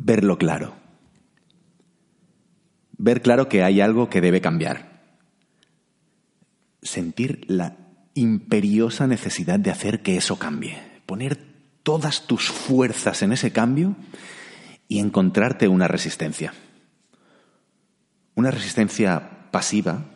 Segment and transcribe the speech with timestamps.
[0.00, 0.74] verlo claro.
[2.96, 5.02] Ver claro que hay algo que debe cambiar.
[6.82, 7.76] Sentir la
[8.14, 10.78] imperiosa necesidad de hacer que eso cambie.
[11.06, 11.38] Poner
[11.82, 13.96] todas tus fuerzas en ese cambio
[14.88, 16.54] y encontrarte una resistencia.
[18.34, 20.06] Una resistencia pasiva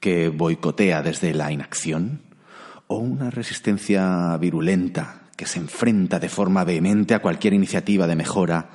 [0.00, 2.22] que boicotea desde la inacción
[2.86, 8.70] o una resistencia virulenta que se enfrenta de forma vehemente a cualquier iniciativa de mejora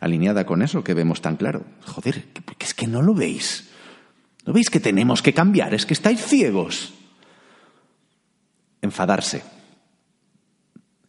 [0.00, 1.64] alineada con eso que vemos tan claro.
[1.84, 2.26] Joder,
[2.60, 3.68] es que no lo veis.
[4.44, 5.74] ¿No veis que tenemos que cambiar?
[5.74, 6.94] Es que estáis ciegos.
[8.80, 9.42] Enfadarse.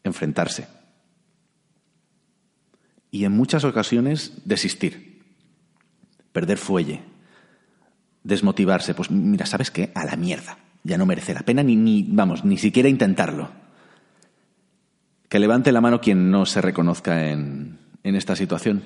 [0.04, 0.68] Enfrentarse.
[3.12, 5.21] Y en muchas ocasiones desistir.
[6.32, 7.02] Perder fuelle.
[8.23, 8.95] Desmotivarse.
[8.95, 9.91] Pues mira, ¿sabes qué?
[9.93, 10.57] A la mierda.
[10.84, 13.66] Ya no merece la pena ni, ni vamos, ni siquiera intentarlo.
[15.30, 18.84] Que levante la mano quien no se reconozca en, en esta situación.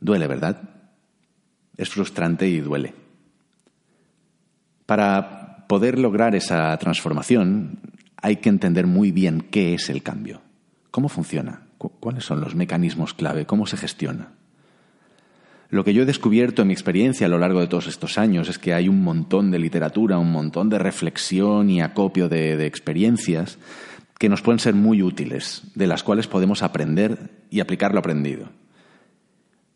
[0.00, 0.62] Duele, ¿verdad?
[1.76, 2.94] Es frustrante y duele.
[4.86, 7.80] Para poder lograr esa transformación
[8.22, 10.40] hay que entender muy bien qué es el cambio,
[10.90, 14.30] cómo funciona, cuáles son los mecanismos clave, cómo se gestiona.
[15.68, 18.48] Lo que yo he descubierto en mi experiencia a lo largo de todos estos años
[18.48, 22.66] es que hay un montón de literatura, un montón de reflexión y acopio de, de
[22.66, 23.58] experiencias
[24.18, 28.50] que nos pueden ser muy útiles, de las cuales podemos aprender y aplicar lo aprendido.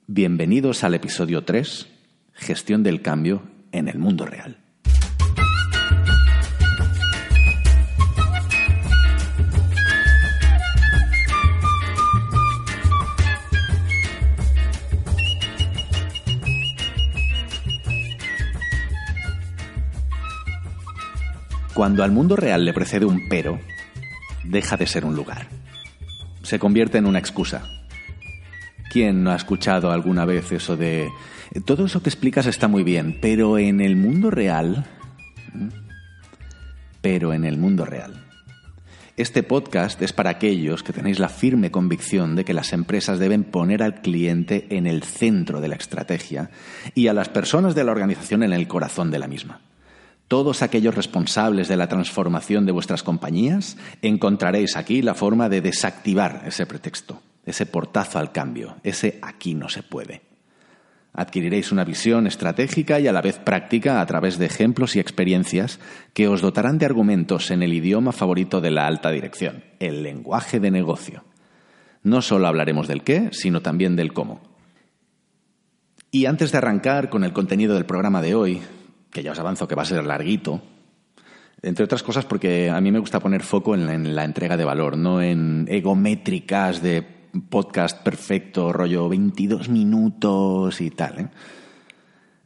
[0.07, 1.89] Bienvenidos al episodio 3,
[2.33, 4.57] Gestión del Cambio en el Mundo Real.
[21.75, 23.59] Cuando al mundo real le precede un pero,
[24.45, 25.49] deja de ser un lugar.
[26.43, 27.63] Se convierte en una excusa.
[28.91, 31.11] ¿Quién no ha escuchado alguna vez eso de...
[31.65, 34.87] Todo eso que explicas está muy bien, pero en el mundo real...
[37.01, 38.27] Pero en el mundo real.
[39.17, 43.45] Este podcast es para aquellos que tenéis la firme convicción de que las empresas deben
[43.45, 46.51] poner al cliente en el centro de la estrategia
[46.95, 49.61] y a las personas de la organización en el corazón de la misma
[50.31, 56.45] todos aquellos responsables de la transformación de vuestras compañías, encontraréis aquí la forma de desactivar
[56.47, 60.23] ese pretexto, ese portazo al cambio, ese aquí no se puede.
[61.13, 65.81] Adquiriréis una visión estratégica y a la vez práctica a través de ejemplos y experiencias
[66.15, 70.61] que os dotarán de argumentos en el idioma favorito de la alta dirección, el lenguaje
[70.61, 71.25] de negocio.
[72.05, 74.41] No solo hablaremos del qué, sino también del cómo.
[76.13, 78.63] Y antes de arrancar con el contenido del programa de hoy,
[79.11, 80.63] que ya os avanzo que va a ser larguito,
[81.63, 84.97] entre otras cosas porque a mí me gusta poner foco en la, entrega de valor,
[84.97, 87.03] no en egométricas de
[87.49, 91.19] podcast perfecto, rollo 22 minutos y tal.
[91.19, 91.29] ¿eh?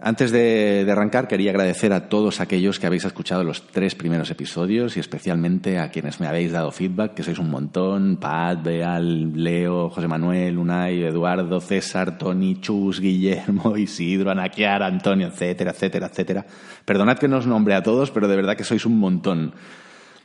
[0.01, 4.97] Antes de, arrancar, quería agradecer a todos aquellos que habéis escuchado los tres primeros episodios
[4.97, 8.17] y especialmente a quienes me habéis dado feedback, que sois un montón.
[8.17, 15.71] Pat, Beal, Leo, José Manuel, Unai, Eduardo, César, Tony, Chus, Guillermo, Isidro, Anaquiar, Antonio, etcétera,
[15.71, 16.45] etcétera, etcétera.
[16.85, 19.55] Perdonad que no os nombre a todos, pero de verdad que sois un montón.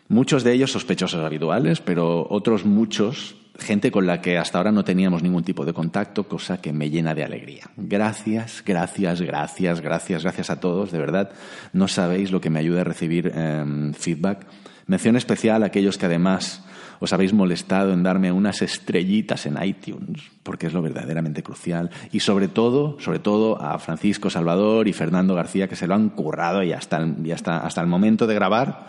[0.07, 4.83] Muchos de ellos sospechosos habituales, pero otros muchos gente con la que hasta ahora no
[4.83, 7.63] teníamos ningún tipo de contacto, cosa que me llena de alegría.
[7.77, 11.31] Gracias, gracias, gracias, gracias, gracias a todos, de verdad.
[11.73, 14.45] No sabéis lo que me ayuda a recibir em, feedback.
[14.87, 16.63] Mención especial a aquellos que además
[16.99, 21.89] os habéis molestado en darme unas estrellitas en iTunes, porque es lo verdaderamente crucial.
[22.11, 26.09] Y sobre todo, sobre todo a Francisco Salvador y Fernando García, que se lo han
[26.09, 28.87] currado y hasta y hasta, hasta el momento de grabar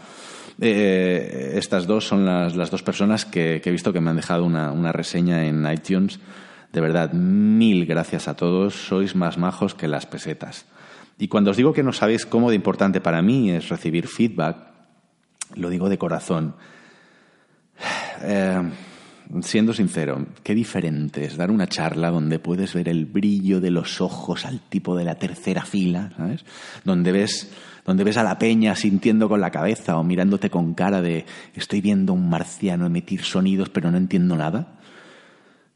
[0.61, 4.44] eh, estas dos son las, las dos personas que, he visto que me han dejado
[4.44, 6.21] una, una reseña en iTunes.
[6.72, 8.75] De verdad, mil gracias a todos.
[8.75, 10.66] Sois más majos que las pesetas.
[11.19, 14.56] Y cuando os digo que no sabéis cómo de importante para mí es recibir feedback,
[15.55, 16.56] lo digo de corazón.
[18.22, 18.62] Eh,
[19.43, 24.01] siendo sincero, qué diferente es dar una charla donde puedes ver el brillo de los
[24.01, 26.45] ojos al tipo de la tercera fila, ¿sabes?
[26.84, 27.51] Donde ves
[27.84, 31.24] donde ves a la peña sintiendo con la cabeza o mirándote con cara de
[31.54, 34.78] estoy viendo a un marciano emitir sonidos pero no entiendo nada.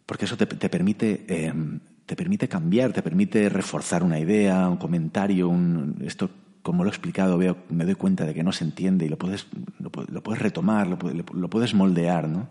[0.06, 5.48] Porque eso te, permite, em, te permite cambiar, te permite reforzar una idea, un comentario,
[5.48, 6.28] un, esto
[6.60, 9.18] como lo he explicado, veo, me doy cuenta de que no se entiende y lo
[9.18, 9.46] puedes,
[9.78, 10.98] lo, puedes retomar, lo,
[11.34, 12.48] lo, puedes moldear, ¿no?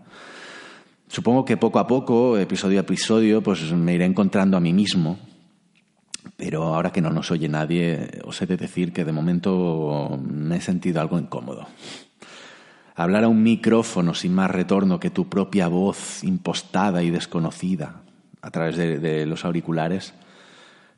[1.07, 5.19] Supongo que poco a poco, episodio a episodio, pues me iré encontrando a mí mismo
[6.37, 10.57] pero ahora que no nos oye nadie, os he de decir que de momento me
[10.57, 11.67] he sentido algo incómodo.
[12.95, 18.01] Hablar a un micrófono sin más retorno que tu propia voz impostada y desconocida.
[18.41, 20.13] a través de, los auriculares,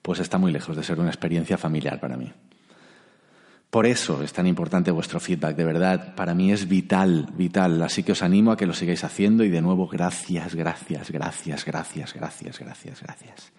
[0.01, 2.33] pues está muy lejos de ser una experiencia familiar para mí.
[3.69, 7.81] Por eso es tan importante vuestro feedback, de verdad, para mí es vital, vital.
[7.83, 11.66] Así que os animo a que lo sigáis haciendo y de nuevo gracias, gracias, gracias,
[11.66, 13.51] gracias, gracias, gracias, gracias.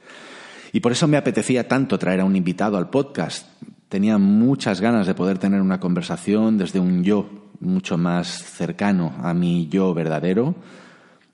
[0.77, 3.49] Y por eso me apetecía tanto traer a un invitado al podcast.
[3.89, 9.33] Tenía muchas ganas de poder tener una conversación desde un yo mucho más cercano a
[9.33, 10.55] mi yo verdadero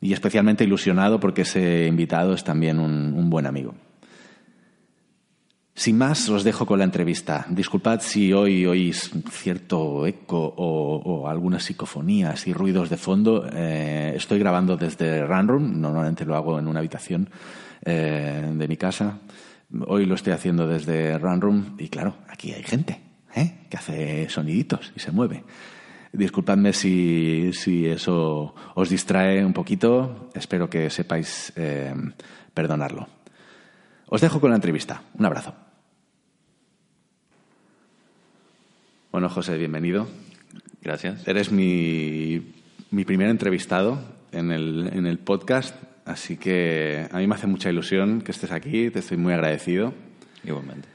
[0.00, 3.75] y especialmente ilusionado porque ese invitado es también un, buen amigo.
[5.75, 7.44] Sin más, os dejo con la entrevista.
[7.49, 13.44] Disculpad si hoy oís cierto eco o, algunas psicofonías y ruidos de fondo.
[13.53, 17.29] Eh, estoy grabando desde Runroom, normalmente lo hago en una habitación
[17.85, 19.19] eh, de mi casa.
[19.87, 23.01] Hoy lo estoy haciendo desde Runroom y claro, aquí hay gente
[23.35, 23.67] ¿eh?
[23.71, 25.45] que hace soniditos y se mueve.
[26.13, 27.51] Disculpadme si,
[27.87, 30.31] eso os distrae un poquito.
[30.35, 31.95] Espero que sepáis eh,
[32.53, 33.09] perdonarlo.
[34.09, 35.03] Os dejo con la entrevista.
[35.15, 35.55] Un abrazo.
[39.11, 40.07] Bueno, José, bienvenido.
[40.83, 41.27] Gracias.
[41.27, 42.53] Eres mi,
[42.91, 43.99] mi primer entrevistado
[44.33, 48.53] en el, en el podcast, así que a mí me hace mucha ilusión que estés
[48.53, 48.91] aquí.
[48.91, 49.95] Te estoy muy agradecido.
[50.45, 50.89] Igualmente.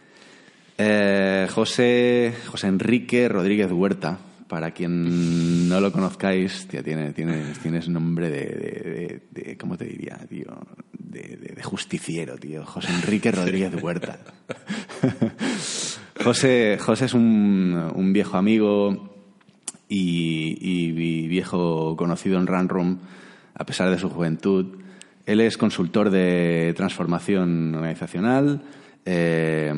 [0.77, 8.30] Eh, José, José Enrique Rodríguez Huerta para quien no lo conozcáis, tía, tienes, tienes, nombre
[8.30, 10.57] de, de, ¿cómo te diría, tío?
[10.98, 12.65] De, justiciero, tío.
[12.65, 14.19] José Enrique Rodríguez Huerta.
[16.24, 19.13] José, José es un, viejo amigo
[19.89, 23.00] y, viejo conocido en Runroom,
[23.54, 24.77] a pesar de su juventud.
[25.27, 28.62] Él es consultor de transformación organizacional.
[29.06, 29.71] Eh,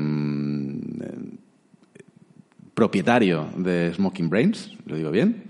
[2.76, 5.44] propietario de Smoking Brains, lo digo bien,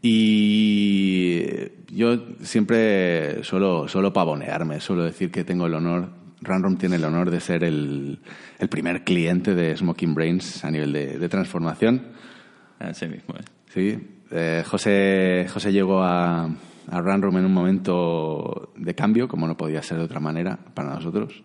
[0.00, 1.44] y
[1.92, 6.08] yo siempre suelo, suelo pavonearme, suelo decir que tengo el honor,
[6.40, 8.18] Random tiene el honor de ser el,
[8.70, 12.00] primer cliente de Smoking Brains a nivel de, transformación.
[12.78, 13.34] Así mismo.
[13.74, 13.98] Sí,
[14.30, 16.48] eh, José, José llegó a,
[16.90, 21.42] a en un momento de cambio, como no podía ser de otra manera para nosotros.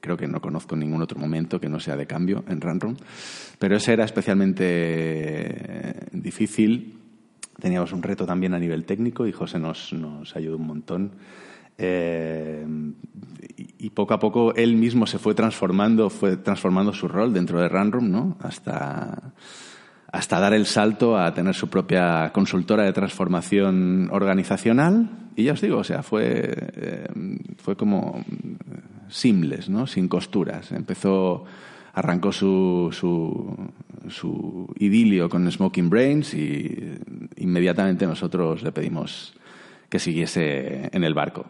[0.00, 2.96] Creo que no conozco ningún otro momento que no sea de cambio en Runroom.
[3.58, 6.98] Pero ese era especialmente eh, difícil.
[7.60, 11.12] Teníamos un reto también a nivel técnico y José nos, nos ayudó un montón.
[11.78, 12.66] Eh,
[13.56, 17.68] y, poco a poco él mismo se fue transformando, fue transformando su rol dentro de
[17.68, 18.36] Runroom, ¿no?
[18.40, 19.32] Hasta,
[20.10, 25.10] hasta dar el salto a tener su propia consultora de transformación organizacional.
[25.36, 27.06] Y ya os digo, o sea, fue, eh,
[27.58, 28.24] fue como
[29.08, 29.86] simples, ¿no?
[29.86, 30.72] sin costuras.
[30.72, 31.44] Empezó,
[31.92, 33.70] arrancó su, su,
[34.08, 36.98] su idilio con Smoking Brains y
[37.36, 39.34] inmediatamente nosotros le pedimos
[39.88, 41.46] que siguiese en el barco.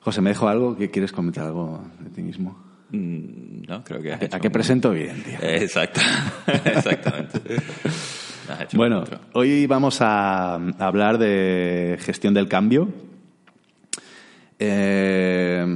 [0.00, 0.76] José, ¿me dejo algo?
[0.76, 2.65] ¿Que ¿Quieres comentar algo de ti mismo?
[2.90, 4.12] Mm, no, creo que...
[4.12, 5.38] ¿A, qué presento bien, tío?
[5.40, 6.00] Exacto,
[6.46, 7.40] exactamente.
[8.74, 9.02] Bueno,
[9.32, 12.92] hoy vamos a hablar de gestión del cambio
[14.58, 15.66] eh,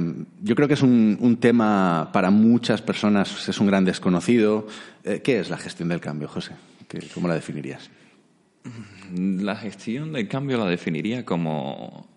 [0.41, 4.67] yo creo que es un, tema para muchas personas, es un gran desconocido.
[5.03, 6.53] Eh, ¿Qué es la gestión del cambio, José?
[7.13, 7.89] ¿Cómo la definirías?
[9.13, 12.07] La gestión del cambio la definiría como,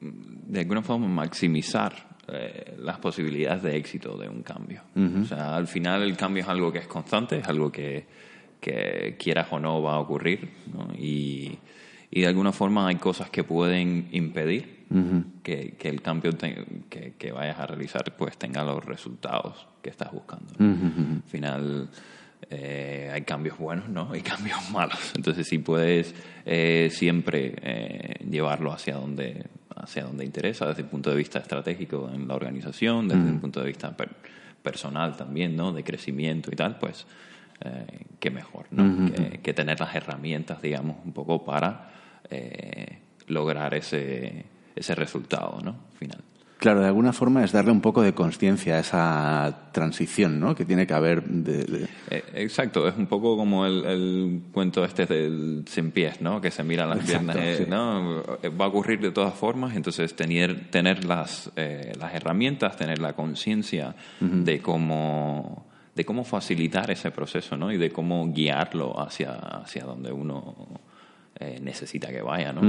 [0.00, 4.82] de alguna forma, maximizar eh, las posibilidades de éxito de un cambio.
[5.22, 8.06] O sea, al final el cambio es algo que es constante, es algo que,
[8.60, 10.48] que quieras o no va a ocurrir.
[10.98, 11.58] Y,
[12.10, 14.74] y de alguna forma hay cosas que pueden impedir
[15.42, 20.52] que, el cambio que, vayas a realizar pues tenga los resultados que estás buscando.
[20.58, 21.90] Al final
[22.50, 24.10] eh, hay cambios buenos, ¿no?
[24.12, 25.12] Hay cambios malos.
[25.16, 26.14] Entonces si puedes
[26.44, 32.10] eh, siempre eh, llevarlo hacia donde hacia donde interesa, desde el punto de vista estratégico
[32.12, 33.94] en la organización, desde el punto de vista
[34.62, 35.72] personal también, ¿no?
[35.72, 37.06] De crecimiento y tal, pues
[38.20, 39.10] qué mejor, ¿no?
[39.10, 41.90] que, que, tener las herramientas, digamos, un poco para
[43.26, 44.44] lograr ese
[44.76, 45.76] ese resultado ¿no?
[45.98, 46.18] final.
[46.58, 50.54] Claro, de alguna forma es darle un poco de conciencia a esa transición ¿no?
[50.54, 51.22] que tiene que haber.
[51.24, 56.40] De, eh, exacto, es un poco como el, cuento este del sin pies, ¿no?
[56.40, 57.36] que se mira las piernas.
[57.38, 58.22] Eh, ¿no?
[58.58, 63.12] Va a ocurrir de todas formas, entonces tener, tener las, eh, las herramientas, tener la
[63.12, 67.70] conciencia de cómo de cómo facilitar ese proceso ¿no?
[67.70, 70.80] y de cómo guiarlo hacia, hacia donde uno
[71.60, 72.52] necesita que vaya.
[72.52, 72.62] ¿no?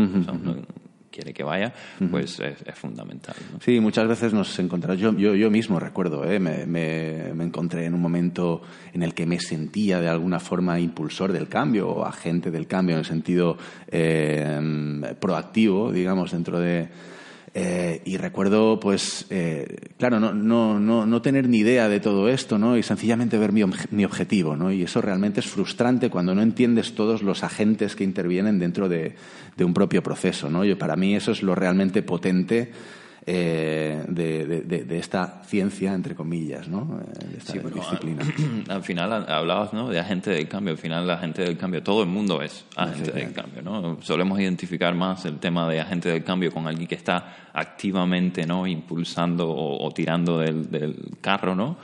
[1.15, 1.73] Quiere que vaya,
[2.11, 3.35] pues es, fundamental.
[3.63, 6.39] Sí, muchas veces nos encontramos, yo, yo, yo mismo recuerdo, ¿eh?
[6.39, 8.61] me, me, encontré en un momento
[8.93, 12.95] en el que me sentía de alguna forma impulsor del cambio o agente del cambio
[12.95, 13.57] en el sentido
[13.87, 16.89] eh, proactivo, digamos, dentro de
[17.57, 22.27] Eh, y recuerdo, pues, eh, claro, no, no, no, no, tener ni idea de todo
[22.27, 22.77] esto, ¿no?
[22.77, 24.73] Y sencillamente ver mi, mi, objetivo, ¿no?
[24.73, 29.15] Y eso realmente es frustrante cuando no entiendes todos los agentes que intervienen dentro de,
[29.55, 30.65] de un propio proceso, ¿no?
[30.65, 32.73] Y para mí eso es lo realmente potente
[33.27, 37.01] eh, de, de, esta ciencia, entre comillas, ¿no?
[37.01, 38.23] Eh, de esta disciplina.
[38.69, 39.89] Al, final hablabas ¿no?
[39.89, 43.11] de agente del cambio, al final la agente del cambio, todo el mundo es agente
[43.11, 43.63] del cambio.
[43.63, 43.97] ¿no?
[44.01, 48.67] Solemos identificar más el tema de agente del cambio con alguien que está activamente ¿no?
[48.67, 51.77] impulsando o, tirando del, del, carro, ¿no?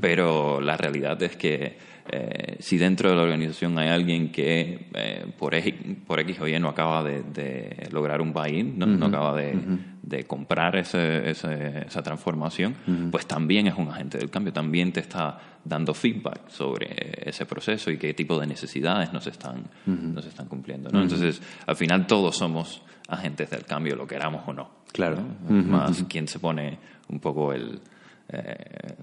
[0.00, 5.26] pero la realidad es que eh, si dentro de la organización hay alguien que eh,
[5.38, 5.74] por, X,
[6.06, 11.30] por X o Y no acaba de, lograr un buy-in, no, acaba de, comprar ese,
[11.30, 12.74] esa transformación,
[13.10, 17.90] pues también es un agente del cambio, también te está dando feedback sobre ese proceso
[17.90, 20.90] y qué tipo de necesidades nos están, nos están cumpliendo.
[20.90, 21.00] ¿no?
[21.00, 24.70] Entonces, al final todos somos agentes del cambio, lo queramos o no.
[24.92, 25.16] Claro.
[25.48, 26.78] Más quien se pone
[27.08, 27.80] un poco el,
[28.28, 28.54] eh,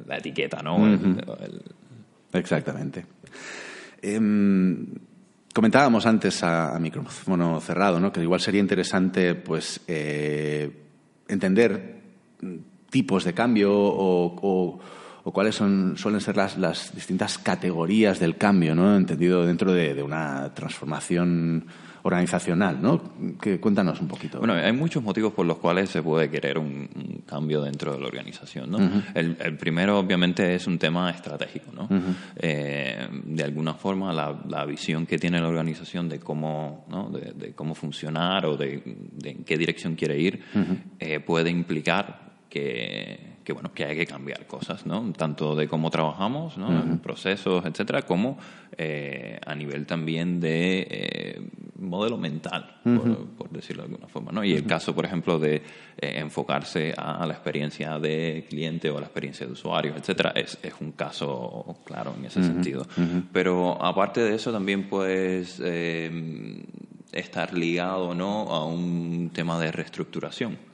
[0.05, 0.77] la etiqueta, ¿no?
[2.33, 3.05] Exactamente.
[4.01, 4.85] Em,
[5.53, 8.11] comentábamos antes a, micrófono cerrado, ¿no?
[8.11, 10.71] que igual sería interesante pues, eh,
[11.27, 12.01] entender
[12.89, 14.79] tipos de cambio o,
[15.33, 18.95] cuáles son, suelen ser las, distintas categorías del cambio, ¿no?
[18.95, 21.67] entendido dentro de una transformación
[22.03, 23.01] organizacional, ¿no?
[23.41, 24.39] Que, cuéntanos un poquito.
[24.39, 28.07] Bueno, hay muchos motivos por los cuales se puede querer un, cambio dentro de la
[28.07, 28.79] organización, ¿no?
[29.13, 31.87] el, primero, obviamente, es un tema estratégico, ¿no?
[32.35, 37.09] Eh, de alguna forma, la, visión que tiene la organización de cómo, ¿no?
[37.09, 38.81] de, cómo funcionar o de,
[39.23, 40.41] en qué dirección quiere ir
[40.99, 45.89] eh, puede implicar que que bueno que hay que cambiar cosas no tanto de cómo
[45.89, 46.99] trabajamos ¿no?
[47.01, 48.37] procesos etcétera como
[48.77, 51.41] eh, a nivel también de eh,
[51.79, 55.61] modelo mental por, decirlo de alguna forma no y el caso por ejemplo de eh,
[55.97, 60.73] enfocarse a, la experiencia de cliente o a la experiencia de usuarios etcétera es, es
[60.79, 62.85] un caso claro en ese sentido.
[63.33, 65.59] Pero aparte de eso también puedes
[67.11, 70.68] estar ligado no a un tema de reestructuración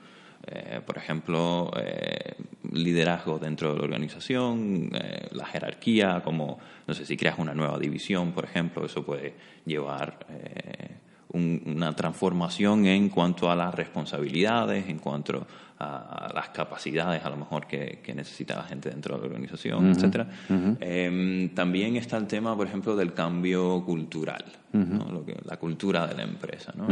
[0.47, 2.35] eh, por ejemplo, eh,
[2.71, 7.79] liderazgo dentro de la organización, eh, la jerarquía, como, no sé, si creas una nueva
[7.79, 9.33] división, por ejemplo, eso puede
[9.65, 10.19] llevar
[11.33, 15.45] una transformación en cuanto a las responsabilidades, en cuanto
[15.79, 20.27] a, las capacidades a lo mejor que, necesita la gente dentro de la organización, etcétera.
[20.79, 26.15] Em, también está el tema, por ejemplo, del cambio cultural, Lo que, la cultura de
[26.15, 26.71] la empresa.
[26.77, 26.87] ¿no?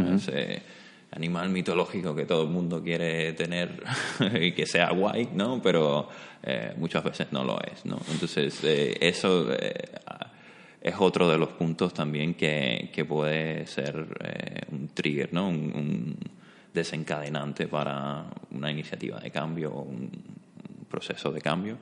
[1.14, 3.82] Animal mitológico que todo el mundo quiere tener
[4.40, 5.62] y que sea guay, ¿no?
[5.62, 6.08] Pero
[6.42, 7.98] eh, muchas veces no lo es, ¿no?
[8.10, 9.74] Entonces, eh, eso eh,
[10.80, 14.06] es otro de los puntos también que, que puede ser
[14.70, 15.48] un trigger, ¿no?
[15.48, 16.16] Un,
[16.74, 20.10] desencadenante para una iniciativa de cambio o un,
[20.94, 21.78] proceso de cambio.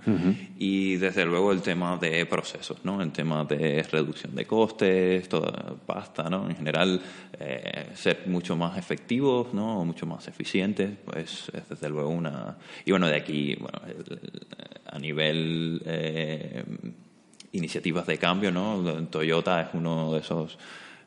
[0.59, 3.03] Y desde luego el tema de procesos, ¿no?
[3.03, 6.49] El tema de reducción de costes, toda pasta, ¿no?
[6.49, 7.01] En general,
[7.39, 9.85] eh, ser mucho más efectivos, ¿no?
[9.85, 12.57] Mucho más eficientes, pues es desde luego una...
[12.87, 13.79] Y bueno, de aquí, bueno,
[14.87, 15.83] a nivel...
[15.85, 16.65] Eh,
[17.55, 18.83] iniciativas de cambio, ¿no?
[19.09, 20.57] Toyota es uno de esos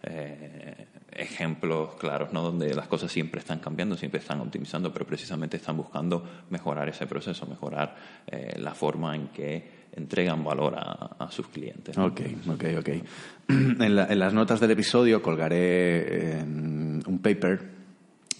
[0.07, 2.43] eh, ejemplos claros, ¿no?
[2.43, 7.07] Donde las cosas siempre están cambiando, siempre están optimizando, pero precisamente están buscando mejorar ese
[7.07, 7.95] proceso, mejorar
[8.27, 11.97] eh, la forma en que entregan valor a, sus clientes.
[11.97, 12.89] Ok, ok, ok.
[13.47, 17.75] En, las notas del episodio colgaré un paper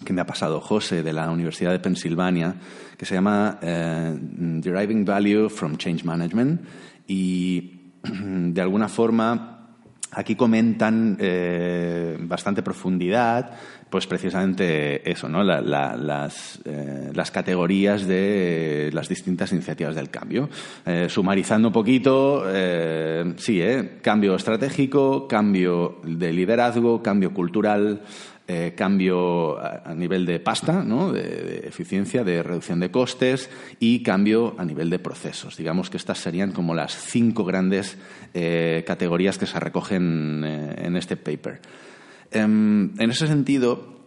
[0.04, 2.56] que me ha pasado José de la Universidad de Pensilvania,
[2.98, 6.62] que se llama eh, Deriving Value from Change Management
[7.08, 9.55] y de alguna forma
[10.16, 13.52] Aquí comentan eh, bastante profundidad,
[13.90, 15.44] pues precisamente eso, ¿no?
[15.44, 20.50] las, eh, las, categorías de las distintas iniciativas del cambio.
[20.86, 22.46] Eh, sumarizando un poquito,
[23.36, 23.62] sí,
[24.02, 28.02] cambio estratégico, cambio de liderazgo, cambio cultural,
[28.48, 33.50] eh, cambio a, nivel de pasta, de, eficiencia, de reducción de costes
[33.80, 35.58] y cambio a nivel de procesos.
[35.58, 37.98] Digamos que estas serían como las cinco grandes
[38.36, 41.60] eh, categorías que se recogen eh, en este paper.
[42.30, 43.98] Em, en ese sentido,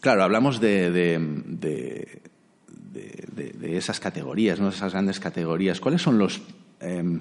[0.00, 2.20] claro, hablamos de, de,
[3.62, 4.70] esas categorías, ¿no?
[4.70, 5.78] esas grandes categorías.
[5.78, 6.42] ¿Cuáles son los
[6.80, 7.20] em,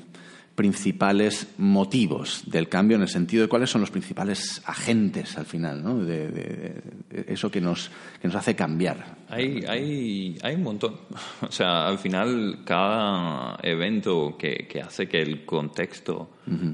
[0.55, 5.83] principales motivos del cambio en el sentido de cuáles son los principales agentes al final,
[5.83, 5.97] ¿no?
[5.97, 6.81] de,
[7.27, 7.89] eso que nos,
[8.21, 9.17] que nos hace cambiar.
[9.29, 10.95] Hay, hay, hay un montón.
[11.41, 16.29] O sea, al final cada evento que, que hace que el contexto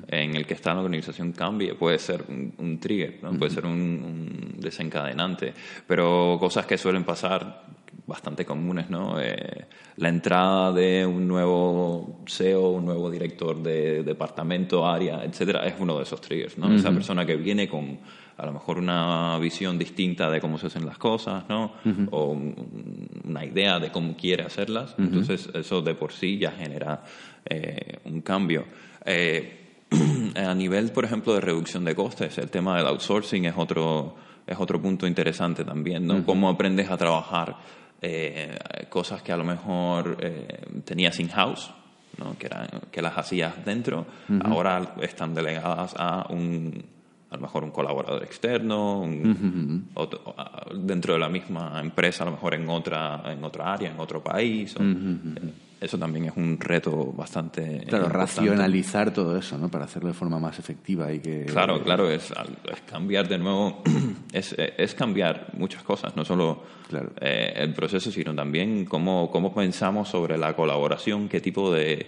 [0.07, 3.37] en el que está la organización cambie puede ser un, trigger, ¿no?
[3.37, 5.53] puede ser un, un, desencadenante,
[5.87, 7.65] pero cosas que suelen pasar
[8.09, 9.21] bastante comunes, ¿no?
[9.21, 15.75] Eh, la entrada de un nuevo CEO, un nuevo director de departamento, área, etcétera, es
[15.79, 16.73] uno de esos triggers, ¿no?
[16.73, 17.99] Esa persona que viene con
[18.39, 21.73] a lo mejor una visión distinta de cómo se hacen las cosas, ¿no?
[22.11, 22.37] O
[23.25, 24.95] una idea de cómo quiere hacerlas.
[24.97, 27.03] Entonces, eso de por sí ya genera
[27.45, 28.63] eh, un cambio.
[29.05, 29.75] Eh,
[30.35, 34.15] a nivel, por ejemplo, de reducción de costes, el tema del outsourcing es otro,
[34.47, 36.25] es otro punto interesante también, ¿no?
[36.25, 37.57] Cómo aprendes a trabajar
[38.01, 38.57] eh,
[38.89, 40.17] cosas que a lo mejor
[40.85, 41.71] tenías in-house,
[42.17, 42.37] ¿no?
[42.37, 42.49] que,
[42.91, 44.05] que las hacías dentro,
[44.43, 46.99] ahora están delegadas a un
[47.31, 49.07] a lo mejor un colaborador externo,
[50.75, 54.23] dentro de la misma empresa, a lo mejor en otra, en otra área, en otro
[54.23, 54.75] país.
[54.79, 57.85] Eh, eso también es un reto bastante.
[57.87, 59.69] Claro, racionalizar todo eso, ¿no?
[59.69, 61.45] Para hacerlo de forma más efectiva y que.
[61.45, 62.33] Claro, claro, es,
[62.85, 63.81] cambiar de nuevo,
[64.33, 66.63] es, es, cambiar muchas cosas, no solo
[67.21, 72.07] eh, el proceso, sino también cómo, cómo pensamos sobre la colaboración, qué tipo de.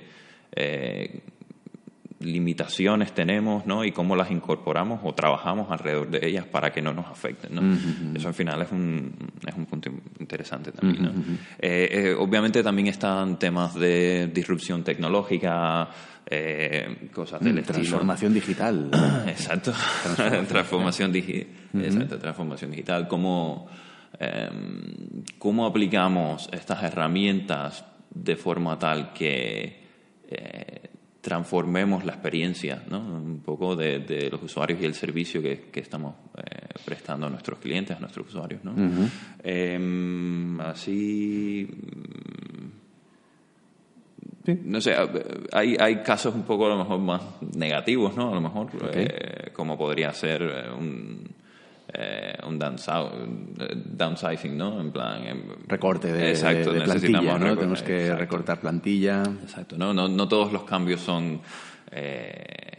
[0.53, 1.21] Eh,
[2.23, 3.83] limitaciones tenemos ¿no?
[3.83, 7.55] y cómo las incorporamos o trabajamos alrededor de ellas para que no nos afecten.
[7.55, 8.15] ¿no?
[8.17, 9.13] Eso al final es un,
[9.45, 11.39] es un punto interesante también.
[11.59, 15.89] Eh, eh, obviamente también están temas de disrupción tecnológica,
[16.25, 18.89] eh, cosas del Transformación digital.
[19.27, 19.73] Exacto.
[20.47, 22.19] Transformación, Exacto.
[22.19, 23.07] Transformación digital.
[23.07, 23.67] ¿Cómo,
[24.19, 29.81] em, ¿Cómo aplicamos estas herramientas de forma tal que
[31.21, 32.99] transformemos la experiencia, ¿no?
[32.99, 37.95] un poco de, los usuarios y el servicio que, estamos eh, prestando a nuestros clientes,
[37.95, 38.63] a nuestros usuarios.
[38.63, 38.73] ¿no?
[39.43, 41.69] Em, así.
[44.63, 44.95] No sé,
[45.53, 47.21] hay, hay casos un poco a lo mejor más
[47.55, 48.31] negativos, ¿no?
[48.31, 51.23] A lo mejor, eh, como podría ser eh, un
[51.93, 54.79] eh, un downsizing, ¿no?
[54.79, 55.23] En plan...
[55.67, 56.33] Recorte de,
[56.83, 57.55] plantilla, ¿no?
[57.55, 59.23] Tenemos que recortar plantilla.
[59.41, 59.93] Exacto, ¿no?
[59.93, 61.41] No, no todos los cambios son...
[61.91, 62.70] Eh,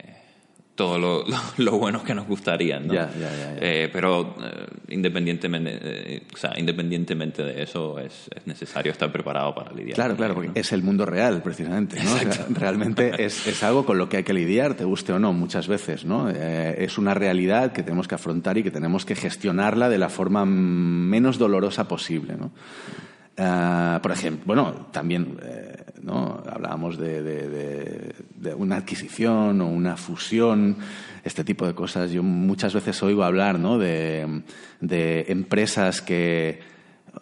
[0.75, 1.25] todo lo,
[1.59, 2.95] lo, bueno que nos gustaría, ¿no?
[2.95, 9.55] Eh, pero eh, independientemente, eh, o sea, independientemente de eso, es, es, necesario estar preparado
[9.55, 9.95] para lidiar.
[9.95, 12.17] Claro, claro, porque es el mundo real, precisamente, ¿no?
[12.51, 15.69] realmente es, es, algo con lo que hay que lidiar, te guste o no, muchas
[15.69, 16.29] veces, ¿no?
[16.31, 20.45] es una realidad que tenemos que afrontar y que tenemos que gestionarla de la forma
[20.45, 22.53] menos dolorosa posible, ¿no?
[23.39, 25.85] Ah, por ejemplo, bueno, también eh,
[26.51, 28.15] hablábamos de,
[28.57, 30.77] una adquisición o una fusión,
[31.25, 32.11] este tipo de cosas.
[32.11, 33.79] Yo muchas veces oigo hablar ¿no?
[33.79, 34.43] de,
[35.29, 36.61] empresas que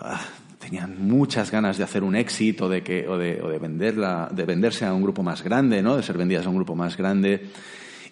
[0.00, 0.20] ah,
[0.58, 4.44] tenían muchas ganas de hacer un éxito de que, o, de, o de, venderla, de
[4.44, 5.96] venderse a un grupo más grande, ¿no?
[5.96, 7.50] de ser vendidas a un grupo más grande.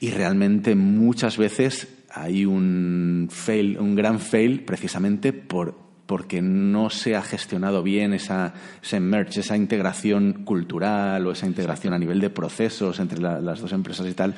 [0.01, 7.17] Y realmente muchas veces hay un fail, un gran fail precisamente por porque no se
[7.17, 12.31] ha gestionado bien esa, ese merge, esa integración cultural o esa integración a nivel de
[12.31, 14.35] procesos entre las dos empresas y tal.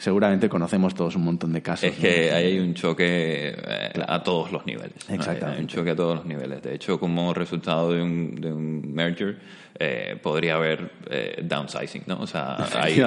[0.00, 1.90] Seguramente conocemos todos un montón de casos.
[1.90, 4.94] Es que hay un choque eh, a todos los niveles.
[5.10, 5.56] Exactamente.
[5.58, 6.62] Hay un choque a todos los niveles.
[6.62, 9.36] De hecho, como resultado de un, de un merger,
[9.82, 12.20] eh, podría haber eh, downsizing, ¿no?
[12.20, 13.00] O sea, hay,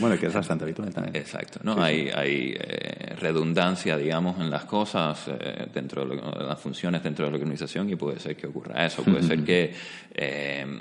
[0.00, 1.16] bueno, que es bastante habitual también.
[1.16, 1.82] Exacto, ¿no?
[1.82, 5.28] Hay, hay eh, redundancia, digamos, en las cosas,
[5.74, 9.02] dentro de, las funciones dentro de la organización y puede ser que ocurra eso.
[9.02, 9.72] Puede ser que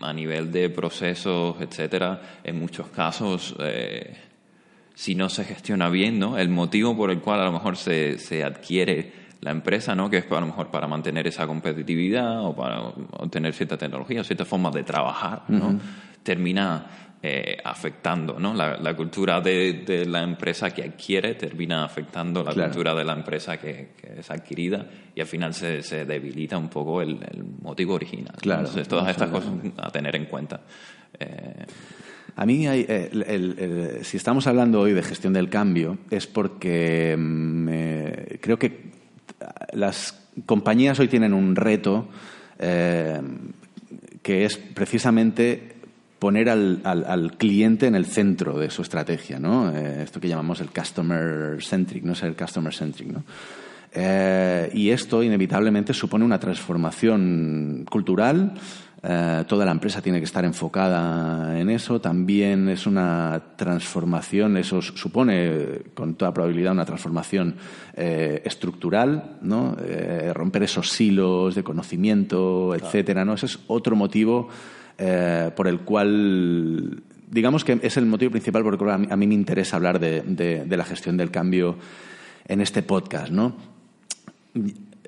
[0.01, 3.55] a nivel de procesos, etcétera, en muchos casos
[4.97, 6.39] si no se gestiona bien, ¿no?
[6.39, 10.09] El motivo por el cual a lo mejor se, se adquiere la empresa, ¿no?
[10.09, 14.23] que es a lo mejor para mantener esa competitividad o para obtener cierta tecnología o
[14.23, 15.79] cierta forma de trabajar, ¿no?
[16.23, 16.87] termina
[17.21, 18.55] eh, afectando ¿no?
[18.55, 23.91] la, cultura de, la empresa que adquiere, termina afectando la cultura de la empresa que,
[24.17, 24.83] es adquirida
[25.13, 27.19] y al final se, se debilita un poco el,
[27.61, 28.33] motivo original.
[28.41, 30.61] Claro, Entonces, todas estas cosas a tener en cuenta.
[31.19, 31.65] Eh,
[32.37, 38.37] a mí, hay, eh, si estamos hablando hoy de gestión del cambio, es porque mm,
[38.39, 38.91] creo que
[39.73, 42.07] las compañías hoy tienen un reto
[42.59, 43.19] eh,
[44.21, 45.77] que es precisamente
[46.19, 49.75] poner al, cliente en el centro de su estrategia, ¿no?
[49.75, 53.23] Eh, esto que llamamos el customer centric, no ser customer centric, ¿no?
[54.75, 58.53] Y esto inevitablemente supone una transformación cultural
[59.09, 62.01] eh, toda la empresa tiene que estar enfocada en eso.
[62.01, 67.55] También es una transformación, eso supone con toda probabilidad una transformación
[67.95, 69.77] eh, estructural, ¿no?
[69.79, 73.23] Eh, romper esos silos de conocimiento, etcétera.
[73.23, 73.35] ¿no?
[73.35, 74.49] Ese es otro motivo
[75.55, 79.35] por el cual digamos que es el motivo principal por el cual a mí, me
[79.35, 81.77] interesa hablar de, de, la gestión del cambio
[82.47, 83.55] en este podcast, ¿no?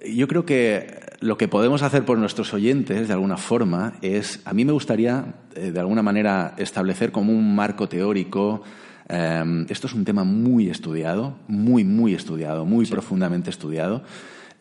[0.05, 4.53] yo creo que lo que podemos hacer por nuestros oyentes, de alguna forma, es, a
[4.53, 8.63] mí me gustaría, eh, de alguna manera, establecer como un marco teórico.
[9.09, 14.03] eh, esto es un tema muy estudiado, muy, muy estudiado, muy profundamente estudiado.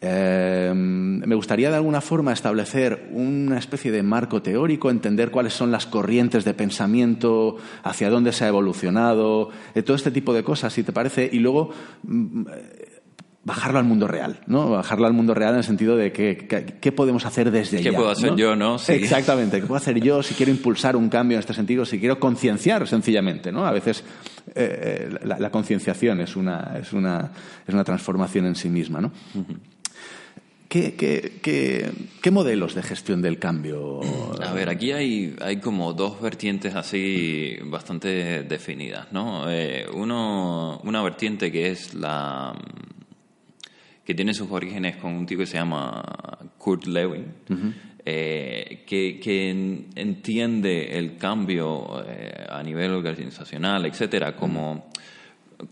[0.00, 5.72] Eh, me gustaría de alguna forma establecer una especie de marco teórico, entender cuáles son
[5.72, 10.72] las corrientes de pensamiento, hacia dónde se ha evolucionado, eh, todo este tipo de cosas,
[10.72, 11.70] si te parece, y luego
[12.04, 12.44] mm,
[13.48, 14.70] bajarlo al mundo real, ¿no?
[14.70, 16.46] Bajarlo al mundo real en el sentido de que,
[16.80, 18.78] qué podemos hacer desde ¿Qué ya, puedo hacer yo, no?
[18.78, 18.92] Sí.
[18.92, 22.20] Exactamente, qué puedo hacer yo si quiero impulsar un cambio en este sentido, si quiero
[22.20, 23.66] concienciar sencillamente, ¿no?
[23.66, 24.04] A veces
[24.54, 27.30] eh, eh, la, la concienciación es una, es, una,
[27.66, 29.12] es una transformación en sí misma, ¿no?
[30.68, 34.00] ¿Qué, qué, qué, qué modelos de gestión del cambio?
[34.42, 39.50] A ver, aquí hay, hay como dos vertientes así bastante definidas, ¿no?
[39.50, 42.54] Eh, uno, una vertiente que es la
[44.08, 46.02] que tiene sus orígenes con un tipo que se llama
[46.56, 47.26] Kurt Lewin,
[48.06, 54.88] eh, que, que en- entiende el cambio eh, a nivel organizacional, etcétera, como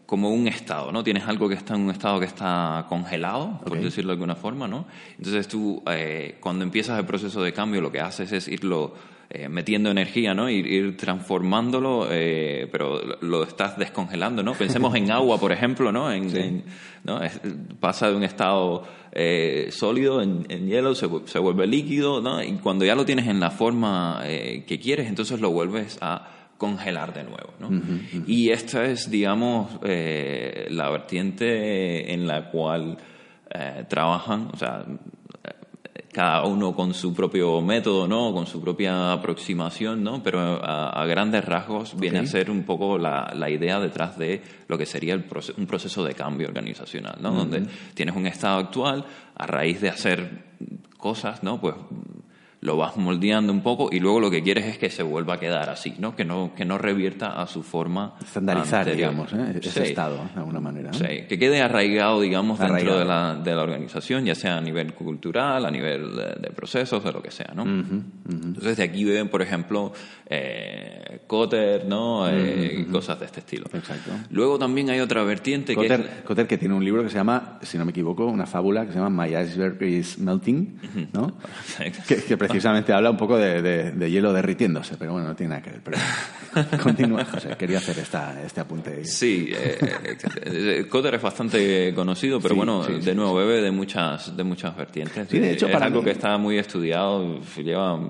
[0.07, 1.05] como un estado, ¿no?
[1.05, 4.67] Tienes algo que está en un estado que está congelado, por decirlo de alguna forma,
[4.67, 4.87] ¿no?
[5.17, 8.95] Entonces tú, eh, cuando empiezas el proceso de cambio, lo que haces es irlo
[9.31, 10.49] eh, metiendo energía, ¿no?
[10.51, 14.55] Ir, ir transformándolo, eh, pero lo, estás descongelando, ¿no?
[14.55, 16.11] Pensemos en agua, por ejemplo, ¿no?
[16.13, 16.65] En, en-
[17.05, 17.23] ¿no?
[17.23, 17.41] Es-
[17.81, 18.85] pasa de un estado
[19.71, 22.43] sólido en, en hielo, se, se vuelve líquido, ¿no?
[22.43, 27.13] Y cuando ya lo tienes en la forma que quieres, entonces lo vuelves a congelar
[27.15, 27.53] de nuevo.
[27.61, 27.69] ¿no?
[28.27, 32.97] Y esta es, digamos, eh, la vertiente en la cual
[33.51, 34.85] eh, trabajan, o sea,
[35.45, 38.33] eh, cada uno con su propio método, ¿no?
[38.33, 40.23] Con su propia aproximación, ¿no?
[40.23, 44.41] Pero a, a grandes rasgos viene a ser un poco la, la idea detrás de
[44.67, 47.33] lo que sería el proce- un proceso de cambio organizacional, ¿no?
[47.33, 49.05] Donde tienes un estado actual,
[49.37, 50.45] a raíz de hacer
[50.97, 51.61] cosas, ¿no?
[51.61, 51.75] Pues
[52.63, 55.39] lo vas moldeando un poco y luego lo que quieres es que se vuelva a
[55.41, 56.17] quedar así, ¿no?
[56.17, 59.11] Que no, que no revierta a su forma Estandarizar, anterior.
[59.13, 59.59] digamos, ¿eh?
[59.63, 59.89] ese Sí.
[59.91, 60.91] estado, de alguna manera.
[60.91, 65.65] que quede arraigado, digamos, dentro de la, de la organización, ya sea a nivel cultural,
[65.67, 67.63] a nivel de, de procesos, de lo que sea, ¿no?
[67.65, 69.93] Entonces, de aquí ven, por ejemplo,
[70.29, 72.29] eh, Kotter, ¿no?
[72.29, 73.67] Eh, Cosas de este estilo.
[73.73, 74.11] Exacto.
[74.31, 75.91] Luego también hay otra vertiente que es...
[75.93, 78.87] Cotter, Cotter, que tiene un libro que se llama, si no me equivoco, una fábula
[78.87, 81.37] que se llama My Iceberg is Melting, ¿no?
[82.09, 85.51] que, que precisamente habla un poco de, de- de hielo derritiéndose, pero bueno, no tiene
[85.51, 85.81] nada que ver.
[85.85, 85.99] Pero
[86.83, 89.05] continúa, José, quería hacer esta, este apunte.
[89.05, 93.71] Sí, eh, eh, Kotter es bastante conocido, pero Sí, bueno, sí, de nuevo bebe de
[93.71, 95.29] muchas de muchas vertientes.
[95.29, 98.01] Sí, de hecho, es para algo mí- que está muy estudiado, lleva,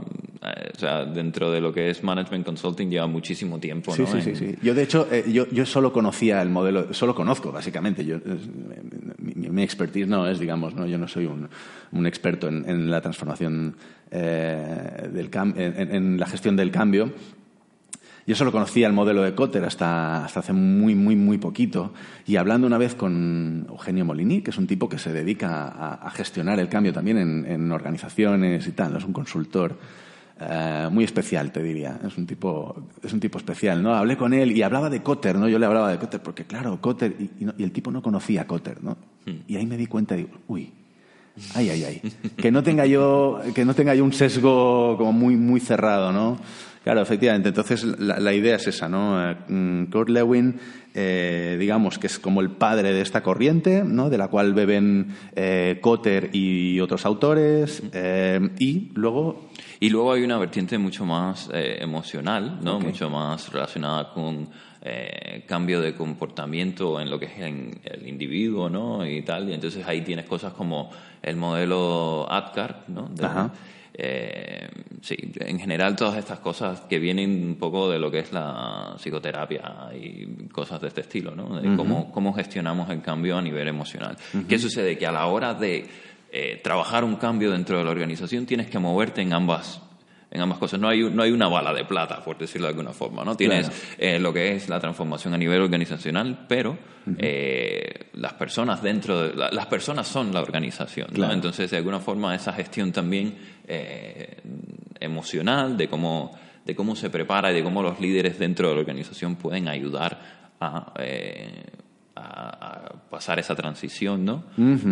[0.40, 4.08] o sea, dentro de lo que es management consulting lleva muchísimo tiempo, Sí, ¿no?
[4.08, 4.54] sí, sí, En- sí.
[4.62, 8.04] Yo, de hecho, eh, yo, yo solo conocía el modelo, solo conozco, básicamente.
[8.04, 8.18] Yo,
[9.18, 10.86] mi, mi expertise no es, digamos, ¿no?
[10.86, 11.48] yo no soy un,
[11.92, 13.76] un experto en, en la transformación
[14.10, 17.12] eh, del cam- en, la gestión del cambio.
[18.26, 21.92] Yo solo conocía el modelo de Kotter hasta, hasta hace muy, muy, muy poquito.
[22.26, 25.94] Y hablando una vez con Eugenio Molini, que es un tipo que se dedica a,
[25.94, 29.78] a gestionar el cambio también en, en organizaciones y tal, es un consultor
[30.40, 31.98] eh, muy especial, te diría.
[32.06, 33.94] Es un tipo, es un tipo especial, ¿no?
[33.94, 35.48] Hablé con él y hablaba de Kotter, ¿no?
[35.48, 38.02] Yo le hablaba de Kotter porque, claro, Kotter, y, y no- y el tipo no
[38.02, 38.96] conocía a Kotter, ¿no?
[39.48, 40.72] Y ahí me di cuenta, digo, uy,
[41.54, 42.02] Ay, ay, ay.
[42.38, 46.38] Que no tenga yo, que no tenga yo un sesgo como muy, muy cerrado, ¿no?
[46.82, 47.50] Claro, efectivamente.
[47.50, 49.20] Entonces, la, la idea es esa, ¿no?
[49.32, 50.56] Eh, mm, Kurt Lewin,
[50.94, 54.08] eh, digamos que es como el padre de esta corriente, ¿no?
[54.08, 57.82] De la cual beben eh, Kotter y otros autores.
[57.92, 59.45] eh, y luego,
[59.80, 62.80] Y luego hay una vertiente mucho más eh, emocional, ¿no?
[62.80, 64.48] Mucho más relacionada con
[64.82, 69.06] eh, cambio de comportamiento en lo que es el individuo, ¿no?
[69.06, 69.48] Y tal.
[69.50, 70.90] Y entonces ahí tienes cosas como
[71.22, 73.08] el modelo ADKAR, ¿no?
[73.12, 73.50] De- Ajá.
[73.92, 74.68] eh,
[75.02, 78.94] sí, en general todas estas cosas que vienen un poco de lo que es la
[78.98, 81.60] psicoterapia y cosas de este estilo, ¿no?
[81.60, 84.16] De cómo, cómo gestionamos el cambio a nivel emocional.
[84.48, 84.96] ¿Qué sucede?
[84.96, 85.86] Que a la hora de
[86.38, 89.80] eh, trabajar un cambio dentro de la organización tienes que moverte en ambas
[90.28, 90.78] en ambas cosas.
[90.80, 93.24] No hay, no hay una bala de plata, por decirlo de alguna forma.
[93.24, 93.36] ¿no?
[93.36, 93.82] Tienes Claro.
[93.96, 96.76] eh, lo que es la transformación a nivel organizacional, pero
[97.18, 101.08] eh, las personas dentro de, la- las personas son la organización.
[101.32, 103.34] Entonces, de alguna forma, esa gestión también
[103.68, 104.36] eh,
[105.00, 108.80] emocional de cómo, de cómo se prepara y de cómo los líderes dentro de la
[108.80, 110.18] organización pueden ayudar
[110.60, 110.92] a,
[112.16, 114.44] a- a pasar esa transición, ¿no?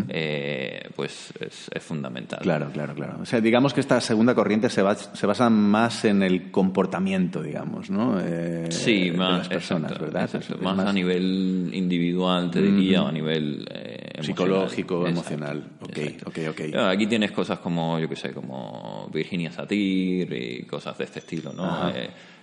[0.09, 2.41] Eh, pues es, es fundamental.
[2.43, 3.19] claro, claro, claro.
[3.23, 7.43] O sea, digamos que esta segunda corriente se, bas- se basa más en el comportamiento,
[7.43, 8.19] digamos, ¿no?
[8.21, 10.31] Eh, Sí, de más, las personas, exacto, ¿verdad?
[10.35, 10.63] exacto.
[10.63, 15.65] Más, a nivel individual, te diría, o a nivel eh, Psicológico, emocional.
[15.81, 16.61] Ok, ok, ok.
[16.89, 21.53] Aquí tienes cosas como, yo qué sé, como Virginia Satir y cosas de este estilo,
[21.53, 21.91] ¿no?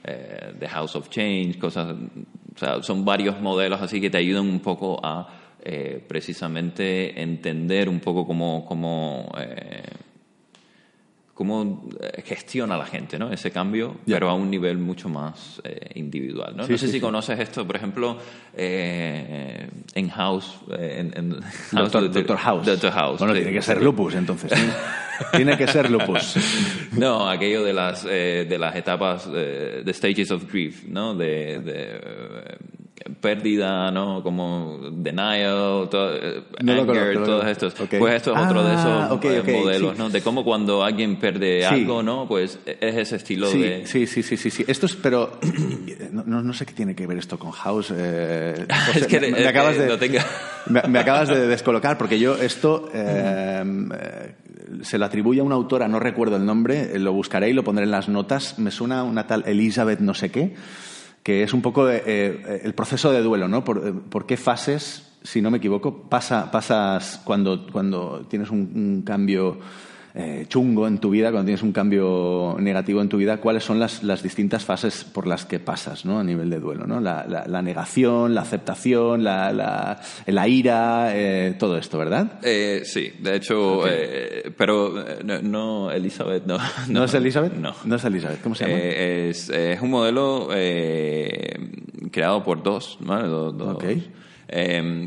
[0.04, 1.96] The House of Change, cosas...
[2.62, 5.28] Sea, son varios modelos así que te ayudan un poco a
[6.08, 8.65] precisamente entender un poco cómo...
[8.65, 9.32] cómo
[11.41, 13.34] cómo eh, gestiona la gente ¿no?
[13.34, 16.56] ese cambio, pero a un nivel mucho más eh, individual.
[16.56, 16.67] ¿no?
[16.67, 18.15] no sé si conoces esto, por ejemplo,
[18.56, 20.60] eh, en House.
[20.77, 22.65] En, Doctor, House.
[22.67, 23.17] Doctor House.
[23.17, 24.51] Bueno, tiene que ser lupus entonces.
[25.36, 26.36] tiene que ser lupus.
[26.91, 31.15] No, aquello de las, de las etapas, de stages of grief, ¿no?
[31.15, 32.58] de, de
[33.20, 34.22] pérdida, ¿no?
[34.24, 37.74] Como denial, todo, eh, anger, todos estos.
[37.74, 40.10] Pues esto es otro de esos ah, eh, modelos, ¿no?
[40.10, 42.28] De cómo cuando alguien pierde algo, ¿no?
[42.28, 43.86] Pues es ese estilo de...
[43.86, 44.66] Sí, sí, sí, sí, sí.
[44.68, 45.40] Esto es, pero
[46.12, 47.94] no, no, sé qué tiene que ver esto con House.
[47.96, 50.22] Eh, es que me, acabas de,
[50.88, 52.90] me, acabas de descolocar porque yo esto
[54.84, 57.86] se lo atribuye a una autora, no recuerdo el nombre, lo buscaré y lo pondré
[57.86, 58.60] en las notas.
[58.60, 60.56] Me suena una tal Elizabeth no sé qué
[61.24, 63.64] que es un poco eh, eh, el proceso de duelo, ¿no?
[63.64, 69.60] Por, eh, qué fases, si no me equivoco, pasa, pasas cuando, cuando tienes un cambio
[70.13, 73.80] eh, chungo en tu vida, cuando tienes un cambio negativo en tu vida, cuáles son
[73.80, 76.19] las, las distintas fases por las que pasas ¿no?
[76.19, 76.86] a nivel de duelo.
[76.86, 77.00] ¿no?
[77.00, 79.54] La, la, negación, la aceptación, la,
[80.26, 82.39] la, ira, eh, todo esto, ¿verdad?
[82.43, 83.84] Eh, sí, de hecho,
[84.58, 84.93] pero
[85.24, 86.58] no, Elizabeth, no,
[86.89, 87.04] no.
[87.06, 87.54] es Elizabeth?
[87.54, 87.74] No.
[87.86, 88.78] No es Elizabeth, ¿cómo se llama?
[88.80, 90.50] es, es un modelo
[92.12, 93.28] creado por dos, ¿vale?
[93.28, 93.78] Dos, dos.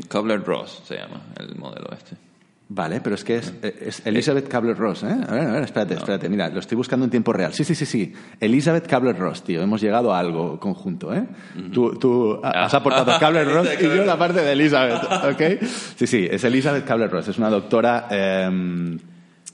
[0.09, 2.24] Kubler-Ross se llama el modelo este.
[2.67, 5.15] Vale, pero es que es, es Elizabeth Kabler-Ross, ¿eh?
[5.27, 6.29] A ver, a ver, espérate, espérate.
[6.29, 7.53] Mira, lo estoy buscando en tiempo real.
[7.53, 8.11] Sí, sí, sí, sí.
[8.39, 9.61] Elizabeth Kabler-Ross, tío.
[9.61, 11.27] Hemos llegado a algo conjunto, ¿eh?
[11.71, 12.77] Tú, tú has ah.
[12.77, 15.63] aportado Kabler-Ross y yo la parte de Elizabeth, ¿ok?
[15.95, 17.27] Sí, sí, es Elizabeth Kabler-Ross.
[17.27, 18.07] Es una doctora...
[18.09, 18.97] Eh,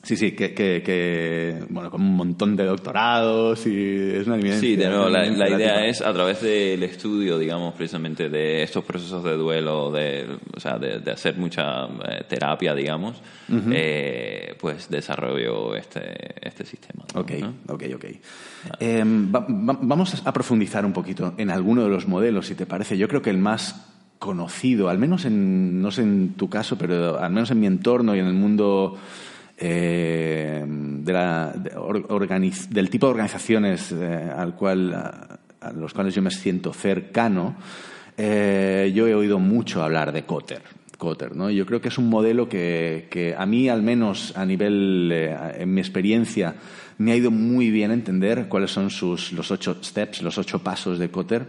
[0.04, 4.60] Sí, sí, que, que, que, bueno, con un montón de doctorados y es una evidencia.
[4.60, 9.24] Sí, de nuevo, la, idea es a través del estudio, digamos, precisamente de estos procesos
[9.24, 13.22] de duelo, de, o sea, de, hacer mucha eh, terapia, digamos,
[13.72, 17.04] eh, pues desarrollo este, este sistema.
[17.14, 17.32] Ok,
[17.68, 18.06] ok, ok.
[18.80, 22.98] Em, vamos a profundizar un poquito en alguno de los modelos, si te parece.
[22.98, 23.88] Yo creo que el más
[24.18, 28.16] conocido, al menos en, no sé en tu caso, pero al menos en mi entorno
[28.16, 28.98] y en el mundo
[29.64, 36.32] eh, de la, del tipo de organizaciones eh, al cual, a, los cuales yo me
[36.32, 37.56] siento cercano,
[38.18, 40.64] eh, yo he oído mucho hablar de Cotter.
[40.98, 41.52] Cotter ¿no?
[41.52, 45.72] Yo creo que es un modelo que, que a mí, al menos a nivel, en
[45.72, 46.56] mi experiencia,
[46.98, 50.98] me ha ido muy bien entender cuáles son sus, los ocho steps, los ocho pasos
[50.98, 51.46] de Cotter.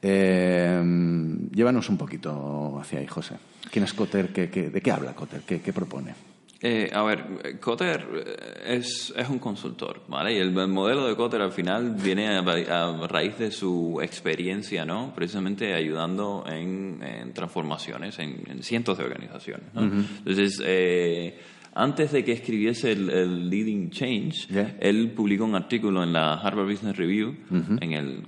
[0.00, 3.34] llévanos un poquito hacia ahí, José.
[3.72, 4.32] ¿Quién es Cotter?
[4.32, 5.40] ¿De qué habla Cotter?
[5.40, 6.29] ¿Qué propone?
[6.62, 10.34] Eh, a ver, Cotter eh, es, es, un consultor, ¿vale?
[10.34, 15.14] Y el, modelo de Cotter al final viene a, raíz de su experiencia, ¿no?
[15.14, 19.84] Precisamente ayudando en, transformaciones en, cientos de organizaciones, ¿no?
[19.84, 21.38] Entonces, eh,
[21.72, 24.48] antes de que escribiese el, Leading Change,
[24.80, 27.36] él publicó un artículo en la Harvard Business Review
[27.80, 28.26] en el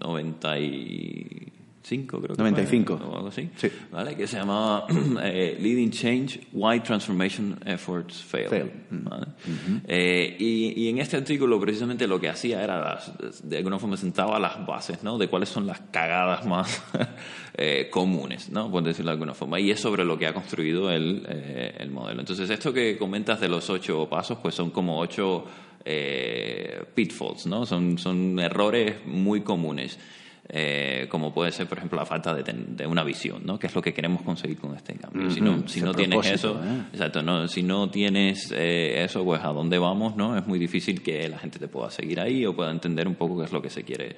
[0.00, 1.52] 90 y
[1.88, 2.94] 95, creo que 95.
[2.94, 3.70] o algo así, sí.
[3.90, 4.14] ¿vale?
[4.14, 4.86] que se llamaba
[5.22, 8.70] eh, Leading Change, Why Transformation Efforts Fail.
[8.90, 9.26] ¿vale?
[9.86, 13.96] eh, y, y, en este artículo precisamente lo que hacía era, las, de alguna forma
[13.96, 15.18] sentaba las bases ¿no?
[15.18, 16.82] de cuáles son las cagadas más
[17.54, 18.70] eh, comunes, ¿no?
[18.70, 21.90] por decirlo de alguna forma, y es sobre lo que ha construido el, eh, el
[21.90, 22.20] modelo.
[22.20, 25.44] Entonces, esto que comentas de los ocho pasos, pues son como ocho
[25.84, 27.64] eh, pitfalls, ¿no?
[27.64, 29.98] son, son errores muy comunes.
[30.50, 33.58] Eh, como puede ser, por ejemplo, la falta de, una visión, ¿no?
[33.58, 35.30] que es lo que queremos conseguir con este cambio.
[35.30, 36.84] Si no, si no tienes eso, ¿eh?
[36.90, 40.38] exacto, no, si no tienes eh, eso, pues a dónde vamos, ¿no?
[40.38, 43.38] Es muy difícil que la gente te pueda seguir ahí o pueda entender un poco
[43.38, 44.16] qué es lo que se quiere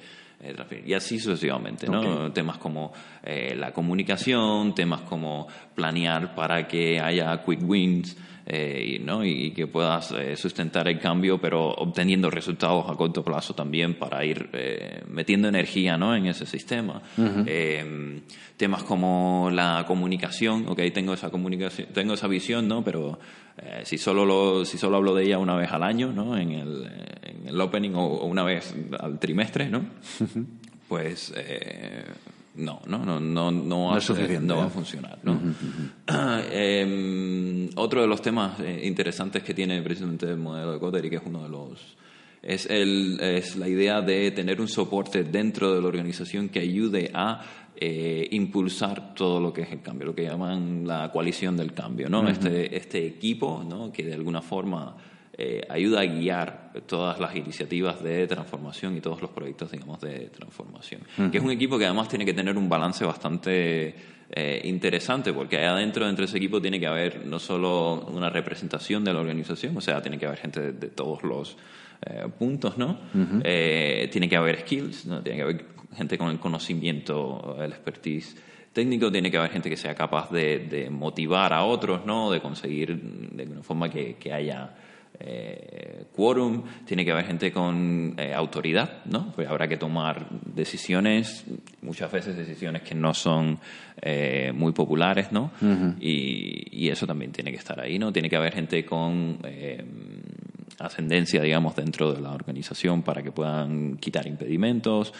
[0.55, 0.87] transferir.
[0.87, 2.31] Y así sucesivamente, ¿no?
[2.31, 8.15] Temas como la comunicación, temas como planear para que haya quick wins,
[8.53, 9.23] eh, ¿no?
[9.23, 14.25] y, que puedas eh, sustentar el cambio, pero obteniendo resultados a corto plazo también para
[14.25, 16.13] ir eh, metiendo energía ¿no?
[16.13, 17.01] en ese sistema.
[18.57, 22.83] temas como la comunicación, ok, tengo esa comunicación, tengo esa visión, ¿no?
[22.83, 23.19] pero
[23.83, 26.37] si, solo lo, si solo hablo de ella una vez al año, ¿no?
[26.37, 26.91] en, el,
[27.23, 29.85] en el opening o, una vez al trimestre, ¿no?
[30.89, 31.33] pues
[32.55, 35.19] no, no, no, no, no, va, a funcionar.
[35.23, 35.39] ¿no?
[37.75, 41.15] Otro de los temas eh, interesantes que tiene precisamente el modelo de Cotter y que
[41.17, 41.97] es uno de los
[42.41, 47.11] es, el, es la idea de tener un soporte dentro de la organización que ayude
[47.13, 47.41] a
[47.75, 52.09] eh, impulsar todo lo que es el cambio, lo que llaman la coalición del cambio,
[52.09, 52.27] ¿no?
[52.27, 53.91] este, este equipo, ¿no?
[53.91, 54.95] Que de alguna forma
[55.37, 60.29] eh, ayuda a guiar todas las iniciativas de transformación y todos los proyectos, digamos, de
[60.29, 61.01] transformación.
[61.31, 63.95] Que es un equipo que además tiene que tener un balance bastante
[64.29, 68.29] eh, interesante, porque ahí adentro, dentro de ese equipo, tiene que haber no solo una
[68.29, 71.57] representación de la organización, o sea, tiene que haber gente de, todos los
[72.05, 72.99] eh, puntos, ¿no?
[73.13, 75.21] tiene que haber skills, ¿no?
[75.21, 75.65] Tiene que haber
[75.95, 78.35] gente con el conocimiento, el expertise
[78.73, 82.31] técnico, tiene que haber gente que sea capaz de, motivar a otros, ¿no?
[82.31, 84.75] De conseguir de alguna forma que, que haya
[85.23, 89.31] eh, quórum, tiene que haber gente con eh, autoridad, ¿no?
[89.33, 91.45] Pues habrá que tomar decisiones,
[91.81, 93.59] muchas veces decisiones que no son
[94.01, 95.51] eh, muy populares, ¿no?
[95.99, 98.11] y, eso también tiene que estar ahí, ¿no?
[98.11, 99.81] Tiene que haber gente con eh,
[100.79, 105.13] ascendencia, digamos, dentro de la organización para que puedan quitar impedimentos.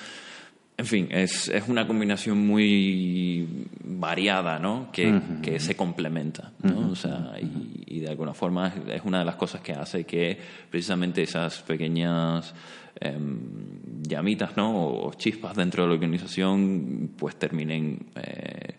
[0.81, 4.89] En fin, es, es una combinación muy variada, ¿no?
[4.91, 6.89] Que, que se complementa, ¿no?
[6.89, 10.35] O sea, y, de alguna forma es, una de las cosas que hace que
[10.71, 12.55] precisamente esas pequeñas
[12.99, 14.87] em, llamitas, ¿no?
[14.87, 18.73] O, chispas dentro de la organización, pues terminen eh,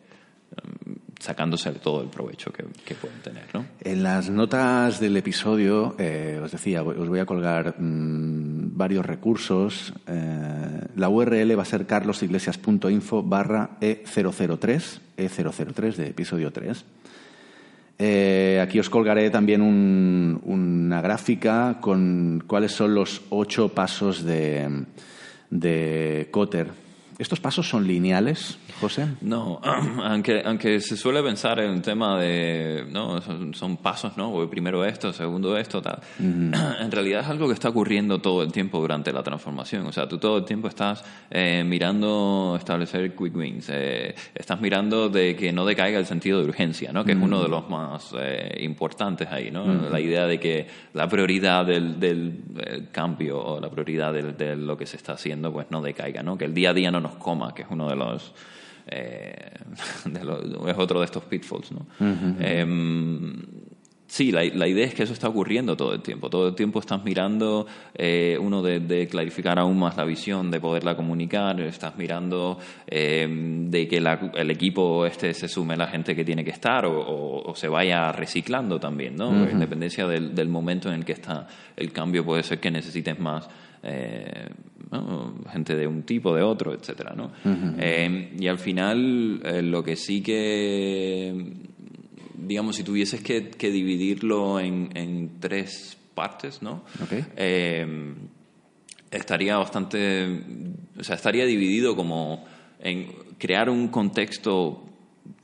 [1.23, 3.45] sacándose todo el provecho que, pueden tener.
[3.55, 3.65] ¿no?
[3.81, 9.95] En las notas del episodio, eh, os decía, os voy a colgar mm, varios recursos.
[10.09, 16.85] Eh, la URL va a ser carlosiglesias.info barra E003, E003 de episodio 3.
[18.01, 24.87] Eh, aquí os colgaré también una gráfica con cuáles son los ocho pasos de,
[25.51, 26.82] de Cotter
[27.23, 29.07] ¿Estos pasos son lineales, José?
[29.21, 29.61] No,
[30.03, 33.21] aunque, aunque se suele pensar en un tema de, no,
[33.53, 34.51] son, pasos, ¿no?
[34.51, 36.01] Primero esto, segundo esto, tal.
[36.19, 39.87] En realidad es algo que está ocurriendo todo el tiempo durante la transformación.
[39.87, 45.09] O sea, tú todo el tiempo estás eh, mirando establecer quick wins, eh, estás mirando
[45.09, 47.05] de que no decaiga el sentido de urgencia, ¿no?
[47.05, 49.65] Que es uno de los más eh, importantes ahí, ¿no?
[49.91, 54.77] La idea de que la prioridad del, del cambio o la prioridad de, de lo
[54.77, 56.37] que se está haciendo, pues no decaiga, ¿no?
[56.37, 58.33] Que el día a día no nos coma, que es uno de los,
[58.87, 59.53] eh,
[60.67, 61.87] es otro de estos pitfalls, ¿no?
[62.41, 63.43] Em,
[64.07, 66.29] sí, la, idea es que eso está ocurriendo todo el tiempo.
[66.29, 70.97] Todo el tiempo estás mirando, eh, uno, de, clarificar aún más la visión, de poderla
[70.97, 76.45] comunicar, estás mirando em, de que el equipo este se sume la gente que tiene
[76.45, 79.49] que estar o, se vaya reciclando también, ¿no?
[79.49, 81.47] En dependencia del, del, momento en el que está
[81.77, 83.49] el cambio, puede ser que necesites más
[83.83, 84.49] eh,
[85.51, 87.33] gente de un tipo, de otro, etcétera, ¿no?
[87.79, 91.35] Eh, y al final, eh, lo que sí que,
[92.37, 93.41] digamos, si tuvieses que,
[93.71, 96.85] dividirlo en, tres partes, ¿no?
[99.11, 100.41] estaría bastante,
[100.99, 102.45] o sea, estaría dividido como
[102.81, 104.92] en crear un contexto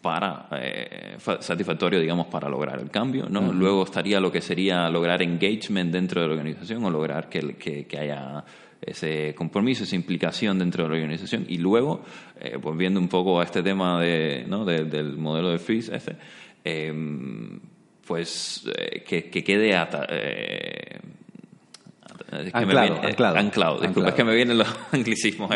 [0.00, 3.52] para eh, satisfactorio, digamos, para lograr el cambio, ¿no?
[3.52, 7.98] Luego estaría lo que sería lograr engagement dentro de la organización o lograr que, que,
[7.98, 8.44] haya
[8.80, 12.02] ese compromiso, esa implicación dentro de la organización y luego,
[12.40, 14.64] eh, pues viendo un poco a este tema de, ¿no?
[14.64, 16.16] del modelo de Freeze, ese,
[16.62, 17.58] em,
[18.06, 20.06] pues eh, que, que, quede ata,
[22.30, 23.80] es que anclado, me viene, anclado, anclado.
[23.80, 25.50] Disculpa, es que me vienen los anglicismos.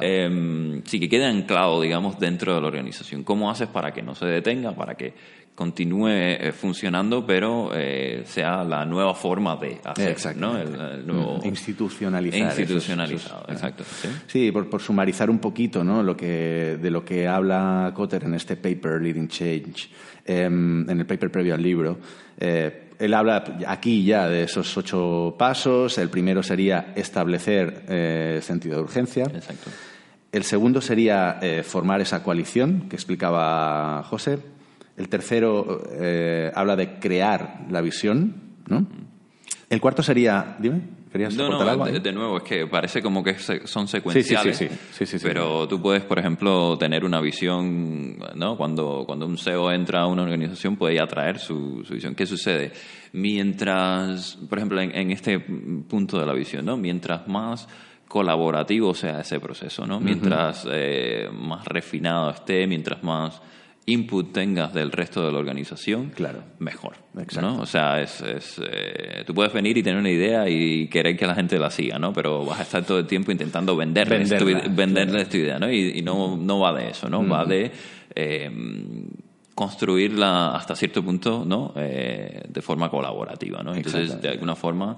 [0.00, 3.24] Eh, sí, que quede anclado, digamos, dentro de la organización.
[3.24, 5.14] ¿Cómo haces para que no se detenga, para que
[5.54, 10.58] continúe eh, funcionando, pero eh, sea la nueva forma de hacer, ¿no?
[10.58, 11.40] El, nuevo...
[11.44, 12.40] Institucionalizar.
[12.40, 13.84] Institucionalizado, exacto.
[14.26, 16.02] Sí, por, por, sumarizar un poquito, ¿no?
[16.02, 19.88] Lo que, de lo que habla Cotter en este paper, Leading Change,
[20.24, 21.98] em, en el paper previo al libro.
[22.36, 25.98] Eh, él habla aquí ya de esos ocho pasos.
[25.98, 29.24] El primero sería establecer eh, sentido de urgencia.
[29.24, 29.70] Exacto.
[30.32, 34.38] El segundo sería eh, formar esa coalición que explicaba José.
[34.96, 38.34] El tercero eh, habla de crear la visión.
[38.68, 38.86] ¿no?
[39.70, 40.56] El cuarto sería.
[40.58, 44.56] Dime no, no, de, nuevo, es que parece como que son secuenciales.
[44.56, 48.56] Sí, sí, sí, pero tú puedes, por ejemplo, tener una visión, ¿no?
[48.56, 52.16] Cuando, cuando un CEO entra a una organización puede atraer su, su visión.
[52.16, 52.72] ¿Qué sucede?
[53.12, 56.76] Mientras, por ejemplo, en, este punto de la visión, ¿no?
[56.76, 57.68] Mientras más
[58.08, 60.00] colaborativo sea ese proceso, ¿no?
[60.00, 63.40] Mientras eh, más refinado esté, mientras más
[63.86, 66.42] input tengas del resto de la organización, claro.
[66.58, 66.94] mejor.
[67.40, 67.60] ¿no?
[67.60, 71.26] O sea, es, es eh, tú puedes venir y tener una idea y querer que
[71.26, 72.12] la gente la siga, ¿no?
[72.12, 74.30] Pero vas a estar todo el tiempo intentando venderles,
[74.74, 75.70] venderles tu, idea, ¿no?
[75.70, 77.26] Y, no, no va de eso, ¿no?
[77.28, 77.72] Va de
[78.14, 78.50] eh,
[79.54, 81.72] construirla hasta cierto punto, ¿no?
[81.76, 83.74] Eh, de forma colaborativa, ¿no?
[83.74, 84.96] Entonces, de alguna forma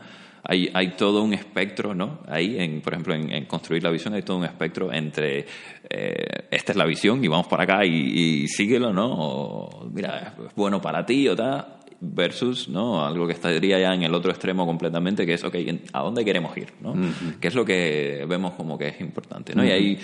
[0.49, 2.21] hay, hay todo un espectro, ¿no?
[2.29, 5.45] Ahí, en, por ejemplo, en, construir la visión hay todo un espectro entre
[5.89, 9.07] eh, esta es la visión y vamos para acá y, síguelo, ¿no?
[9.13, 14.03] O mira, es bueno para ti o tal versus no algo que estaría ya en
[14.03, 15.55] el otro extremo completamente que es ok
[15.95, 16.95] a dónde queremos ir no
[17.41, 19.99] qué es lo que vemos como que es importante no y ahí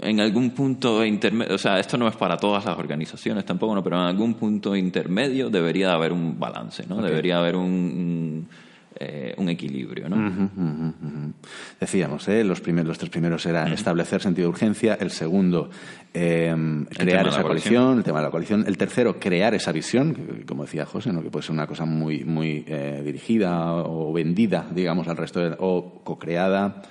[0.00, 3.82] en algún punto intermedio, o sea, esto no es para todas las organizaciones tampoco, ¿no?
[3.82, 7.02] pero en algún punto intermedio debería haber un balance, ¿no?
[7.02, 8.48] Debería haber un,
[8.98, 11.34] eh, un equilibrio, ¿no?
[11.80, 12.44] Decíamos, ¿eh?
[12.44, 15.70] los, primeros, los tres primeros era establecer sentido de urgencia, el segundo,
[16.12, 20.64] em, crear esa coalición, el tema de la coalición, el tercero, crear esa visión, como
[20.64, 21.22] decía José, ¿no?
[21.22, 26.00] que puede ser una cosa muy, muy eh, dirigida o vendida, digamos, al resto, o
[26.04, 26.82] co-creada.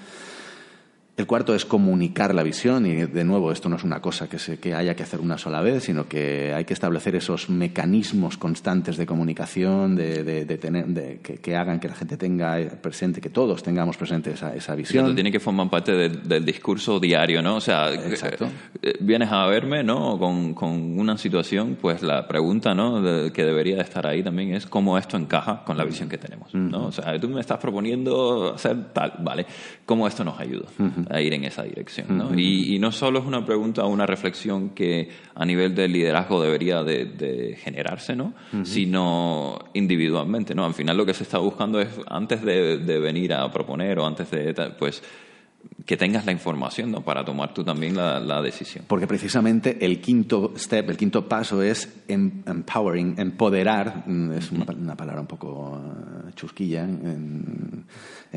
[1.17, 4.39] El cuarto es comunicar la visión y, de nuevo, esto no es una cosa que,
[4.39, 8.37] se, que haya que hacer una sola vez, sino que hay que establecer esos mecanismos
[8.37, 13.29] constantes de comunicación, de, de, tener, de que, hagan que la gente tenga presente, que
[13.29, 15.13] todos tengamos presente esa, esa visión.
[15.13, 17.57] Tiene que formar parte del discurso diario, ¿no?
[17.57, 18.47] O sea, Exacto.
[18.81, 20.17] Eh, vienes a verme, ¿no?
[20.17, 23.01] Con, con una situación, pues la pregunta, ¿no?
[23.31, 26.53] que debería de estar ahí también es cómo esto encaja con la visión que tenemos,
[26.53, 26.87] ¿no?
[26.87, 29.45] O sea, tú me estás proponiendo hacer tal, ¿vale?
[29.85, 30.67] ¿Cómo esto nos ayuda?
[31.11, 32.17] A ir en esa dirección.
[32.17, 32.37] ¿no?
[32.37, 36.83] y, no solo es una pregunta o una reflexión que a nivel del liderazgo debería
[36.83, 38.33] de, generarse, ¿no?
[38.63, 40.55] sino individualmente.
[40.55, 40.65] ¿no?
[40.65, 44.31] Al final lo que se está buscando es, antes de, venir a proponer o antes
[44.31, 45.03] de, pues,
[45.85, 47.01] que tengas la información ¿no?
[47.01, 48.85] para tomar tú también la, decisión.
[48.87, 54.95] Porque precisamente el quinto step, el quinto paso es em, empowering, empoderar, mm, es una,
[54.95, 57.85] palabra un poco eh, chusquilla en,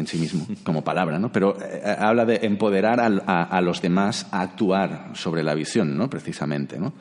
[0.07, 1.31] sí mismo, como palabra, ¿no?
[1.31, 6.11] pero eh, eh, habla de empoderar a, los demás a actuar sobre la visión, ¿no?
[6.11, 6.79] precisamente.
[6.79, 6.95] ¿no?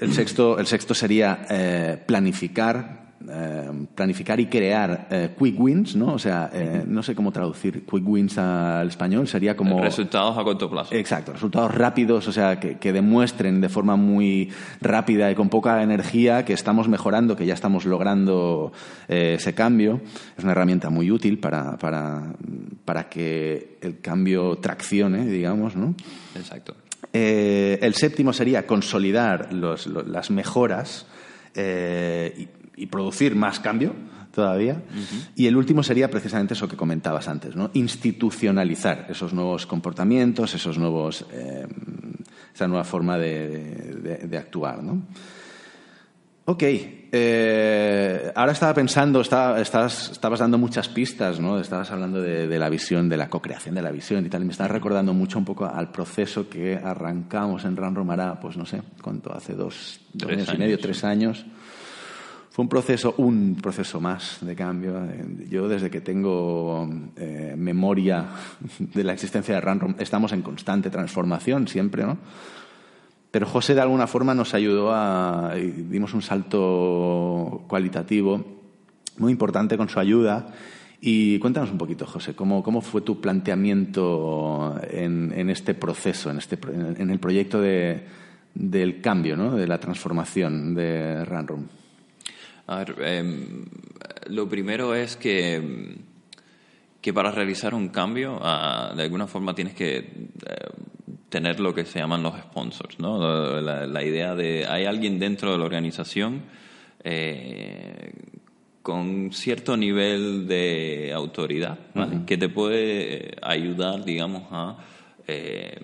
[0.00, 6.14] El, sexto, el sexto sería planificar eh, planificar y crear eh, quick wins, ¿no?
[6.14, 9.82] O sea, eh, no sé cómo traducir quick wins al español, sería como...
[9.82, 10.94] Resultados a corto plazo.
[10.94, 16.44] Exacto, resultados rápidos, o sea, que, demuestren de forma muy rápida y con poca energía
[16.44, 18.72] que estamos mejorando, que ya estamos logrando
[19.08, 20.00] ese cambio.
[20.36, 22.34] Es una herramienta muy útil para, para,
[22.84, 25.96] para que el cambio traccione, digamos, ¿no?
[26.36, 26.76] Exacto.
[27.12, 31.06] el séptimo sería consolidar las mejoras
[32.78, 33.94] y producir más cambio
[34.38, 34.82] todavía.
[35.34, 37.70] Y el último sería precisamente eso que comentabas antes, ¿no?
[37.74, 41.66] institucionalizar esos nuevos comportamientos, esos nuevos, eh,
[42.54, 44.82] esa nueva forma de, actuar.
[44.82, 45.02] ¿no?
[46.44, 51.58] Ok, eh, ahora estaba pensando, estabas, dando muchas pistas, ¿no?
[51.58, 54.52] estabas hablando de, la visión, de la co-creación de la visión y tal, y me
[54.52, 58.82] estás recordando mucho un poco al proceso que arrancamos en Ran Romará, pues no sé,
[59.02, 59.34] ¿cuánto?
[59.34, 61.44] Hace dos, dos años y medio, tres años
[62.58, 65.00] fue un proceso, un proceso más de cambio.
[65.48, 68.30] Yo desde que tengo eh, memoria
[68.80, 72.18] de la existencia de Random estamos en constante transformación siempre, ¿no?
[73.30, 75.54] Pero José de alguna forma nos ayudó a...
[75.54, 78.44] dimos un salto cualitativo
[79.18, 80.48] muy importante con su ayuda.
[81.00, 86.58] Y cuéntanos un poquito, José, ¿cómo, fue tu planteamiento en, en este proceso, en, este,
[86.72, 88.04] en el proyecto de,
[88.52, 89.54] del cambio, ¿no?
[89.54, 91.77] de la transformación de Runroom?
[92.68, 93.64] A ver, em,
[94.26, 95.96] lo primero es que,
[97.00, 100.04] que para realizar un cambio, ah, de alguna forma tienes que eh,
[101.30, 103.18] tener lo que se llaman los sponsors, ¿no?
[103.60, 106.42] La, idea de hay alguien dentro de la organización
[107.04, 108.12] eh,
[108.82, 111.78] con cierto nivel de autoridad,
[112.26, 114.76] que te puede ayudar, digamos, a
[115.26, 115.78] eh,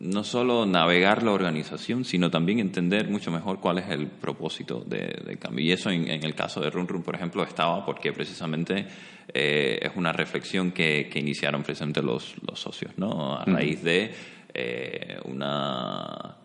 [0.00, 5.38] no solo navegar la organización, sino también entender mucho mejor cuál es el propósito del
[5.38, 5.64] cambio.
[5.64, 8.86] Y eso en, el caso de Run Run, por ejemplo, estaba porque precisamente
[9.32, 13.36] eh, es una reflexión que, iniciaron precisamente los, socios, ¿no?
[13.36, 14.12] A raíz de
[14.54, 16.36] eh, una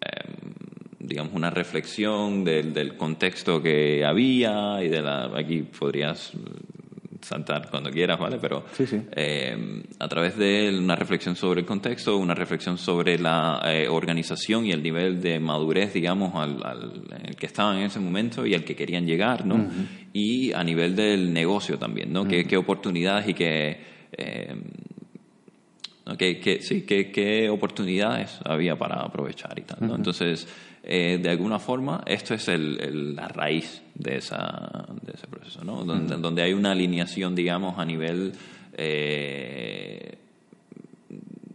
[0.00, 0.54] em,
[0.98, 6.32] digamos una reflexión del, del, contexto que había y de la aquí podrías
[7.26, 8.38] saltar cuando quieras, ¿vale?
[8.40, 13.88] Pero eh, a través de una reflexión sobre el contexto, una reflexión sobre la eh,
[13.88, 18.54] organización y el nivel de madurez, digamos, al, el que estaban en ese momento y
[18.54, 19.68] al que querían llegar, ¿no?
[20.12, 22.26] Y a nivel del negocio también, ¿no?
[22.26, 23.80] ¿Qué, oportunidades y qué...
[24.12, 24.54] Eh,
[26.60, 29.96] sí, qué, oportunidades había para aprovechar y tal, ¿no?
[29.96, 30.46] Entonces
[30.88, 35.84] eh, de alguna forma, esto es el, la raíz de, esa, de ese proceso, ¿no?
[35.84, 38.32] donde, hay una alineación, digamos, a nivel
[38.74, 40.18] eh,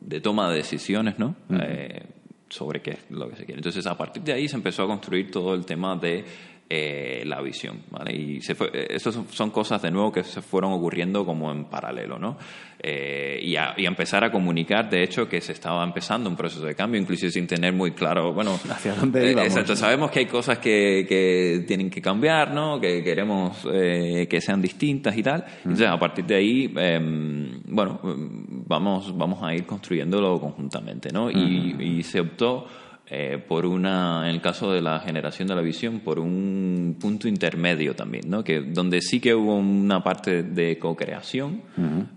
[0.01, 1.35] de toma de decisiones, ¿no?
[1.49, 2.03] Eh,
[2.49, 3.59] sobre qué es lo que se quiere.
[3.59, 6.25] Entonces, a partir de ahí se empezó a construir todo el tema de
[6.73, 8.15] eh, la visión, ¿vale?
[8.15, 12.17] Y se fue, eso son cosas de nuevo que se fueron ocurriendo como en paralelo,
[12.17, 12.37] ¿no?
[12.79, 16.73] Eh, y, a, empezar a comunicar, de hecho, que se estaba empezando un proceso de
[16.73, 19.51] cambio, incluso sin tener muy claro, bueno, hacia dónde eh, íbamos.
[19.51, 22.79] Exacto, sabemos que hay cosas que, que tienen que cambiar, ¿no?
[22.79, 25.43] Que queremos que sean distintas y tal.
[25.65, 31.29] Entonces, a partir de ahí, em, bueno, vamos, vamos a ir construyéndolo conjuntamente, ¿no?
[31.29, 32.65] y, y se optó
[33.13, 37.27] eh, por una, en el caso de la generación de la visión, por un punto
[37.27, 38.41] intermedio también, ¿no?
[38.41, 41.61] Que, donde sí que hubo una parte de co-creación.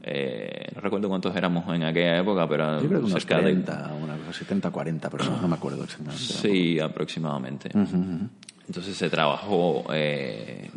[0.04, 4.32] Eh, no recuerdo cuántos éramos en aquella época, pero Yo creo que unos 30, de...
[4.32, 6.22] 70, 40 personas, no me acuerdo exactamente.
[6.22, 7.70] Sí, aproximadamente.
[7.74, 10.70] Entonces se trabajó eh,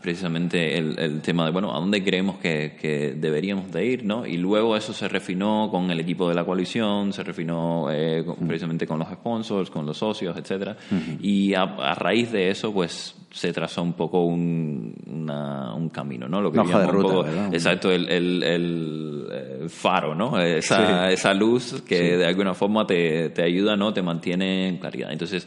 [0.00, 4.04] precisamente el, tema de, bueno, ¿a dónde creemos que, deberíamos de ir?
[4.04, 4.26] ¿no?
[4.26, 8.86] Y luego eso se refinó con el equipo de la coalición, se refinó eh, precisamente
[8.86, 10.76] con los sponsors, con los socios, etcétera
[11.20, 16.40] Y a, raíz de eso, pues se trazó un poco un, un camino, ¿no?
[16.40, 20.40] Lo que Una de ruta, Exacto, el, el, faro, ¿no?
[20.40, 23.92] Esa, esa luz que de alguna forma te, te ayuda, ¿no?
[23.92, 25.12] Te mantiene en claridad.
[25.12, 25.46] Entonces...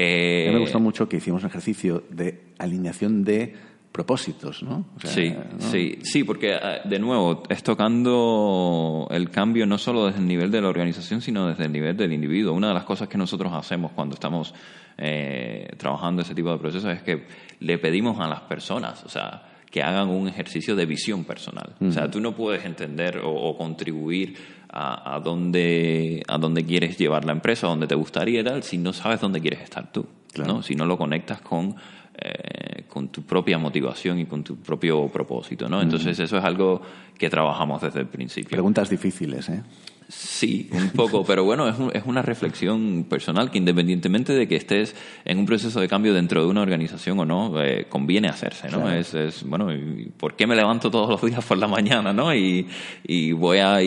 [0.00, 3.54] Eh, me gustó mucho que hicimos un ejercicio de alineación de
[3.92, 4.84] propósitos, ¿no?
[5.02, 10.26] sí, sí, sí, porque ah, de nuevo es tocando el cambio no solo desde el
[10.26, 12.52] nivel de la organización, sino desde el nivel del individuo.
[12.52, 14.54] Una de las cosas que nosotros hacemos cuando estamos
[14.96, 17.26] eh, trabajando ese tipo de procesos es que
[17.60, 21.74] le pedimos a las personas, o sea, que hagan un ejercicio de visión personal.
[21.80, 24.36] O sea, tú no puedes entender o, contribuir
[24.70, 28.78] a, dónde, a dónde quieres llevar la empresa, a dónde te gustaría y tal, si
[28.78, 30.06] no sabes dónde quieres estar tú.
[30.36, 30.62] ¿no?
[30.62, 31.74] Si no lo conectas con
[32.20, 35.80] eh, con tu propia motivación y con tu propio propósito, ¿no?
[35.80, 36.80] Entonces eso es algo
[37.16, 38.50] que trabajamos desde el principio.
[38.50, 39.62] Preguntas difíciles, ¿eh?
[40.08, 44.96] Sí, un poco, pero bueno, es, es, una reflexión personal que independientemente de que estés
[45.26, 48.90] en un proceso de cambio dentro de una organización o no, eh, conviene hacerse, ¿no?
[48.90, 49.68] Es, es, bueno,
[50.16, 52.34] ¿por qué me levanto todos los días por la mañana, ¿no?
[52.34, 52.66] Y,
[53.06, 53.78] y voy a,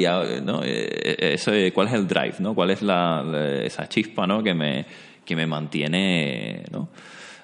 [0.44, 0.62] ¿no?
[0.64, 2.54] Eso, ¿Cuál es el drive, ¿no?
[2.54, 3.26] ¿Cuál es la,
[3.64, 4.44] esa chispa, ¿no?
[4.44, 4.86] Que me,
[5.26, 6.90] que me mantiene, ¿no?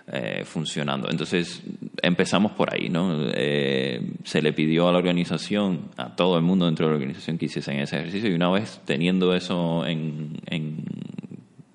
[0.09, 1.09] Eh, funcionando.
[1.11, 1.61] Entonces
[2.01, 3.27] empezamos por ahí, ¿no?
[3.33, 7.37] Eh, se le pidió a la organización, a todo el mundo dentro de la organización
[7.37, 10.37] que hiciesen ese ejercicio y una vez teniendo eso en,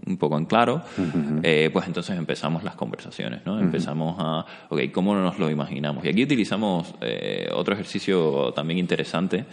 [0.07, 0.83] un poco en claro,
[1.43, 3.61] eh, pues entonces empezamos las conversaciones, ¿no?
[3.61, 6.03] Empezamos a, ok, ¿cómo nos lo imaginamos?
[6.03, 6.95] Y aquí utilizamos
[7.55, 9.45] otro ejercicio también interesante,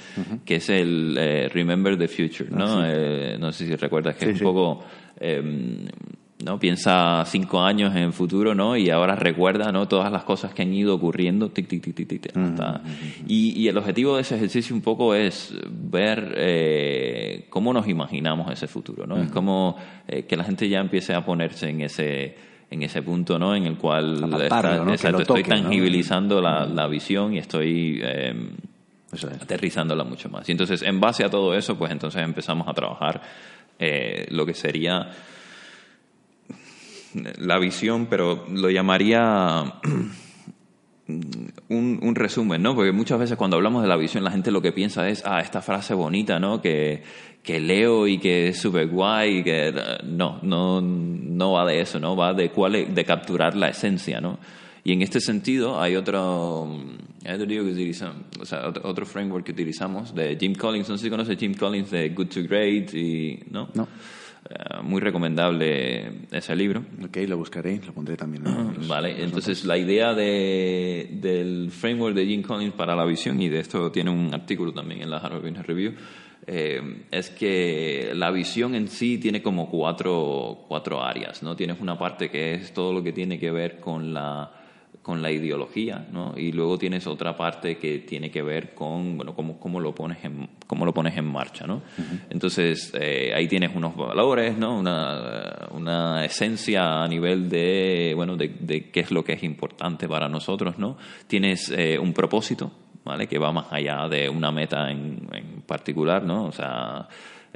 [0.45, 2.79] que es el Remember the Future, ¿no?
[2.79, 4.85] Ah, no sé si recuerdas que es un poco
[5.19, 5.85] em,
[6.43, 6.57] ¿no?
[6.57, 8.77] Piensa cinco años en el futuro, ¿no?
[8.77, 9.87] Y ahora recuerda, ¿no?
[9.87, 12.33] Todas las cosas que han ido ocurriendo, tic, tic, tic, tic, tic,
[13.27, 18.51] y, y, el objetivo de ese ejercicio un poco es ver eh, cómo nos imaginamos
[18.51, 19.17] ese futuro, ¿no?
[19.17, 19.75] Es como
[20.07, 23.55] eh, que la gente ya empiece a ponerse en ese en ese punto, ¿no?
[23.55, 24.29] En el cual
[24.93, 28.33] estoy tangibilizando la, la, visión y estoy eh,
[29.41, 30.47] aterrizándola mucho más.
[30.47, 33.21] Y entonces, en base a todo eso, pues entonces empezamos a trabajar
[34.29, 35.09] lo que sería
[37.13, 39.79] la visión, pero lo llamaría
[41.69, 42.75] un, resumen, ¿no?
[42.75, 45.39] Porque muchas veces cuando hablamos de la visión, la gente lo que piensa es, ah,
[45.39, 46.61] esta frase bonita, ¿no?
[46.61, 47.03] Que,
[47.43, 52.15] que leo y que es súper guay, que no, no, no va de eso, ¿no?
[52.15, 54.39] Va de, cuál, de capturar la esencia, ¿no?
[54.83, 56.67] Y en este sentido hay otro,
[57.23, 58.03] que
[58.39, 60.89] o sea, otro, framework que utilizamos de Jim Collins.
[60.89, 63.69] No sé si conoce Jim Collins de Good to Great y, ¿no?
[63.73, 63.87] No.
[64.49, 66.83] Eh, muy recomendable ese libro.
[67.03, 68.43] Ok, lo buscaré, lo pondré también.
[68.87, 73.59] vale, entonces la idea de, del framework de Jim Collins para la visión, y de
[73.59, 75.93] esto tiene un artículo también en la Harvard Business Review,
[76.47, 81.55] eh, es que la visión en sí tiene como cuatro, cuatro áreas, ¿no?
[81.55, 84.58] Tienes una parte que es todo lo que tiene que ver con la
[85.09, 86.35] con la ideología, ¿no?
[86.37, 90.23] Y luego tienes otra parte que tiene que ver con, bueno, cómo, cómo lo pones
[90.23, 91.81] en cómo lo pones en marcha, ¿no?
[92.29, 94.77] Entonces eh, ahí tienes unos valores, ¿no?
[94.77, 100.07] Una, una esencia a nivel de, bueno, de, de, qué es lo que es importante
[100.07, 100.95] para nosotros, ¿no?
[101.25, 102.71] Tienes eh, un propósito,
[103.03, 103.25] ¿vale?
[103.25, 106.45] Que va más allá de una meta en, en particular, ¿no?
[106.45, 107.07] O sea,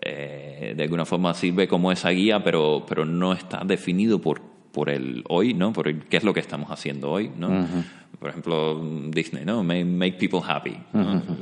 [0.01, 4.89] eh, de alguna forma sirve como esa guía, pero, pero no está definido por por
[4.89, 5.71] el hoy, ¿no?
[5.71, 7.65] Por qué es lo que estamos haciendo hoy, ¿no?
[8.19, 9.63] Por ejemplo, Disney, ¿no?
[9.63, 10.75] Make, people happy.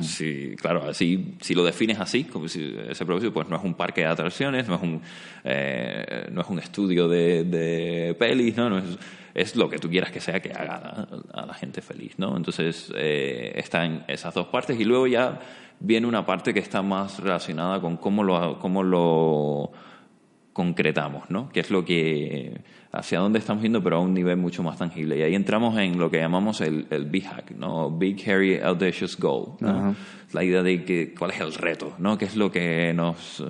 [0.02, 3.74] sí, claro, así, si lo defines así, como si ese propósito, pues no es un
[3.74, 5.02] parque de atracciones, no es un,
[5.46, 8.70] eh, no es un estudio de, de pelis, ¿no?
[8.70, 8.98] no es,
[9.34, 12.36] es, lo que tú quieras que sea que haga a, la gente feliz, ¿no?
[12.36, 15.40] Entonces, eh, están esas dos partes y luego ya
[15.80, 19.72] viene una parte que está más relacionada con cómo lo, cómo lo
[20.62, 21.50] concretamos, ¿no?
[21.50, 25.18] Que es lo que hacia dónde estamos yendo, pero a un nivel mucho más tangible.
[25.18, 27.90] Y ahí entramos en lo que llamamos el, el BHAG, ¿no?
[27.90, 29.54] Big, Hairy, Audacious Goal.
[30.34, 32.16] La idea de que, cuál es el reto, ¿no?
[32.16, 33.44] ¿Qué es lo que nos,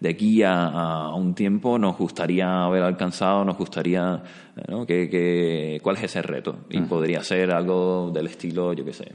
[0.00, 4.22] de aquí a, un tiempo nos gustaría haber alcanzado, nos gustaría,
[4.66, 4.86] ¿no?
[4.86, 6.60] Que, ¿Cuál es ese reto?
[6.70, 9.12] Y podría ser algo del estilo, yo qué sé,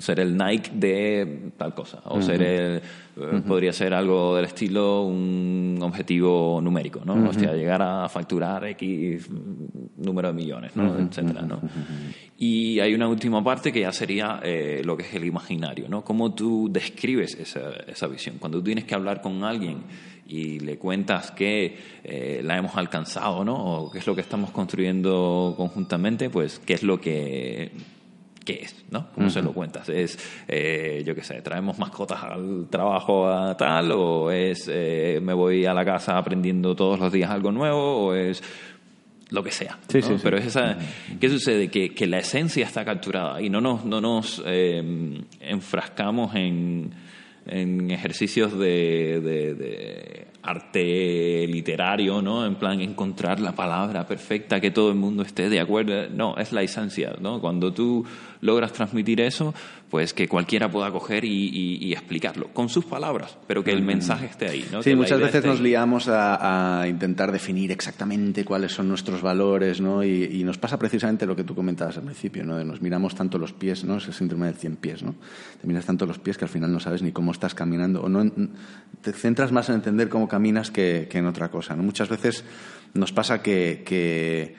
[0.00, 2.76] ser el Nike de tal cosa, o ser el,
[3.16, 7.28] eh, podría ser algo del estilo un objetivo numérico, ¿no?
[7.28, 9.28] O sea, llegar a facturar X
[9.98, 10.98] número de millones, ¿no?
[10.98, 11.60] Etcétera, ¿no?
[12.38, 16.02] Y hay una última parte que ya sería eh, lo que es el imaginario, ¿no?
[16.02, 18.36] Cómo tú describes esa, esa visión.
[18.38, 19.82] Cuando tú tienes que hablar con alguien
[20.26, 23.54] y le cuentas que eh, la hemos alcanzado, ¿no?
[23.54, 27.72] O qué es lo que estamos construyendo conjuntamente, pues qué es lo que
[28.44, 29.08] qué es, ¿no?
[29.14, 29.88] ¿Cómo se lo cuentas?
[29.88, 30.18] ¿Es,
[30.48, 33.92] eh, yo qué sé, traemos mascotas al trabajo a tal?
[33.92, 38.06] ¿O es, eh, me voy a la casa aprendiendo todos los días algo nuevo?
[38.06, 38.42] ¿O es
[39.32, 39.78] lo que sea.
[39.88, 40.76] Sí, sí, Pero es esa,
[41.18, 41.68] ¿qué sucede?
[41.68, 46.92] Que, que, la esencia está capturada y no nos, no nos eh, enfrascamos en,
[47.46, 52.44] en ejercicios de, de, arte literario, ¿no?
[52.44, 56.08] En plan, encontrar la palabra perfecta, que todo el mundo esté de acuerdo.
[56.10, 57.40] No, es la esencia, ¿no?
[57.40, 58.04] Cuando tú
[58.40, 59.54] logras transmitir eso,
[59.92, 64.48] pues que cualquiera pueda coger y, explicarlo, con sus palabras, pero que el mensaje esté
[64.48, 64.66] ahí.
[64.72, 64.82] ¿no?
[64.82, 70.02] Sí, muchas veces nos liamos a, intentar definir exactamente cuáles son nuestros valores, ¿no?
[70.02, 72.64] Y, nos pasa precisamente lo que tú comentabas al principio, ¿no?
[72.64, 73.98] nos miramos tanto los pies, ¿no?
[73.98, 75.14] Ese síndrome del cien pies, ¿no?
[75.60, 78.08] Te miras tanto los pies que al final no sabes ni cómo estás caminando, o
[78.08, 78.32] no
[79.02, 81.82] te centras más en entender cómo caminas que, en otra cosa, ¿no?
[81.82, 82.46] Muchas veces
[82.94, 84.56] nos pasa que, que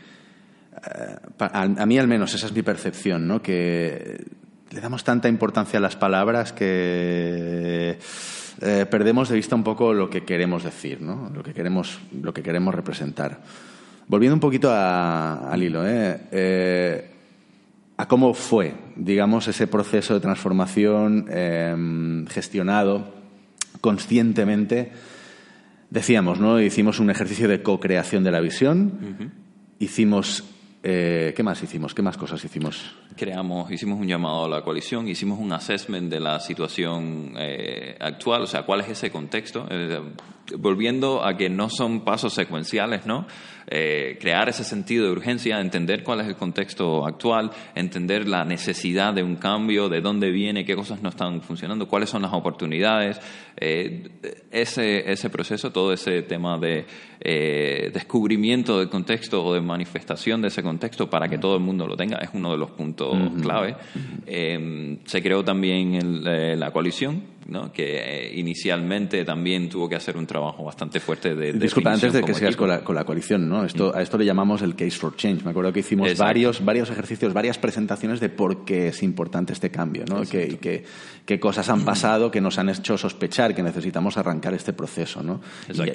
[0.75, 3.41] eh, a, mí al menos esa es mi percepción, ¿no?
[3.41, 4.43] Que
[4.73, 7.99] le damos tanta importancia a las palabras que
[8.61, 11.29] eh, perdemos de vista un poco lo que queremos decir, ¿no?
[11.33, 13.39] Lo que queremos, lo que queremos representar.
[14.07, 17.09] Volviendo un poquito al hilo, ¿eh?
[17.95, 23.13] a cómo fue, digamos, ese proceso de transformación em, gestionado
[23.79, 24.91] conscientemente.
[25.91, 26.59] Decíamos, ¿no?
[26.59, 29.31] Hicimos un ejercicio de co-creación de la visión,
[29.77, 30.43] hicimos
[30.85, 31.95] eh, ¿Qué más hicimos?
[31.95, 32.93] ¿Qué más cosas hicimos?
[33.15, 38.41] Creamos, hicimos un llamado a la coalición, hicimos un assessment de la situación eh, actual,
[38.41, 39.65] o sea, cuál es ese contexto.
[39.69, 40.01] Eh,
[40.57, 43.25] volviendo a que no son pasos secuenciales, ¿no?
[43.67, 49.13] Eh, crear ese sentido de urgencia, entender cuál es el contexto actual, entender la necesidad
[49.13, 53.19] de un cambio, de dónde viene, qué cosas no están funcionando, cuáles son las oportunidades.
[53.55, 54.09] Eh,
[54.51, 56.85] ese, ese proceso, todo ese tema de
[57.21, 61.87] eh, descubrimiento del contexto o de manifestación de ese contexto para que todo el mundo
[61.87, 63.77] lo tenga, es uno de los puntos clave.
[65.05, 66.23] se creó también
[66.59, 67.71] la coalición, ¿no?
[67.71, 71.53] que inicialmente también tuvo que hacer un trabajo bastante fuerte de...
[71.53, 73.65] Disculpa, antes de que sigas con la, con la, coalición, ¿no?
[73.65, 75.43] Esto, a esto le llamamos el Case for Change.
[75.43, 79.69] Me acuerdo que hicimos varios, varios ejercicios, varias presentaciones de por qué es importante este
[79.69, 80.21] cambio, ¿no?
[80.23, 80.83] Que, que,
[81.25, 85.41] qué cosas han pasado que nos han hecho sospechar que necesitamos arrancar este proceso, ¿no?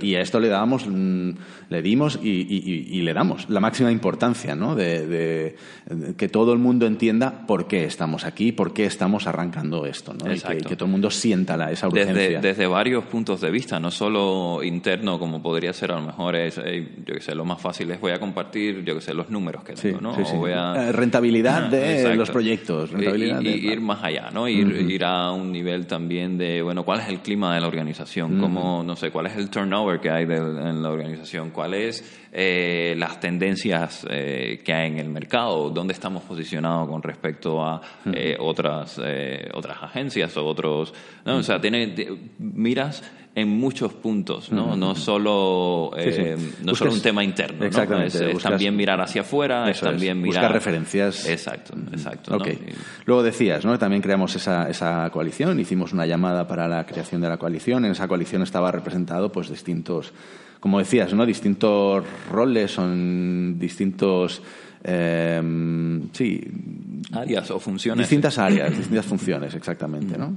[0.02, 1.30] Y, a esto le damos, mm,
[1.68, 4.74] le dimos y, le damos la máxima importancia, ¿no?
[4.74, 5.56] De,
[6.16, 10.32] que todo el mundo entienda por qué estamos aquí, por qué estamos arrancando esto, ¿no?
[10.32, 12.14] Y que, todo el mundo sienta la, esa urgencia.
[12.14, 16.36] Desde, desde varios puntos de vista, no solo interno, como podría ser a lo mejor,
[16.36, 19.30] es, yo que sé, lo más fácil es voy a compartir, yo que sé, los
[19.30, 20.14] números que tengo, ¿no?
[20.18, 24.48] Eh, rentabilidad de los proyectos, rentabilidad y, ir más allá, ¿no?
[24.48, 28.40] Ir, ir a un nivel también de, bueno, cuál es el clima de la organización,
[28.40, 33.20] cómo, no sé, cuál es el turnover que hay en la organización, cuáles eh, las
[33.20, 37.80] tendencias eh, que hay en el mercado, dónde estamos posicionados con respecto a
[38.12, 39.00] eh, otras,
[39.54, 40.92] otras agencias o otros,
[41.24, 41.36] ¿no?
[41.36, 41.94] O sea, tiene,
[42.38, 43.02] miras
[43.34, 44.76] en muchos puntos, ¿no?
[44.76, 45.90] No solo,
[46.62, 48.32] no solo un tema interno, Exactamente.
[48.32, 50.42] Es, también mirar hacia afuera, es también mirar...
[50.42, 51.28] Buscar referencias.
[51.28, 52.36] Exacto, exacto.
[53.06, 53.78] Luego decías, ¿no?
[53.78, 57.92] También creamos esa, esa coalición, hicimos una llamada para la creación de la coalición, en
[57.92, 60.12] esa coalición estaba representado pues distintos,
[60.60, 61.24] como decías, ¿no?
[61.26, 64.42] Distintos roles, son distintos...
[64.84, 65.42] Eh,
[66.12, 66.40] sí.
[67.12, 68.06] Áreas o funciones.
[68.06, 70.36] Distintas áreas, distintas funciones, exactamente, ¿no?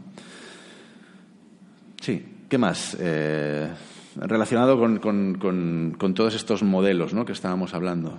[2.01, 2.25] Sí.
[2.49, 2.97] ¿Qué más?
[2.99, 3.69] Eh,
[4.17, 7.23] relacionado con, con, todos estos modelos ¿no?
[7.23, 8.17] que estábamos hablando.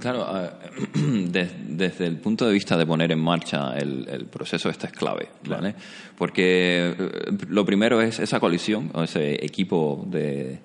[0.00, 0.26] Claro,
[0.94, 5.74] desde el punto de vista de poner en marcha el, proceso, esta es clave, ¿vale?
[6.16, 10.58] Porque eh, lo primero es esa colisión, o ese equipo de,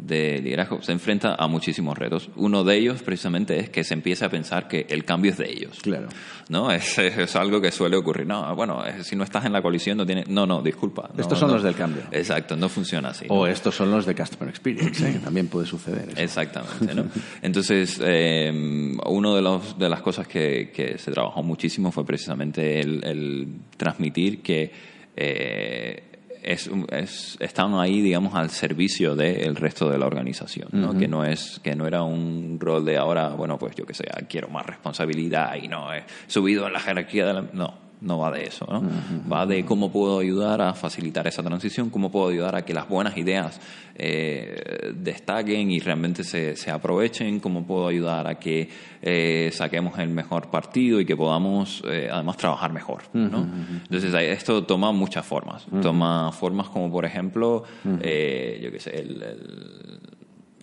[0.00, 2.30] de liderazgo se enfrenta a muchísimos retos.
[2.36, 5.50] Uno de ellos precisamente es que se empieza a pensar que el cambio es de
[5.50, 5.78] ellos.
[5.82, 6.08] Claro.
[6.48, 6.68] ¿No?
[6.78, 8.26] Es, es algo que suele ocurrir.
[8.26, 10.24] No, bueno, si no estás en la colisión no tiene...
[10.28, 11.10] No, no, disculpa.
[11.18, 12.02] estos son los del cambio.
[12.12, 13.26] Exacto, no funciona así.
[13.28, 15.14] O estos son los de Customer Experience, ¿eh?
[15.14, 16.08] que también puede suceder.
[16.16, 17.06] Exactamente, ¿no?
[17.42, 22.80] Entonces, eh, una de, los, de las cosas que, que, se trabajó muchísimo fue precisamente
[22.80, 24.72] el, el transmitir que...
[25.16, 26.07] Eh,
[26.48, 30.96] es, es, están ahí, digamos, al servicio del resto de la organización, ¿no?
[30.96, 34.04] que no es que no era un rol de ahora, bueno, pues yo que sé,
[34.30, 37.42] quiero más responsabilidad y no he subido en la jerarquía de la...
[37.52, 38.82] No, no va de eso, ¿no?
[39.30, 42.88] Va de cómo puedo ayudar a facilitar esa transición, cómo puedo ayudar a que las
[42.88, 43.60] buenas ideas
[43.94, 48.68] eh, destaquen y realmente se, se, aprovechen, cómo puedo ayudar a que
[49.02, 53.48] eh, saquemos el mejor partido y que podamos eh, además trabajar mejor, ¿no?
[53.82, 59.24] Entonces esto toma muchas formas, toma formas como por ejemplo, yo qué sé, el,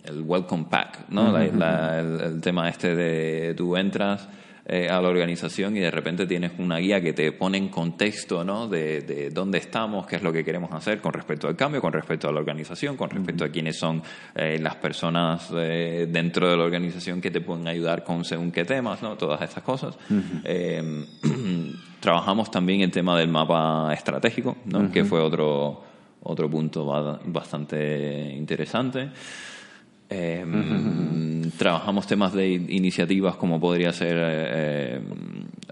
[0.04, 1.36] el, welcome pack, ¿no?
[1.36, 4.28] el, el, tema este de tú entras
[4.68, 8.42] eh, a la organización y de repente tienes una guía que te pone en contexto
[8.42, 8.66] ¿no?
[8.66, 11.92] de, de, dónde estamos, qué es lo que queremos hacer con respecto al cambio, con
[11.92, 14.02] respecto a la organización, con respecto a quiénes son
[14.34, 18.64] eh, las personas eh, dentro de la organización que te pueden ayudar con según qué
[18.64, 19.16] temas, ¿no?
[19.16, 19.96] todas estas cosas.
[22.00, 24.90] trabajamos también el tema del mapa estratégico, ¿no?
[24.90, 25.80] que fue otro,
[26.24, 26.86] otro punto
[27.24, 29.10] bastante interesante.
[30.08, 35.00] Em, trabajamos temas de iniciativas como podría ser eh,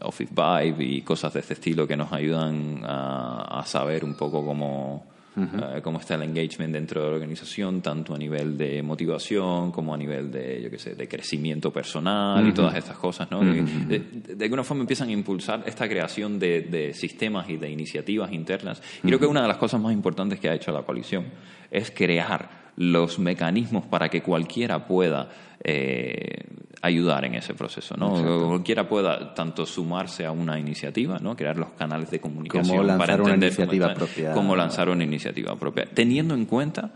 [0.03, 5.07] Office Vibe y cosas de este estilo que nos ayudan a, saber un poco cómo,
[5.37, 9.95] eh, cómo está el engagement dentro de la organización, tanto a nivel de motivación como
[9.95, 13.41] a nivel de, yo qué sé, de crecimiento personal y todas estas cosas, ¿no?
[13.41, 18.83] de, alguna forma empiezan a impulsar esta creación de, de sistemas y de iniciativas internas.
[19.05, 21.27] Y creo que una de las cosas más importantes que ha hecho la coalición
[21.71, 25.29] es crear los mecanismos para que cualquiera pueda
[25.63, 26.45] eh,
[26.83, 28.11] ayudar en ese proceso, ¿no?
[28.49, 31.35] Cualquiera pueda tanto sumarse a una iniciativa, ¿no?
[31.35, 34.33] Crear los canales de comunicación para entender una iniciativa propia.
[34.33, 36.91] cómo lanzar una iniciativa propia, teniendo en cuenta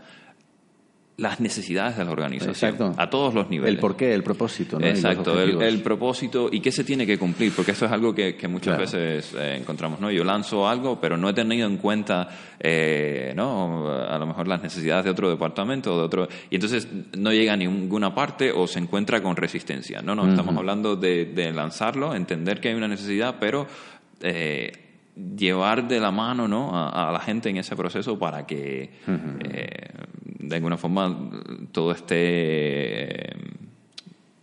[1.19, 3.75] las necesidades de la organización a todos los niveles.
[3.75, 4.79] El porqué, el propósito.
[4.79, 4.87] ¿no?
[4.87, 8.77] Exacto, el, propósito y qué se tiene que cumplir, porque eso es algo que, muchas
[8.77, 9.99] veces eh, encontramos.
[9.99, 10.09] ¿no?
[10.11, 13.89] Yo lanzo algo, pero no he tenido en cuenta eh, ¿no?
[13.91, 16.27] a lo mejor las necesidades de otro departamento o de otro.
[16.49, 20.01] Y entonces no llega a ninguna parte o se encuentra con resistencia.
[20.01, 23.67] No, no, estamos hablando de, lanzarlo, entender que hay una necesidad, pero.
[24.21, 24.71] Eh,
[25.35, 26.71] llevar de la mano ¿no?
[26.73, 28.89] a, la gente en ese proceso para que
[30.49, 31.29] de alguna forma
[31.71, 33.35] todo esté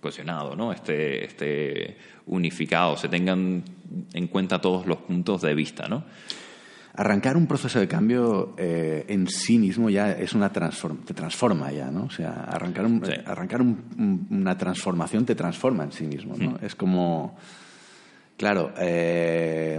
[0.00, 0.72] cohesionado, ¿no?
[0.72, 1.96] esté, esté
[2.26, 3.64] unificado, se tengan
[4.12, 5.88] en cuenta todos los puntos de vista.
[5.88, 6.04] ¿no?
[6.94, 11.72] Arrancar un proceso de cambio eh, en sí mismo ya es una transform te transforma
[11.72, 12.04] ya, ¿no?
[12.04, 12.86] O sea, arrancar,
[13.26, 16.59] arrancar una transformación te transforma en sí mismo, ¿no?
[16.62, 17.36] Es como,
[18.38, 19.78] claro, eh,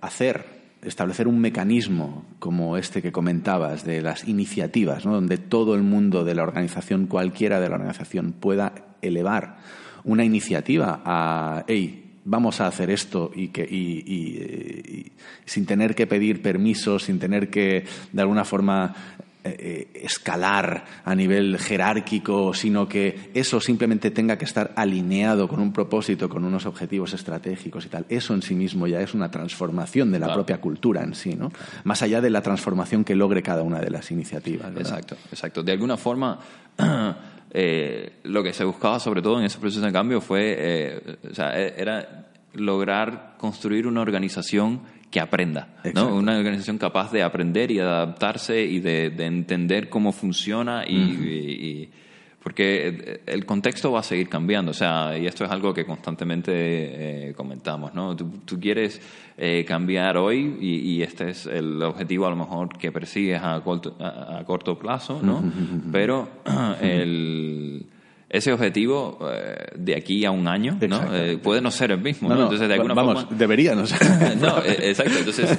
[0.00, 5.14] hacer establecer un mecanismo como este que comentabas de las iniciativas, ¿no?
[5.14, 9.58] donde todo el mundo de la organización, cualquiera de la organización, pueda elevar
[10.04, 15.12] una iniciativa a, hey, vamos a hacer esto y, que, y,
[15.44, 18.94] sin tener que pedir permiso, sin tener que de alguna forma
[19.46, 25.72] eh, escalar a nivel jerárquico, sino que eso simplemente tenga que estar alineado con un
[25.72, 28.06] propósito, con unos objetivos estratégicos y tal.
[28.08, 31.52] Eso en sí mismo ya es una transformación de la propia cultura en sí, ¿no?
[31.84, 34.74] Más allá de la transformación que logre cada una de las iniciativas.
[34.76, 35.62] Exacto, exacto.
[35.62, 36.38] De alguna forma.
[37.56, 41.32] Eh, lo que se buscaba sobre todo en ese proceso de cambio fue, eh, o
[41.32, 44.80] sea, e-, era lograr construir una organización
[45.14, 46.12] que aprenda, ¿no?
[46.12, 51.88] Una organización capaz de aprender y adaptarse y de, entender cómo funciona y,
[52.42, 56.50] porque el contexto va a seguir cambiando, o sea, y esto es algo que constantemente
[57.28, 58.16] eh, comentamos, ¿no?
[58.16, 59.00] Tú, quieres
[59.38, 63.96] eh, cambiar hoy y, este es el objetivo a lo mejor que persigues a corto,
[64.00, 65.44] a corto plazo, ¿no?
[65.92, 66.28] Pero
[66.82, 67.86] el
[68.34, 71.14] ese objetivo eh, de aquí a un año ¿no?
[71.14, 72.28] Eh, puede no ser el mismo.
[72.28, 72.42] ¿no?
[72.42, 73.38] Entonces, de alguna vamos, forma...
[73.38, 74.36] debería no ser.
[74.40, 75.18] no, eh, exacto.
[75.18, 75.56] Entonces,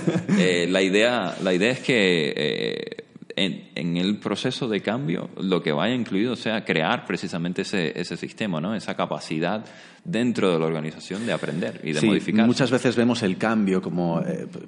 [0.69, 5.95] la, idea, la idea es que en, en, el proceso de cambio lo que vaya
[5.95, 8.75] incluido sea crear precisamente ese, ese sistema, ¿no?
[8.75, 9.63] esa capacidad
[10.03, 12.45] dentro de la organización de aprender y de sí, modificar.
[12.45, 14.21] Muchas veces vemos el cambio como,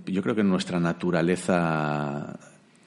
[0.05, 2.39] yo creo que nuestra naturaleza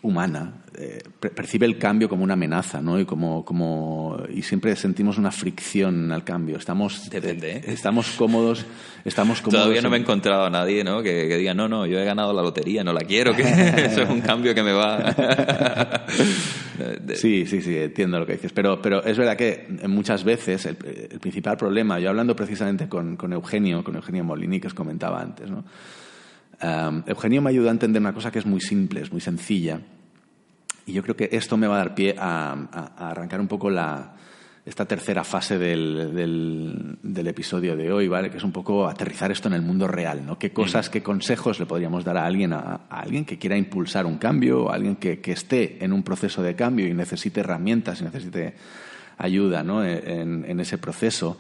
[0.03, 2.99] humana eh, percibe el cambio como una amenaza, ¿no?
[2.99, 6.57] Y como, como y siempre sentimos una fricción al cambio.
[6.57, 7.63] Estamos Depende, ¿eh?
[7.67, 8.65] estamos cómodos,
[9.05, 9.65] estamos cómodos.
[9.65, 11.03] Todavía no me he encontrado a nadie ¿no?
[11.03, 13.43] que, que diga, no, no, yo he ganado la lotería, no la quiero, que
[13.87, 15.15] eso es un cambio que me va...
[17.15, 18.53] Sí, sí, sí, entiendo lo que dices.
[18.53, 20.79] Pero, pero es verdad que muchas veces el,
[21.11, 25.21] el principal problema, yo hablando precisamente con, con Eugenio, con Eugenio Molini, que os comentaba
[25.21, 25.63] antes, ¿no?
[26.63, 29.81] Um, Eugenio me ayudó a entender una cosa que es muy simple, es muy sencilla.
[30.87, 33.49] Y yo creo que esto me va a dar pie a, a- a arrancar un
[33.49, 34.15] poco la,
[34.67, 38.31] esta tercera fase del, del- del episodio de hoy, ¿vale?
[38.31, 40.39] Que es un poco aterrizar esto en el mundo real, ¿no?
[40.39, 44.05] ¿Qué cosas, qué consejos le podríamos dar a alguien, a, a alguien que quiera impulsar
[44.05, 48.01] un cambio, a alguien que, que esté en un proceso de cambio y necesite herramientas
[48.01, 48.55] y necesite
[49.17, 49.83] ayuda, ¿no?
[49.85, 51.39] En, en ese proceso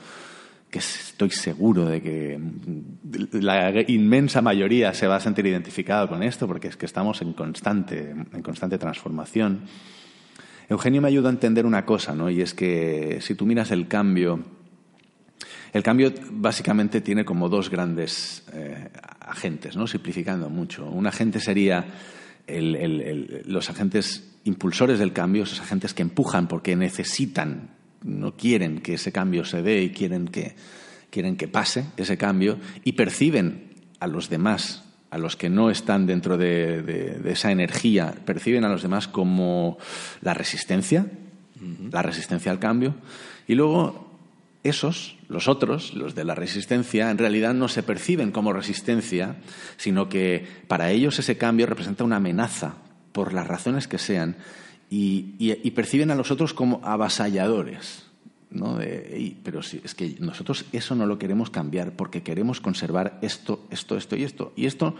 [0.70, 2.38] que estoy seguro de que
[3.32, 7.32] la inmensa mayoría se va a sentir identificado con esto, porque es que estamos en
[7.32, 9.62] constante, en constante transformación.
[10.68, 12.30] Eugenio me ayuda a entender una cosa, ¿no?
[12.30, 14.44] Y es que si tú miras el cambio,
[15.72, 18.90] el cambio básicamente tiene como dos grandes eh,
[19.20, 19.88] agentes, ¿no?
[19.88, 20.86] Simplificando mucho.
[20.88, 21.84] Un agente sería
[22.46, 27.70] el- los agentes impulsores del cambio, esos agentes que empujan porque necesitan,
[28.02, 30.54] no quieren que ese cambio se dé y quieren que,
[31.10, 36.06] quieren que pase ese cambio y perciben a los demás, a los que no están
[36.06, 39.76] dentro de, de- de esa energía, perciben a los demás como
[40.22, 41.06] la resistencia,
[41.90, 42.94] la resistencia al cambio,
[43.46, 44.08] y luego
[44.62, 49.36] esos, los otros, los de la resistencia, en realidad no se perciben como resistencia,
[49.76, 52.74] sino que para ellos ese cambio representa una amenaza,
[53.12, 54.36] por las razones que sean,
[54.90, 58.06] y, y- y perciben a los otros como avasalladores.
[58.50, 58.76] ¿no?
[58.76, 63.18] De, "Ey, pero sí, es que nosotros eso no lo queremos cambiar porque queremos conservar
[63.22, 64.52] esto, esto, esto y esto.
[64.56, 64.96] Y esto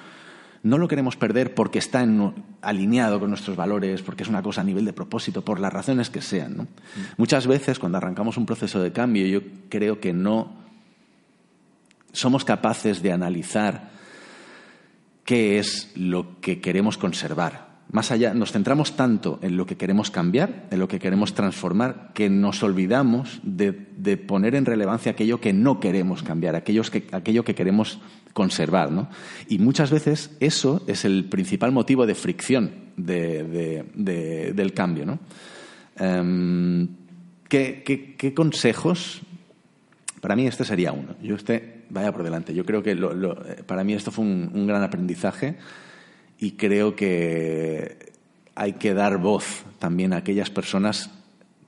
[0.62, 2.32] no lo queremos perder porque está en-
[2.62, 6.10] alineado con nuestros valores, porque es una cosa a nivel de propósito, por las razones
[6.10, 6.56] que sean.
[6.58, 6.68] ¿no?
[7.16, 10.54] Muchas veces cuando arrancamos un proceso de cambio, yo creo que no
[12.12, 13.90] somos capaces de analizar
[15.24, 17.69] qué es lo que queremos conservar.
[17.92, 22.12] Más allá, nos centramos tanto en lo que queremos cambiar, en lo que queremos transformar,
[22.14, 23.72] que nos olvidamos de,
[24.16, 27.98] poner en relevancia aquello que no queremos cambiar, aquellos que, aquello que queremos
[28.32, 28.92] conservar.
[28.92, 29.08] ¿no?
[29.48, 35.04] Y muchas veces eso es el principal motivo de fricción de- de- de- del cambio.
[35.06, 35.18] ¿no?
[35.96, 36.86] Em,
[37.48, 39.20] ¿qué, consejos
[40.20, 41.16] para mí este sería uno.
[41.22, 42.54] Yo este, vaya por delante.
[42.54, 45.56] Yo creo que eh, para mí esto fue un gran aprendizaje
[46.40, 48.10] y creo que
[48.54, 51.10] hay que dar voz también a aquellas personas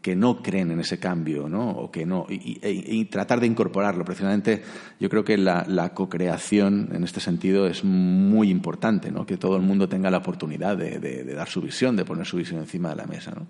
[0.03, 1.71] que no creen en ese cambio, ¿no?
[1.71, 4.05] O que no y, tratar de incorporarlo.
[4.05, 4.63] Precisamente,
[4.99, 9.25] yo creo que la, la co-creación en este sentido es muy importante, ¿no?
[9.27, 12.27] Que todo el mundo tenga la oportunidad de, de- de dar su visión, de poner
[12.27, 13.47] su visión encima de la mesa, ¿no?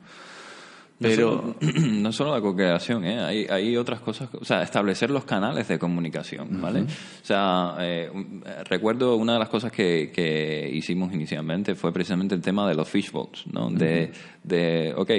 [1.03, 3.20] Pero No solo, la co-creación, ¿eh?
[3.20, 6.82] hay, hay otras cosas, o sea, establecer los canales de comunicación, ¿vale?
[6.82, 12.34] O sea, eh, eh, recuerdo una de las cosas que, que hicimos inicialmente fue precisamente
[12.34, 13.70] el tema de los fishbowls, ¿no?
[13.70, 15.11] De, de, ok,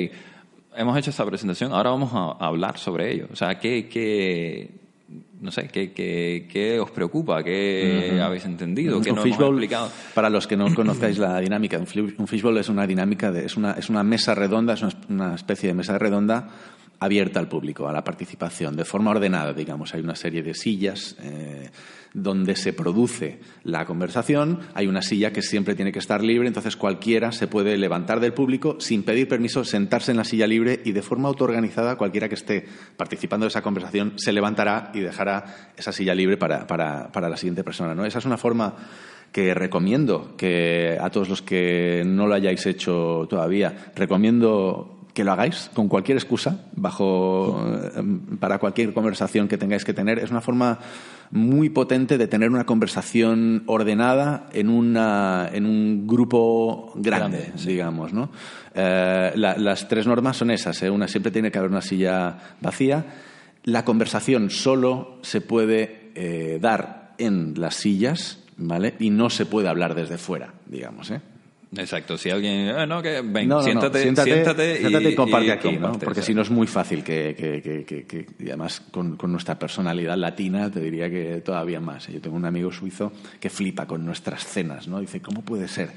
[0.75, 3.27] hemos hecho esta presentación, ahora vamos a, a hablar sobre ello.
[3.31, 4.82] O sea, ¿qué, qué
[5.41, 7.43] no sé, qué, qué, qué os preocupa?
[7.43, 9.01] ¿Qué habéis entendido?
[9.01, 9.91] ¿Qué un no hemos explicado?
[10.13, 13.73] para los que no conozcáis la dinámica, un fishbowl es una dinámica, de, es, una,
[13.73, 16.49] es una mesa redonda, es una especie de mesa redonda
[17.03, 19.93] abierta al público, a la participación, de forma ordenada, digamos.
[19.93, 21.69] Hay una serie de sillas eh,
[22.13, 26.75] donde se produce la conversación, hay una silla que siempre tiene que estar libre, entonces
[26.75, 30.91] cualquiera se puede levantar del público sin pedir permiso, sentarse en la silla libre y
[30.91, 35.91] de forma autoorganizada cualquiera que esté participando de esa conversación se levantará y dejará esa
[35.91, 37.95] silla libre para, para, para la siguiente persona.
[37.95, 38.05] ¿no?
[38.05, 38.75] Esa es una forma
[39.31, 45.31] que recomiendo que a todos los que no lo hayáis hecho todavía, recomiendo que lo
[45.31, 47.63] hagáis con cualquier excusa, bajo
[47.95, 48.03] eh,
[48.39, 50.17] para cualquier conversación que tengáis que tener.
[50.19, 50.79] Es una forma
[51.31, 57.69] muy potente de tener una conversación ordenada en una en un grupo grande, Grande, sí.
[57.69, 58.29] digamos, ¿no?
[58.73, 60.81] Eh, la- las tres normas son esas.
[60.83, 60.89] ¿eh?
[60.89, 63.05] Una siempre tiene que haber una silla vacía.
[63.65, 68.95] La conversación solo se puede eh, dar en las sillas, ¿vale?
[68.99, 71.21] Y no se puede hablar desde fuera, digamos, ¿eh?
[71.77, 75.49] Exacto, si alguien, ah, no, que ven, No, no, no, siéntate, siéntate, y, comparte y
[75.49, 75.81] aquí, ¿no?
[75.81, 79.17] comparte, Porque si no es muy fácil que, que- que- que- que- y además con,
[79.17, 82.07] con nuestra personalidad latina te diría que todavía más.
[82.07, 84.99] Yo tengo un amigo suizo que flipa con nuestras cenas, ¿no?
[84.99, 85.89] Dice, ¿cómo puede ser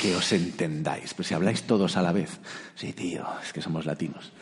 [0.00, 1.12] que os entendáis.
[1.14, 2.40] Pues si habláis todos a la vez.
[2.74, 4.32] Sí, tío, es que somos latinos.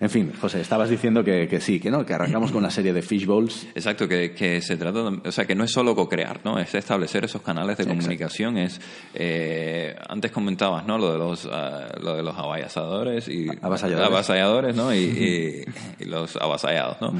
[0.00, 2.92] En fin, José, estabas diciendo que, que, sí, que no, que arrancamos con una serie
[2.92, 3.66] de fishbowls.
[3.74, 6.58] Exacto, que, que se trata, o sea, que no es solo co-crear, ¿no?
[6.58, 8.58] Es establecer esos canales de comunicación.
[8.58, 8.80] Es
[9.14, 10.98] eh, antes comentabas, ¿no?
[10.98, 14.94] Lo de los, uh, lo de los avasalladores y avasalladores, avasalladores ¿no?
[14.94, 15.64] Y, y,
[16.04, 17.12] y, los avasallados, ¿no?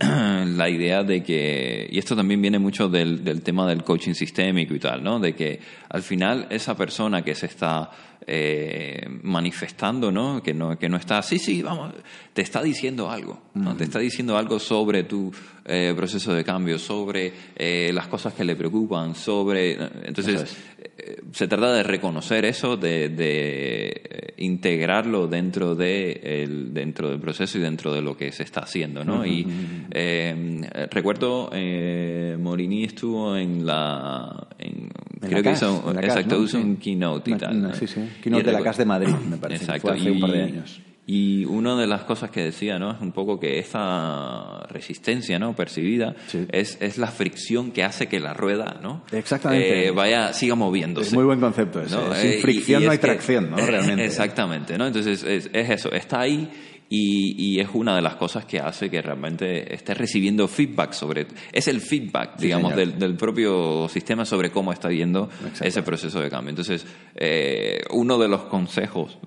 [0.58, 4.74] La idea de que y esto también viene mucho del, del tema del coaching sistémico
[4.74, 5.18] y tal, ¿no?
[5.18, 7.90] De que al final esa persona que se está
[8.30, 10.42] eh, manifestando, ¿no?
[10.42, 10.78] Que, ¿no?
[10.78, 11.94] que no está, sí, sí, vamos,
[12.34, 13.74] te está diciendo algo, ¿no?
[13.74, 15.32] Te está diciendo algo sobre tu
[15.64, 19.78] eh, proceso de cambio, sobre eh, las cosas que le preocupan, sobre...
[20.04, 20.54] Entonces,
[21.32, 27.62] se trata de reconocer eso, de, de integrarlo dentro, de el, dentro del proceso y
[27.62, 29.24] dentro de lo que se está haciendo, ¿no?
[29.24, 29.46] Y
[30.90, 31.50] recuerdo,
[32.38, 34.48] Morini estuvo en la...
[34.58, 34.90] En
[35.20, 36.44] creo que hizo, CAS, exacto, ¿no?
[36.44, 37.56] hizo un keynote y Una- tal.
[37.56, 37.74] una- ¿no?
[37.74, 38.00] sí, sí.
[38.22, 39.88] Keynote Y de la CAS de Madrid, me parece, Exacto.
[39.88, 40.80] fue hace un par de y- años.
[41.10, 42.90] Y una de las cosas que decía, ¿no?
[42.92, 45.54] Es un poco que esta resistencia, ¿no?
[45.56, 46.46] Percibida Sí.
[46.52, 49.04] es, es la fricción que hace que la rueda, ¿no?
[49.10, 49.86] Exactamente.
[49.86, 51.08] Eh, vaya, siga moviéndose.
[51.08, 51.94] Es muy buen concepto ese.
[51.96, 52.14] ¿no?
[52.14, 53.56] Sin Eh, y- fricción y no es hay que- tracción, ¿no?
[53.56, 54.04] Realmente.
[54.04, 54.86] Exactamente, ¿no?
[54.86, 56.50] Entonces es, es eso, está ahí
[56.90, 61.26] y, y es una de las cosas que hace que realmente esté recibiendo feedback sobre...
[61.52, 65.28] Es el feedback, Sí, digamos, del, del propio sistema sobre cómo está yendo
[65.60, 66.50] ese proceso de cambio.
[66.50, 69.18] Entonces, eh, uno de los consejos,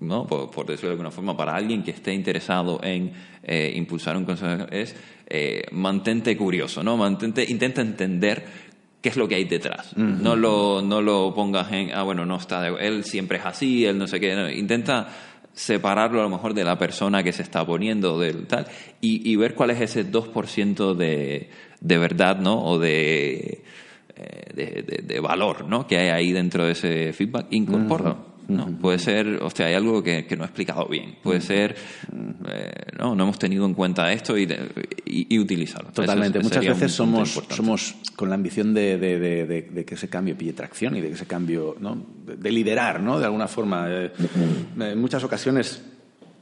[0.00, 0.26] ¿no?
[0.26, 4.24] Por, por decirlo de alguna forma, para alguien que esté interesado en eh, impulsar un
[4.26, 4.94] consejo es
[5.28, 6.96] eh, mantente curioso, ¿no?
[6.98, 8.44] Mantente, intenta entender
[9.00, 9.96] qué es lo que hay detrás.
[9.96, 13.86] No lo no lo pongas en, ah, bueno, no está, de- él siempre es así,
[13.86, 14.34] él no sé qué.
[14.34, 14.50] no.
[14.50, 15.08] Intenta
[15.58, 18.66] separarlo a lo mejor de la persona que se está poniendo del tal
[19.00, 21.50] y, y ver cuál es ese 2% de,
[21.80, 22.62] de verdad, ¿no?
[22.64, 23.64] O de,
[24.14, 25.86] eh, de, de- de valor, ¿no?
[25.86, 27.46] Que hay ahí dentro de ese feedback.
[27.50, 28.27] Incorpóralo.
[28.48, 28.66] ¿No?
[28.78, 31.16] Puede ser, hostia, hay algo que, que no he explicado bien.
[31.22, 31.76] Puede ser,
[32.50, 34.44] eh, no, no hemos tenido en cuenta esto y,
[35.06, 35.90] y, y utilizarlo.
[35.92, 36.38] Totalmente.
[36.38, 37.56] Eso Muchas veces somos, importante.
[37.56, 41.00] somos con la ambición de, de- de- de- de que ese cambio pille tracción y
[41.00, 42.04] de que ese cambio, ¿no?
[42.26, 43.18] de, de liderar, ¿no?
[43.18, 43.86] De alguna forma.
[43.88, 44.12] Eh,
[44.80, 45.82] en muchas ocasiones,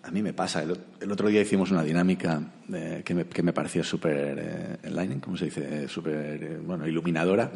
[0.03, 0.63] a mí me pasa.
[0.63, 2.41] El, otro día hicimos una dinámica
[2.73, 5.89] eh, que, me, que me pareció súper eh, enlightening, ¿cómo se dice?
[5.89, 7.51] Súper, eh, bueno, iluminadora.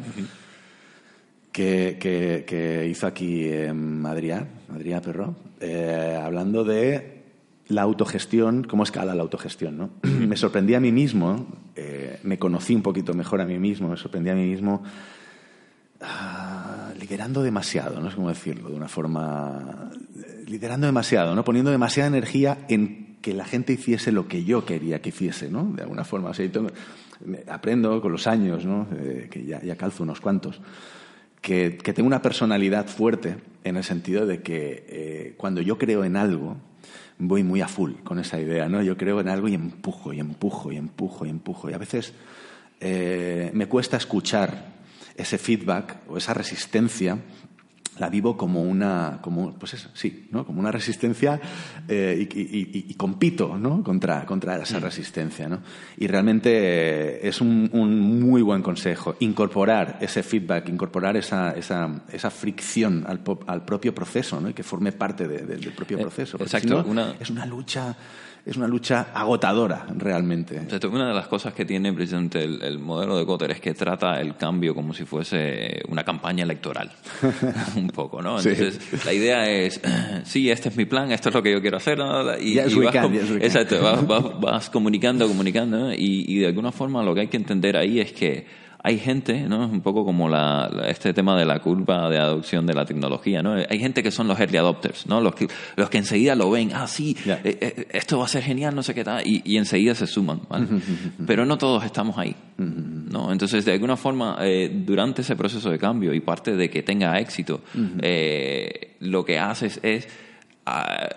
[1.51, 3.73] Que, que- que hizo aquí eh,
[4.05, 7.23] Adrián, Adrián Perro, eh, hablando de
[7.67, 9.77] la autogestión, cómo escala la autogestión.
[9.77, 9.89] ¿no?
[10.03, 13.97] me sorprendí a mí mismo, eh, me conocí un poquito mejor a mí mismo, me
[13.97, 14.81] sorprendí a mí mismo
[16.01, 19.91] ah, liderando demasiado, no sé cómo decirlo, de una forma...
[20.15, 21.43] eh, Liderando demasiado, ¿no?
[21.43, 25.65] Poniendo demasiada energía en que la gente hiciese lo que yo quería que hiciese, ¿no?
[25.75, 26.29] De alguna forma.
[26.29, 26.71] O sea, tengo-
[27.47, 28.87] aprendo con los años, ¿no?
[28.93, 30.59] Eh, que ya, ya calzo unos cuantos,
[31.41, 36.15] que, tengo una personalidad fuerte en el sentido de que eh, cuando yo creo en
[36.15, 36.57] algo,
[37.17, 38.81] voy muy a full con esa idea, ¿no?
[38.81, 41.69] Yo creo en algo y empujo, y empujo, y empujo, y empujo.
[41.69, 42.13] Y a veces
[42.79, 44.71] eh, me cuesta escuchar
[45.15, 47.17] ese feedback o esa resistencia
[47.99, 51.39] la vivo como una como pues eso, sí no como una resistencia
[51.87, 55.59] eh, y, y- y- y compito no contra contra esa resistencia no
[55.97, 62.03] y realmente eh, es un, un muy buen consejo incorporar ese feedback incorporar esa esa,
[62.11, 65.97] esa fricción al, al propio proceso no y que forme parte de- de- del propio
[65.97, 67.95] Eh, proceso porque exacto, si no, una- es una lucha
[68.45, 70.59] es una lucha agotadora realmente.
[70.91, 74.19] Una de las cosas que tiene precisamente el, el modelo de Kotter es que trata
[74.19, 76.91] el cambio como si fuese una campaña electoral.
[77.75, 78.39] un poco, ¿no?
[78.39, 78.49] Sí.
[78.49, 79.79] Entonces, la idea es,
[80.23, 82.37] sí, este es mi plan, esto es lo que yo quiero hacer, ¿no?
[82.37, 83.43] Y, Yes, y we vas, can, com- yes, we can.
[83.45, 85.93] exacto, vas, vas- vas comunicando, comunicando, ¿no?
[85.93, 88.45] y, y de alguna forma lo que hay que entender ahí es que
[88.83, 89.65] hay gente, ¿no?
[89.65, 93.41] Es un poco como la, este tema de la curva de adopción de la tecnología,
[93.41, 93.53] ¿no?
[93.53, 95.21] Hay gente que son los early adopters, ¿no?
[95.21, 98.43] Los que, los que enseguida lo ven, ah, sí, eh, eh, esto va a ser
[98.43, 100.67] genial, no sé qué tal, y, y enseguida se suman, ¿vale?
[101.27, 103.31] Pero no todos estamos ahí, ¿no?
[103.31, 107.19] Entonces, de alguna forma, eh, durante ese proceso de cambio y parte de que tenga
[107.19, 107.61] éxito,
[108.01, 110.07] eh, lo que haces es
[110.65, 111.09] ah,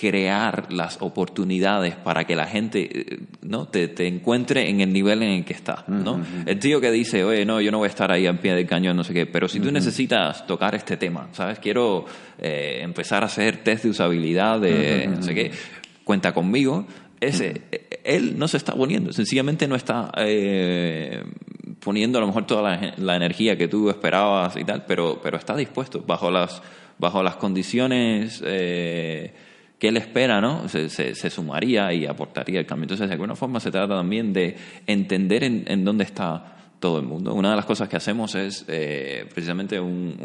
[0.00, 5.22] crear las oportunidades para que la gente eh, no te, te encuentre en el nivel
[5.22, 7.90] en el que está no el tío que dice oye no yo no voy a
[7.90, 10.96] estar ahí en pie del cañón no sé qué pero si tú necesitas tocar este
[10.96, 12.06] tema sabes quiero
[12.38, 15.50] eh, empezar a hacer test de usabilidad de no sé qué.
[16.04, 16.86] cuenta conmigo.
[17.20, 21.22] Ese eh, él no se está poniendo sencillamente no está eh,
[21.84, 25.36] poniendo a lo mejor toda la, la energía que tú esperabas y tal pero pero
[25.36, 26.62] está dispuesto bajo las
[26.98, 29.34] bajo las condiciones eh,
[29.80, 30.68] que él espera, ¿no?
[30.68, 32.84] Se, se- sumaría y aportaría el cambio.
[32.84, 34.54] Entonces, de alguna forma se trata también de
[34.86, 37.34] entender en, en dónde está todo el mundo.
[37.34, 40.16] Una de las cosas que hacemos es eh, precisamente un,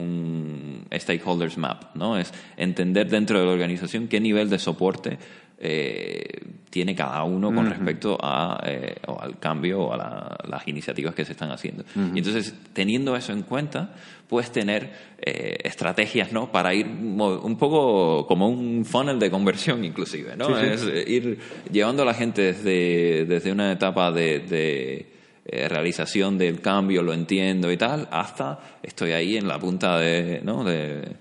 [0.92, 2.18] un, stakeholders map, ¿no?
[2.18, 5.18] Es entender dentro de la organización qué nivel de soporte
[5.58, 11.24] eh, tiene cada uno con respecto a, eh, al cambio o a las iniciativas que
[11.24, 11.86] se están haciendo.
[12.14, 13.96] Y entonces, teniendo eso en cuenta,
[14.28, 16.52] puedes tener eh, estrategias ¿no?
[16.52, 20.60] para ir un poco como un funnel de conversión inclusive, ¿no?
[20.60, 21.40] Es ir
[21.72, 27.72] llevando a la gente desde, desde una etapa de, de realización del cambio, lo entiendo
[27.72, 30.66] y tal, hasta estoy ahí en la punta de, ¿no?
[30.66, 31.16] de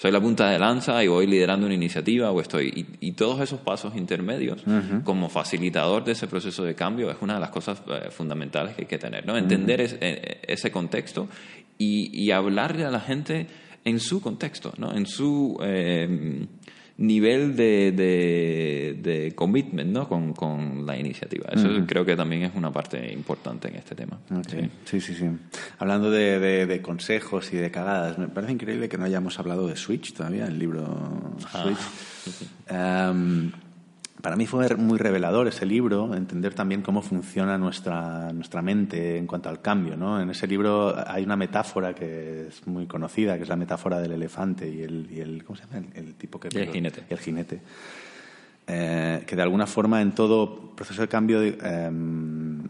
[0.00, 2.88] soy la punta de lanza y voy liderando una iniciativa o estoy.
[3.00, 4.62] Y, todos esos pasos intermedios,
[5.04, 8.82] como facilitador de ese proceso de cambio, es una de las cosas eh, fundamentales que
[8.82, 9.36] hay que tener, ¿no?
[9.36, 11.28] Entender eh, ese contexto
[11.76, 13.46] y, y, hablarle a la gente
[13.84, 14.90] en su contexto, ¿no?
[14.96, 15.58] En su.
[15.62, 16.46] Eh,
[17.00, 17.92] nivel de,
[19.02, 20.08] de, commitment ¿no?
[20.08, 21.48] con, con, la iniciativa.
[21.50, 24.18] Eso creo que también es una parte importante en este tema.
[24.46, 24.70] Sí.
[24.84, 25.30] sí, sí,
[25.78, 30.12] Hablando de, consejos y de cagadas, me parece increíble que no hayamos hablado de Switch
[30.12, 31.78] todavía, el libro ah, Switch
[34.20, 39.26] para mí fue muy revelador ese libro, entender también cómo funciona nuestra, nuestra mente en
[39.26, 39.96] cuanto al cambio.
[39.96, 40.20] ¿no?
[40.20, 44.12] En ese libro hay una metáfora que es muy conocida, que es la metáfora del
[44.12, 45.86] elefante y el, y el ¿cómo se llama?
[45.94, 46.48] El, tipo que...
[46.48, 47.04] el jinete.
[47.08, 47.60] El jinete.
[48.66, 52.68] Eh, que de alguna forma en todo proceso de cambio em, eh,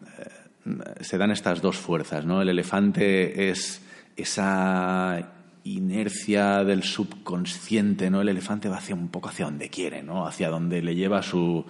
[1.00, 2.24] se dan estas dos fuerzas.
[2.24, 2.40] ¿no?
[2.42, 3.82] El elefante es
[4.16, 8.20] esa inercia del subconsciente, ¿no?
[8.20, 10.26] El elefante va hacia un poco hacia donde quiere, ¿no?
[10.26, 11.64] Hacia donde le lleva su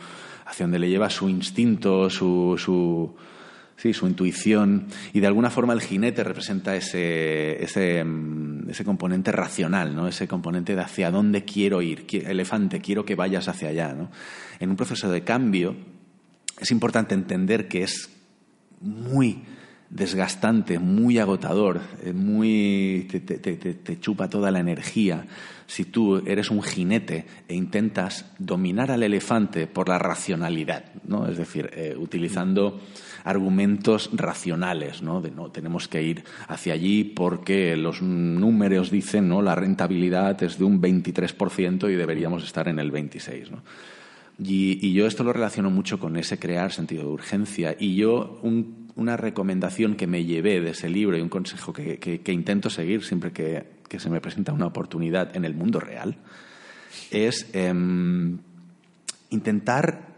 [0.47, 3.15] hacia donde le lleva su instinto, su, su
[3.77, 9.33] sí, su intuición y de alguna forma el jinete representa ese, ese, mm, ese componente
[9.33, 10.07] racional, ¿no?
[10.07, 14.11] Ese componente de hacia dónde quiero ir, elefante, quiero que vayas hacia allá, ¿no?
[14.59, 15.77] En un proceso de cambio
[16.61, 18.11] es importante entender que es
[18.81, 19.43] muy
[19.91, 25.27] desgastante, muy agotador, eh, muy te, chupa toda la energía.
[25.67, 31.29] Si tú eres un jinete e intentas dominar al elefante por la racionalidad, ¿no?
[31.29, 32.81] Es decir, eh, utilizando
[33.25, 35.21] argumentos racionales, ¿no?
[35.21, 39.43] De no tenemos que ir hacia allí porque los números dicen, ¿no?
[39.43, 43.63] La rentabilidad es de un 23% y deberíamos estar en el 26, ¿no?
[44.43, 47.77] Y, yo esto lo relaciono mucho con ese crear sentido de urgencia.
[47.79, 52.21] Y yo, un una recomendación que me llevé de ese libro y un consejo que,
[52.27, 56.17] intento seguir siempre que, se me presenta una oportunidad en el mundo real
[57.11, 58.39] es em,
[59.31, 60.09] intentar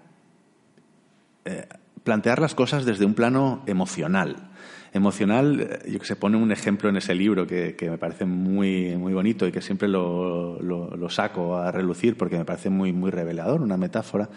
[1.44, 1.66] eh,
[2.04, 4.50] plantear las cosas desde un plano emocional.
[4.92, 8.96] Emocional, eh, yo que se pone un ejemplo en ese libro que, me parece muy,
[8.96, 13.10] muy bonito y que siempre lo, lo, saco a relucir porque me parece muy, muy
[13.10, 14.28] revelador, una metáfora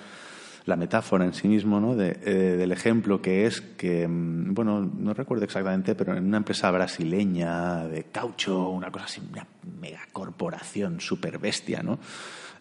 [0.66, 1.96] la metáfora en sí mismo ¿no?
[1.96, 6.38] de, eh, del ejemplo que es que, mm, bueno, no recuerdo exactamente, pero en una
[6.38, 9.46] empresa brasileña de caucho, una cosa así, una
[9.80, 12.00] megacorporación super bestia, ¿no?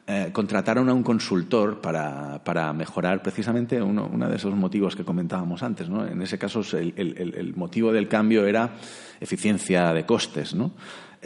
[0.07, 5.03] Eh, contrataron a un consultor para, para mejorar precisamente uno, uno, de esos motivos que
[5.03, 5.89] comentábamos antes.
[5.89, 6.07] ¿no?
[6.07, 8.75] En ese caso, el, el, motivo del cambio era
[9.19, 10.55] eficiencia de costes.
[10.55, 10.73] ¿no?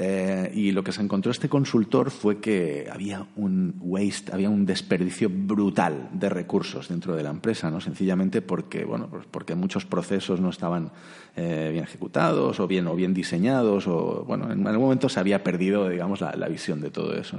[0.00, 4.64] Eh, y lo que se encontró este consultor fue que había un waste, había un
[4.64, 7.80] desperdicio brutal de recursos dentro de la empresa, ¿no?
[7.80, 10.92] Sencillamente porque, bueno, pues porque muchos procesos no estaban
[11.34, 15.42] eh, bien ejecutados o bien, o bien diseñados o, bueno, en algún momento se había
[15.42, 17.38] perdido, digamos, la, visión de todo eso.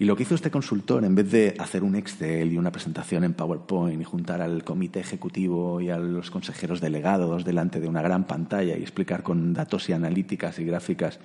[0.00, 3.22] Y lo que hizo este consultor, en vez de hacer un Excel y una presentación
[3.22, 8.02] en PowerPoint y juntar al comité ejecutivo y a los consejeros delegados delante de una
[8.02, 11.20] gran pantalla y explicar con datos y analíticas y gráficas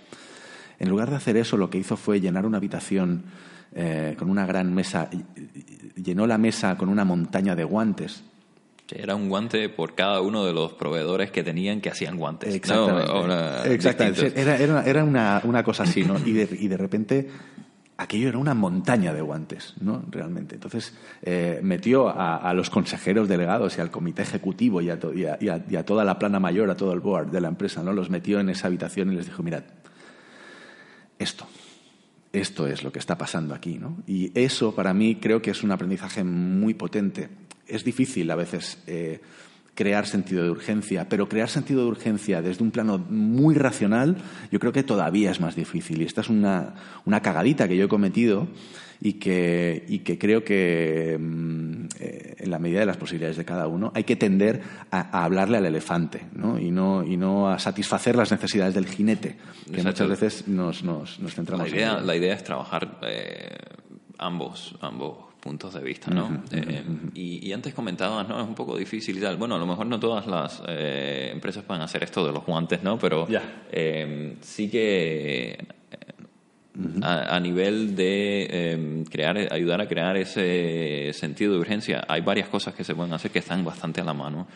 [0.79, 3.23] en lugar de hacer eso, lo que hizo fue llenar una habitación
[3.73, 5.09] eh, con una gran mesa,
[5.95, 8.23] llenó la mesa con una montaña de guantes.
[8.91, 12.53] era un guante por cada uno de los proveedores que tenían que hacían guantes.
[12.53, 14.33] Exactamente.
[14.35, 16.17] Era, una, cosa así, ¿no?
[16.25, 17.29] Y de, repente
[17.97, 20.03] aquello era una montaña de guantes, ¿no?
[20.09, 20.55] Realmente.
[20.55, 26.19] Entonces eh, metió a, los consejeros delegados y al comité ejecutivo y a, toda la
[26.19, 27.93] plana mayor, a todo el board de la empresa, ¿no?
[27.93, 29.63] Los metió en esa habitación y les dijo, mirad,
[31.19, 31.47] esto.
[32.33, 34.03] Esto es lo que está pasando aquí, ¿no?
[34.05, 37.29] Y eso para mí creo que es un aprendizaje muy potente.
[37.65, 39.21] Es difícil a veces eh,
[39.75, 44.17] crear sentido de urgencia, pero crear sentido de urgencia desde un plano muy racional
[44.51, 46.01] yo creo que todavía es más difícil.
[46.01, 46.73] Y esta es una,
[47.05, 48.47] una cagadita que yo he cometido
[49.01, 53.43] y que, y que creo que mm, eh, en la medida de las posibilidades de
[53.43, 56.57] cada uno hay que tender a, hablarle al elefante ¿no?
[56.57, 59.35] Y, no, y no a satisfacer las necesidades del jinete,
[59.73, 62.99] que muchas veces nos, nos, centramos la idea, en La idea es trabajar...
[63.03, 63.57] Eh,
[64.17, 66.41] ambos, ambos puntos de vista, ¿no?
[66.51, 68.41] Eh, y, antes comentabas, ¿no?
[68.41, 69.37] Es un poco difícil y tal.
[69.37, 72.81] Bueno, a lo mejor no todas las eh, empresas pueden hacer esto de los guantes,
[72.81, 72.97] ¿no?
[72.97, 73.27] Pero
[73.71, 75.55] eh, sí que
[77.03, 82.73] a, nivel de em, crear, ayudar a crear ese sentido de urgencia, hay varias cosas
[82.73, 84.47] que se pueden hacer que están bastante a la mano.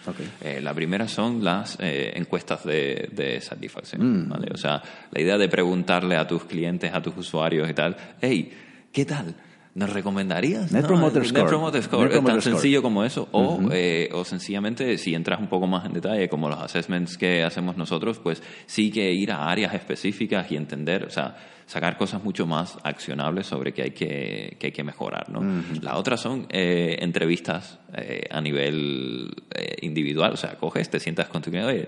[0.59, 4.29] la primera son las encuestas de, satisfacción, mm.
[4.29, 4.47] ¿vale?
[4.51, 8.51] O sea, la idea de preguntarle a tus clientes, a tus usuarios y tal, hey,
[8.91, 9.35] ¿qué tal?
[9.79, 10.73] ¿Nos recomendarías?
[10.73, 11.43] Net Promoter Score.
[11.43, 12.13] Net Promoter Score.
[12.13, 13.29] es tan sencillo como eso.
[13.31, 17.43] O, eh, o sencillamente, si entras un poco más en detalle, como los assessments que
[17.43, 22.21] hacemos nosotros, pues sí que ir a áreas específicas y entender, o sea, sacar cosas
[22.21, 25.29] mucho más accionables sobre qué hay que, que hay que mejorar.
[25.29, 25.63] ¿no?
[25.81, 29.33] La otra son eh, entrevistas eh, a nivel
[29.81, 30.33] individual.
[30.33, 31.87] O sea, coges, te sientas con tu cliente,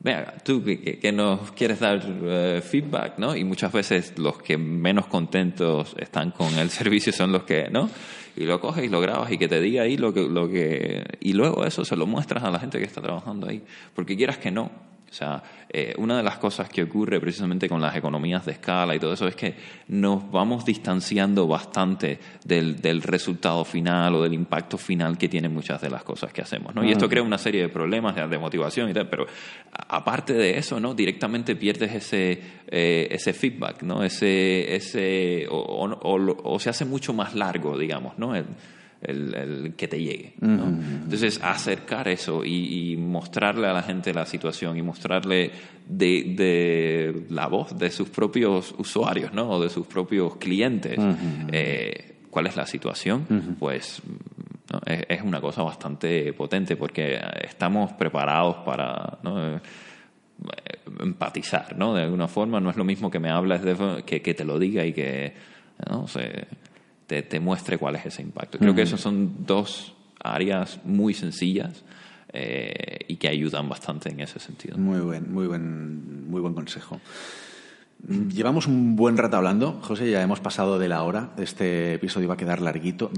[0.00, 3.36] venga, tú que, nos quieres dar eh, feedback, ¿no?
[3.36, 7.90] Y muchas veces los que menos contentos están con el servicio son los que, ¿no?
[8.36, 11.04] Y lo coges y lo grabas y que te diga ahí lo que, lo que...
[11.20, 13.64] Y luego eso se lo muestras a la gente que está trabajando ahí.
[13.94, 14.70] Porque quieras que no,
[15.10, 18.94] o sea, eh, una de las cosas que ocurre precisamente con las economías de escala
[18.94, 19.54] y todo eso es que
[19.88, 25.80] nos vamos distanciando bastante del, del resultado final o del impacto final que tienen muchas
[25.80, 26.84] de las cosas que hacemos, ¿no?
[26.84, 29.26] Y esto crea una serie de problemas de, motivación y tal, pero
[29.72, 30.94] aparte de eso, ¿no?
[30.94, 34.04] Directamente pierdes ese, eh, ese feedback, ¿no?
[34.04, 38.34] Ese, ese, o, o, se hace mucho más largo, digamos, ¿no?
[38.34, 38.44] el,
[39.00, 40.34] que te llegue.
[40.40, 45.52] Entonces, acercar eso y, mostrarle a la gente la situación y mostrarle
[45.86, 49.50] de, la voz de sus propios usuarios ¿no?
[49.50, 50.98] o de sus propios clientes
[51.52, 54.02] eh, cuál es la situación, pues
[54.86, 59.18] es, una cosa bastante potente porque estamos preparados para...
[59.24, 59.60] Eh,
[61.00, 61.94] empatizar, ¿no?
[61.94, 64.56] De alguna forma, no es lo mismo que me hables de, que, que te lo
[64.58, 65.34] diga y que
[65.86, 66.06] ¿no?
[66.08, 66.46] Se,
[67.08, 68.58] te, muestre cuál es ese impacto.
[68.58, 71.84] Creo que esas son dos áreas muy sencillas
[72.32, 74.76] eh, y que ayudan bastante en ese sentido.
[74.76, 77.00] Muy buen, muy buen, muy buen consejo.
[78.06, 81.30] Llevamos un buen rato hablando, José, ya hemos pasado de la hora.
[81.36, 83.10] Este episodio va a quedar larguito.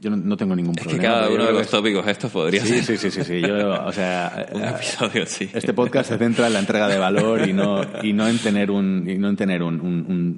[0.00, 0.96] yo no, tengo ningún problema.
[0.96, 2.98] Es que cada uno de los tópicos estos podría sí, ser.
[2.98, 5.50] Sí, sí, sí, o sea, un episodio, sí.
[5.52, 8.70] Este podcast se centra en la entrega de valor y no, y no en tener
[8.70, 9.78] un, y no en tener un,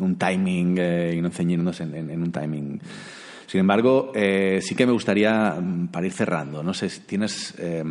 [0.00, 2.80] un, timing eh, y no ceñirnos en, en, un timing.
[3.46, 7.54] Sin embargo, eh, sí que me gustaría, mm, para ir cerrando, no sé si tienes.
[7.58, 7.84] Eh,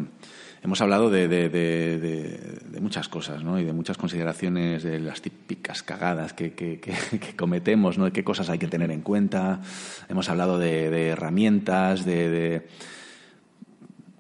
[0.66, 3.60] hemos hablado de, de, muchas cosas ¿no?
[3.60, 6.80] y de muchas consideraciones de las típicas cagadas que, que,
[7.38, 8.06] cometemos, ¿no?
[8.06, 9.62] de qué cosas hay que tener en cuenta.
[10.10, 12.68] Hemos hablado de, herramientas, de,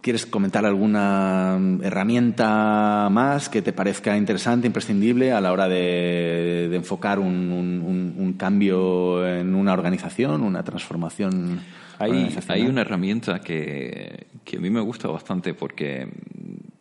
[0.02, 7.18] ¿Quieres comentar alguna herramienta más que te parezca interesante, imprescindible a la hora de, enfocar
[7.18, 11.62] un, un, cambio en una organización, una transformación?
[11.98, 16.08] Hay, hay una herramienta que, que, a mí me gusta bastante porque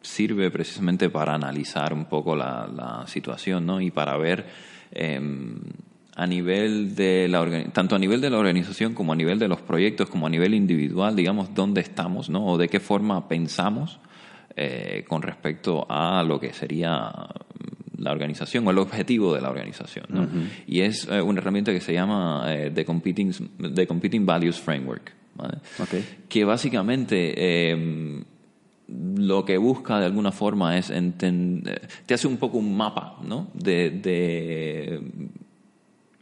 [0.05, 3.81] sirve precisamente para analizar un poco la, la situación ¿no?
[3.81, 4.47] y para ver
[4.93, 5.56] em,
[6.14, 9.60] a nivel de la tanto a nivel de la organización como a nivel de los
[9.62, 12.47] proyectos como a nivel individual digamos dónde estamos ¿no?
[12.47, 13.98] o de qué forma pensamos
[14.56, 17.10] eh, con respecto a lo que sería
[17.98, 20.05] la organización o el objetivo de la organización.
[20.10, 20.28] ¿no?
[20.66, 23.32] Y es eh, una herramienta que se llama eh, The, Competing,
[23.74, 25.59] The Competing Values Framework, ¿vale?
[26.28, 28.24] que básicamente em,
[28.89, 33.48] lo que busca de alguna forma es entender, te hace un poco un mapa ¿no?
[33.55, 35.01] de, de,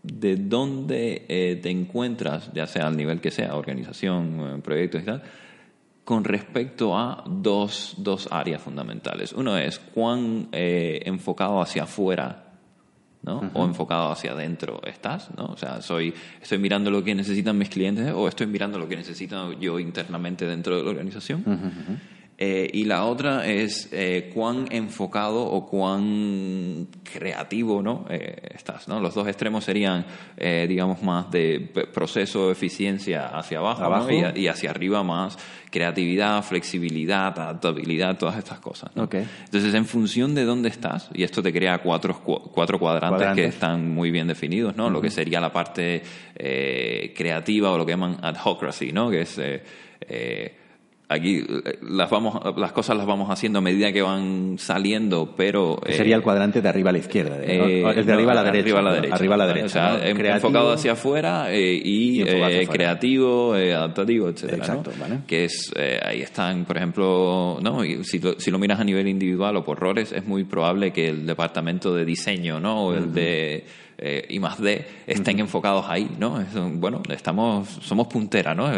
[0.02, 5.22] de dónde eh, te encuentras, ya sea al nivel que sea, organización, proyectos y tal,
[6.04, 9.32] con respecto a dos, dos áreas fundamentales.
[9.32, 12.52] Uno es cuán eh, enfocado hacia afuera
[13.22, 13.50] ¿no?
[13.54, 15.30] o enfocado hacia adentro estás.
[15.36, 15.46] ¿no?
[15.46, 18.96] O sea, soy, estoy mirando lo que necesitan mis clientes o estoy mirando lo que
[18.96, 21.44] necesito yo internamente dentro de la organización.
[22.44, 28.04] Eh, y la otra es eh, cuán enfocado o cuán creativo ¿no?
[28.10, 28.88] Eh, estás.
[28.88, 28.98] ¿no?
[28.98, 30.04] Los dos extremos serían,
[30.36, 35.38] digamos, más de proceso, eficiencia hacia abajo, y, hacia arriba más
[35.70, 38.90] creatividad, flexibilidad, adaptabilidad, todas estas cosas.
[38.96, 43.88] Entonces, en función de dónde estás, y esto te crea cuatro, cuatro cuadrantes, que están
[43.88, 44.90] muy bien definidos, ¿no?
[44.90, 46.02] Lo que sería la parte
[46.34, 49.10] creativa o lo que llaman adhocracy, ¿no?
[49.10, 49.40] Que es
[51.12, 55.80] aquí eh, las vamos las cosas las vamos haciendo a medida que van saliendo pero
[55.88, 58.60] sería el cuadrante de arriba a la izquierda eh, es de arriba a la derecha
[58.62, 62.22] arriba a la derecha, arriba a la derecha o sea, enfocado hacia afuera eh, y,
[62.66, 65.20] creativo adaptativo etcétera Exacto, ¿vale?
[65.26, 65.72] que es
[66.04, 69.78] ahí están por ejemplo no si lo, si lo miras a nivel individual o por
[69.78, 73.64] roles es muy probable que el departamento de diseño no o el de
[74.04, 76.44] eh, I más D estén enfocados ahí, ¿no?
[76.74, 78.68] bueno, estamos, somos puntera, ¿no?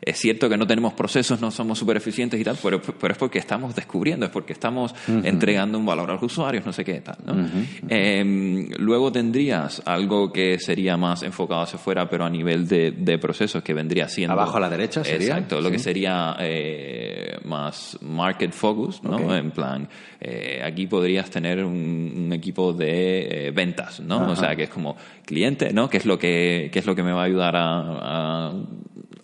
[0.00, 3.18] Es cierto que no tenemos procesos, no somos súper eficientes y tal, pero, pero, es
[3.18, 7.00] porque estamos descubriendo, es porque estamos entregando un valor a los usuarios, no sé qué
[7.00, 7.48] tal, ¿no?
[7.88, 13.18] Em, luego tendrías algo que sería más enfocado hacia afuera, pero a nivel de, de
[13.18, 14.34] procesos, que vendría siendo...
[14.34, 15.28] Abajo a la derecha sería.
[15.28, 19.34] Exacto, lo que sería eh, más market focus, ¿no?
[19.34, 19.88] En plan,
[20.20, 24.30] eh, aquí podrías tener un, equipo de eh, ventas, ¿no?
[24.30, 25.88] O sea, que es como cliente, ¿no?
[25.88, 28.52] ¿Qué es lo que, qué es lo que me va a ayudar a,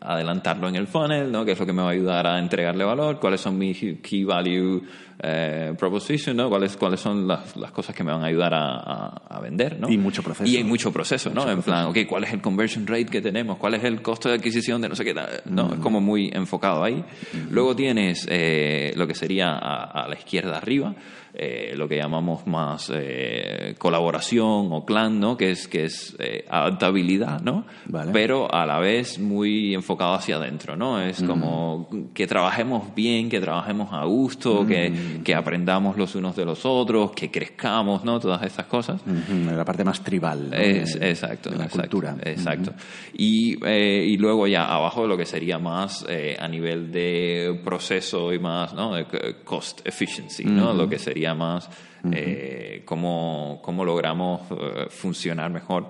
[0.03, 1.45] adelantarlo en el funnel, ¿no?
[1.45, 3.21] ¿Qué es lo que me va a ayudar a entregarle valor?
[3.21, 4.83] ¿Cuáles son mis key value
[5.23, 6.49] eh, proposition, ¿no?
[6.49, 9.89] ¿Cuáles, cuáles son las, las, cosas que me van a ayudar a, vender, ¿no?
[9.89, 10.51] Y mucho proceso.
[10.51, 11.51] Y hay mucho proceso, ¿no?
[11.51, 13.57] en plan, ok, ¿cuál es el conversion rate que tenemos?
[13.57, 15.15] ¿Cuál es el costo de adquisición de no sé qué?
[15.47, 17.05] No, es como muy enfocado ahí.
[17.51, 20.95] Luego tienes eh, lo que sería a, a la izquierda arriba,
[21.33, 25.37] eh, lo que llamamos más eh, colaboración o clan, ¿no?
[25.37, 27.67] Que es, que es eh, adaptabilidad, ¿no?
[28.13, 31.01] Pero a la vez muy enfocado hacia adentro, ¿no?
[31.01, 34.93] Es como que trabajemos bien, que trabajemos a gusto, que,
[35.25, 38.21] que, aprendamos los unos de los otros, que crezcamos, ¿no?
[38.21, 39.01] Todas esas cosas.
[39.29, 40.53] La parte más tribal.
[40.53, 41.51] Es, exacto.
[41.57, 42.17] la cultura.
[42.23, 42.73] Exacto.
[43.15, 46.07] y, y luego ya abajo lo que sería más
[46.39, 48.95] a nivel de proceso y más, ¿no?
[48.95, 49.07] De
[49.45, 50.73] cost efficiency, ¿no?
[50.73, 51.69] Lo que sería más
[52.13, 55.87] eh, cómo, logramos eh, funcionar mejor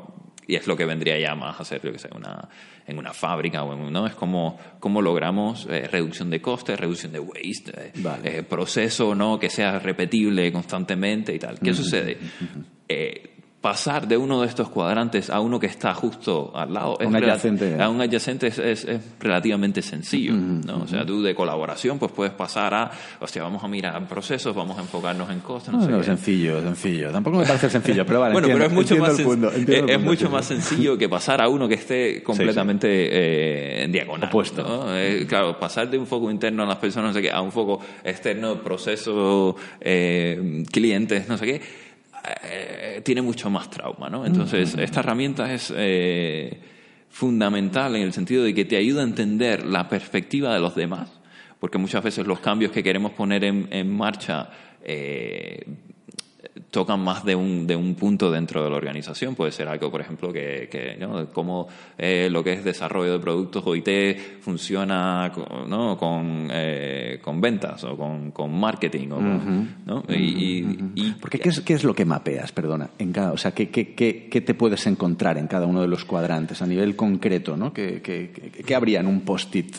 [0.50, 2.48] y es lo que vendría ya más a ser, yo que sé, una,
[2.86, 4.06] en una fábrica o en, ¿no?
[4.06, 7.92] Es como cómo logramos eh, reducción de costes, reducción de waste,
[8.48, 9.38] proceso, ¿no?
[9.38, 11.60] Que sea repetible constantemente y tal.
[11.60, 12.18] ¿Qué sucede?
[13.60, 17.80] Pasar de uno de estos cuadrantes a uno que está justo al lado un adyacente.
[17.80, 18.86] a un adyacente es,
[19.18, 20.84] relativamente sencillo ¿no?
[20.84, 24.78] o sea tú de colaboración pues puedes pasar a hostia vamos a mirar procesos vamos
[24.78, 27.10] a enfocarnos en cosas no, no, sencillo sencillo.
[27.10, 30.96] Tampoco me parece sencillo pero vale bueno pero es mucho más es, mucho más sencillo
[30.96, 34.96] que pasar a uno que esté completamente eh, en diagonal opuesto.
[34.96, 37.52] eh, claro pasar de un foco interno a las personas no sé qué a un
[37.52, 41.89] foco externo proceso eh, clientes no sé qué
[42.44, 44.26] eh, tiene mucho más trauma, ¿no?
[44.26, 46.60] Entonces, esta herramienta es eh,
[47.08, 51.20] fundamental en el sentido de que te ayuda a entender la perspectiva de los demás,
[51.58, 54.50] porque muchas veces los cambios que queremos poner en, en marcha
[54.82, 55.64] eh,
[56.70, 59.34] tocan más de un, de un punto dentro de la organización.
[59.34, 61.26] Puede ser algo, por ejemplo, que, que ¿no?
[61.32, 61.68] como
[61.98, 65.32] eh, lo que es desarrollo de productos OIT funciona
[65.68, 65.96] ¿no?
[65.96, 69.08] con, eh, con ventas o con, con marketing.
[69.10, 70.04] O ¿no?
[70.08, 72.90] y, Porque ¿qué es, ¿qué es lo que mapeas, perdona?
[72.98, 75.88] En cada, o sea, ¿qué, qué, qué, qué te puedes encontrar en cada uno de
[75.88, 77.56] los cuadrantes a nivel concreto?
[77.56, 77.72] ¿no?
[77.72, 78.30] ¿Qué, qué,
[78.66, 79.76] qué habría en un post-it?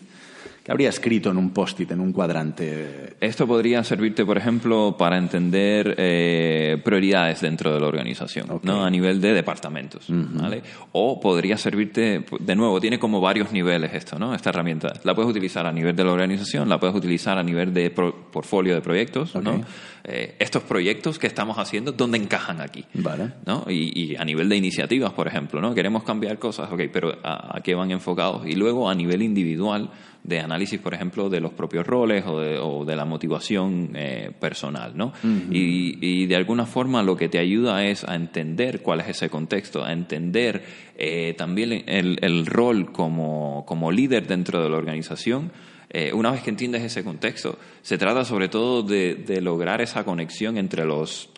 [0.72, 3.18] ¿Qué habría escrito en un post-it, en un cuadrante?
[3.20, 8.86] Esto podría servirte, por ejemplo, para entender eh, prioridades dentro de la organización, ¿no?
[8.86, 10.06] a nivel de departamentos.
[10.08, 10.64] ¿vale?
[10.94, 14.34] O podría servirte, de nuevo, tiene como varios niveles esto, ¿no?
[14.34, 14.94] esta herramienta.
[15.04, 18.74] La puedes utilizar a nivel de la organización, la puedes utilizar a nivel de portfolio
[18.74, 19.36] de proyectos.
[19.36, 19.66] ¿no?
[20.06, 22.86] Eh, estos proyectos que estamos haciendo, ¿dónde encajan aquí?
[22.94, 23.34] Vale.
[23.46, 23.66] ¿no?
[23.68, 25.76] Y, a nivel de iniciativas, por ejemplo, ¿no?
[25.76, 28.48] queremos cambiar cosas, ok, pero ¿a, a qué van enfocados?
[28.48, 29.90] Y luego a nivel individual,
[30.24, 34.32] de análisis, por ejemplo, de los propios roles o de, o de la motivación eh,
[34.40, 35.14] personal, ¿no?
[35.24, 39.30] y, y, de alguna forma lo que te ayuda es a entender cuál es ese
[39.30, 40.64] contexto, a entender
[40.96, 45.52] eh, también el, el rol como, como líder dentro de la organización,
[45.94, 50.06] eh, una vez que entiendes ese contexto, se trata sobre todo de, de, lograr esa
[50.06, 51.31] conexión entre los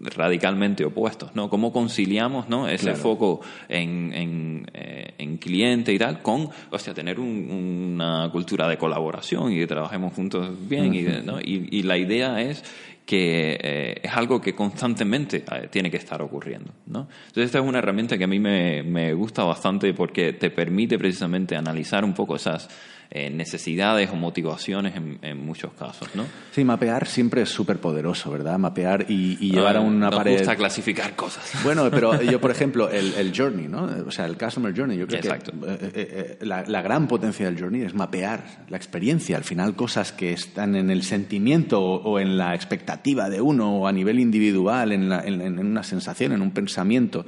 [0.00, 1.48] radicalmente opuestos, ¿no?
[1.50, 2.68] ¿Cómo conciliamos, ¿no?
[2.68, 8.68] Ese foco en, en, eh, en, cliente y tal con, o sea, tener una cultura
[8.68, 11.40] de colaboración y que trabajemos juntos bien y, ¿no?
[11.40, 12.64] y, y, la idea es
[13.04, 17.08] que eh, es algo que constantemente eh, tiene que estar ocurriendo, ¿no?
[17.28, 20.98] Entonces esta es una herramienta que a mí me, me gusta bastante porque te permite
[20.98, 22.68] precisamente analizar un poco esas
[23.10, 26.26] eh, necesidades o motivaciones en, muchos casos, ¿no?
[26.52, 28.58] Sí, mapear siempre es súper poderoso, ¿verdad?
[28.58, 30.36] Mapear y, llevar a una pared...
[30.36, 31.50] gusta clasificar cosas.
[31.64, 33.88] Bueno, pero yo, por ejemplo, el, el, journey, ¿no?
[34.06, 35.52] O sea, el customer journey, yo creo Exacto.
[35.52, 39.74] que eh, eh, la, la, gran potencia del journey es mapear la experiencia, al final
[39.74, 44.20] cosas que están en el sentimiento o, en la expectativa de uno o a nivel
[44.20, 47.24] individual, en, en una sensación, en un pensamiento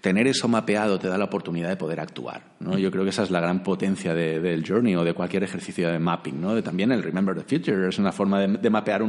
[0.00, 2.42] tener eso mapeado te da la oportunidad de poder actuar.
[2.60, 2.78] ¿no?
[2.78, 5.98] Yo creo que esa es la gran potencia del Journey o de cualquier ejercicio de
[5.98, 6.40] mapping.
[6.40, 6.62] ¿no?
[6.62, 9.02] también el Remember the Future es una forma de, mapear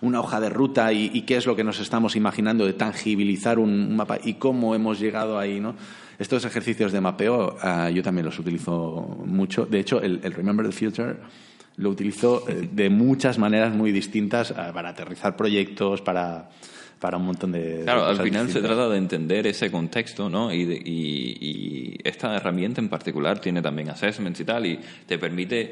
[0.00, 3.96] una hoja de ruta y, qué es lo que nos estamos imaginando, de tangibilizar un
[3.96, 5.60] mapa y cómo hemos llegado ahí.
[5.60, 5.74] ¿no?
[6.18, 9.66] Estos ejercicios de mapeo uh, yo también los utilizo mucho.
[9.66, 11.16] De hecho, el, Remember the Future
[11.76, 16.50] lo utilizo eh, de muchas maneras muy distintas uh, para aterrizar proyectos, para
[17.04, 17.82] para un montón de...
[17.84, 20.50] Claro, al final se trata de entender ese contexto, ¿no?
[20.50, 25.70] Y, y, esta herramienta en particular tiene también assessments y tal, y te permite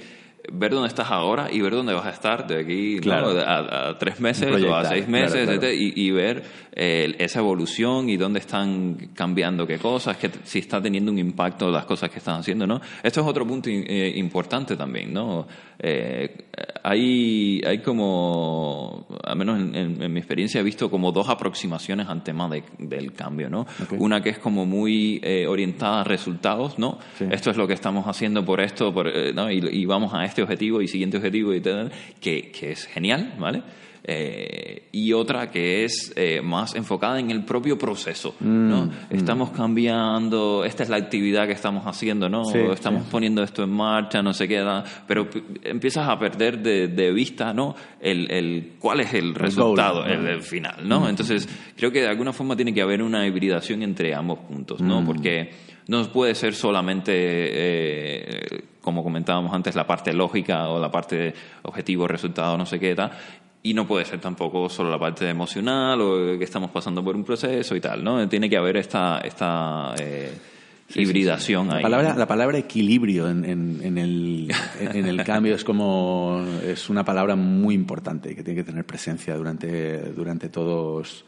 [0.50, 4.50] ver dónde estás ahora y ver dónde vas a estar de aquí a, tres meses
[4.64, 6.42] o a seis meses Y, ver
[6.72, 11.70] eh, esa evolución y dónde están cambiando qué cosas, que si está teniendo un impacto
[11.70, 12.80] las cosas que están haciendo, ¿no?
[13.02, 15.46] Esto es otro punto eh, importante también, ¿no?
[15.78, 16.48] Eh,
[16.82, 22.48] hay, hay como, al menos en, mi experiencia, he visto como dos aproximaciones al tema
[22.78, 23.66] del cambio, ¿no?
[23.98, 26.98] Una que es como muy orientada a resultados, ¿no?
[27.30, 29.50] Esto es lo que estamos haciendo por esto, por, ¿no?
[29.50, 33.34] y, y vamos a este objetivo y siguiente objetivo y tal, que, que es genial,
[33.38, 33.62] ¿vale?
[34.04, 38.86] Eh, y otra que es eh, más enfocada en el propio proceso, ¿no?
[38.86, 38.92] Mm, mm.
[39.10, 42.42] Estamos cambiando, esta es la actividad que estamos haciendo, ¿no?
[42.72, 44.60] estamos poniendo esto en marcha, no sé qué,
[45.06, 45.28] pero
[45.62, 47.76] empiezas a perder de, vista, ¿no?
[48.00, 51.02] El, el, cuál es el resultado, el, final, ¿no?
[51.02, 51.08] Mm.
[51.08, 55.04] Entonces, creo que de alguna forma tiene que haber una hibridación entre ambos puntos, ¿no?
[55.04, 55.50] Porque
[55.88, 61.32] no puede ser solamente, eh, como comentábamos antes, la parte lógica o la parte
[61.62, 63.12] objetivo, resultado, no sé qué tal,
[63.62, 67.24] y no puede ser tampoco solo la parte emocional o que estamos pasando por un
[67.24, 68.28] proceso y tal, ¿no?
[68.28, 70.32] Tiene que haber esta, esta eh,
[70.96, 71.76] hibridación ahí.
[71.76, 77.04] La palabra, la palabra equilibrio en, en, el, en el cambio es como es una
[77.04, 81.24] palabra muy importante que tiene que tener presencia durante, durante, todos,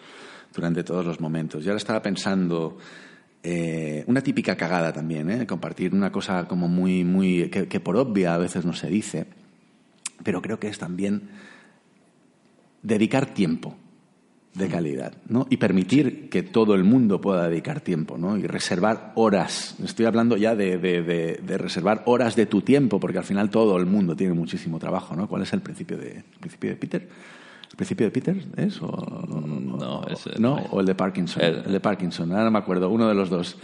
[0.53, 1.63] durante todos los momentos.
[1.65, 2.79] Yo ahora estaba pensando
[3.47, 5.47] eh, una típica cagada también, ¿eh?
[5.47, 9.27] compartir una cosa como muy, muy, que, que, por obvia a veces no se dice,
[10.23, 11.29] pero creo que es también
[12.83, 13.77] dedicar tiempo
[14.55, 15.47] de calidad, ¿no?
[15.51, 18.39] Y permitir que todo el mundo pueda dedicar tiempo, ¿no?
[18.39, 19.75] Y reservar horas.
[19.85, 23.87] Estoy hablando ya de, de, reservar horas de tu tiempo, porque al final todo el
[23.87, 25.29] mundo tiene muchísimo trabajo, ¿no?
[25.29, 27.09] ¿Cuál es el principio de, principio de Peter?
[27.75, 28.81] ¿El principio de Peter es?
[28.81, 28.87] O,
[29.27, 30.07] no,
[30.39, 30.55] ¿no?
[30.71, 31.43] o el de Parkinson.
[31.43, 33.57] El, de Parkinson, ahora no me acuerdo, uno de los dos.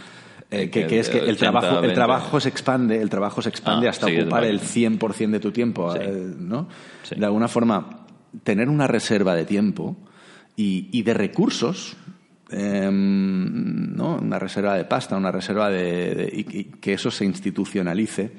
[0.51, 3.87] Eh, que, que, es que el trabajo, el trabajo se expande, el trabajo se expande
[3.87, 6.67] ah, hasta ocupar el 100% de tu tiempo, eh, ¿no?
[7.15, 8.05] De alguna forma,
[8.43, 9.95] tener una reserva de tiempo
[10.57, 11.95] y, de recursos,
[12.49, 14.17] em, ¿no?
[14.17, 18.33] una reserva de pasta, una reserva de, y, que eso se institucionalice.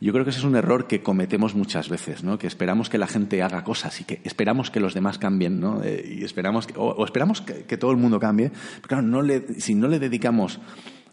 [0.00, 2.38] Yo creo que ese es un error que cometemos muchas veces, ¿no?
[2.38, 5.82] Que esperamos que la gente haga cosas y que esperamos que los demás cambien, ¿no?
[5.82, 8.50] Eh, y esperamos o, esperamos que, todo el mundo cambie.
[8.82, 9.24] Pero claro,
[9.58, 10.60] si no le dedicamos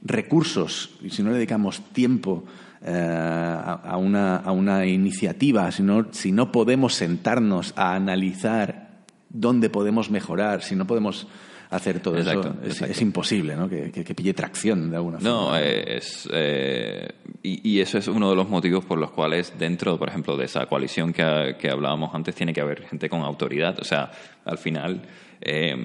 [0.04, 2.44] recursos y si no le dedicamos tiempo
[2.82, 8.90] eh, a, una, a, una, iniciativa, si no, si no podemos sentarnos a analizar
[9.30, 11.28] dónde podemos mejorar, si no podemos
[11.76, 13.68] hacer todo eso, es, imposible ¿no?
[13.68, 15.30] Que, que, pille tracción de alguna forma.
[15.30, 17.08] No, es, eh,
[17.42, 20.46] y, y, eso es uno de los motivos por los cuales dentro, por ejemplo, de
[20.46, 23.80] esa coalición que, que hablábamos antes, tiene que haber gente con autoridad.
[23.80, 24.12] O sea,
[24.46, 25.02] al final
[25.46, 25.76] eh,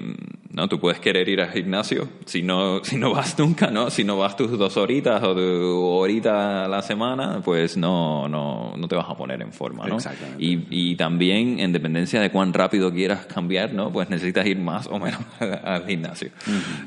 [0.51, 3.89] no, tú puedes querer ir al gimnasio si no, si no vas nunca, ¿no?
[3.89, 8.73] Si no vas tus dos horitas o tu horita a la semana, pues no, no,
[8.75, 9.97] no te vas a poner en forma, ¿no?
[10.37, 13.91] Y, y también, en dependencia de cuán rápido quieras cambiar, ¿no?
[13.91, 15.21] Pues necesitas ir más o menos
[15.63, 16.31] al gimnasio.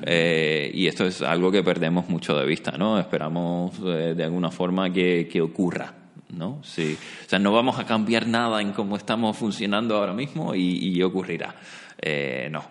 [0.02, 2.98] eh, y esto es algo que perdemos mucho de vista, ¿no?
[2.98, 5.94] Esperamos eh, de alguna forma que, que ocurra.
[6.32, 6.60] ¿no?
[6.62, 6.96] Sí.
[7.26, 11.02] O sea, no vamos a cambiar nada en cómo estamos funcionando ahora mismo y, y
[11.02, 11.54] ocurrirá.
[12.02, 12.64] Eh, no,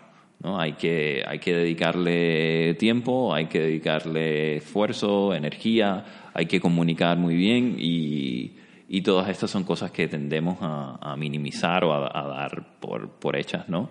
[0.43, 0.59] ¿no?
[0.59, 7.35] Hay que, hay que dedicarle tiempo, hay que dedicarle esfuerzo, energía, hay que comunicar muy
[7.35, 8.57] bien y,
[8.89, 13.69] y todas estas son cosas que tendemos a, minimizar o a, dar por, por hechas,
[13.69, 13.89] ¿no?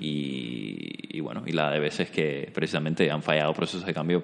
[0.00, 4.22] y, bueno, y la de veces que precisamente han fallado procesos de cambio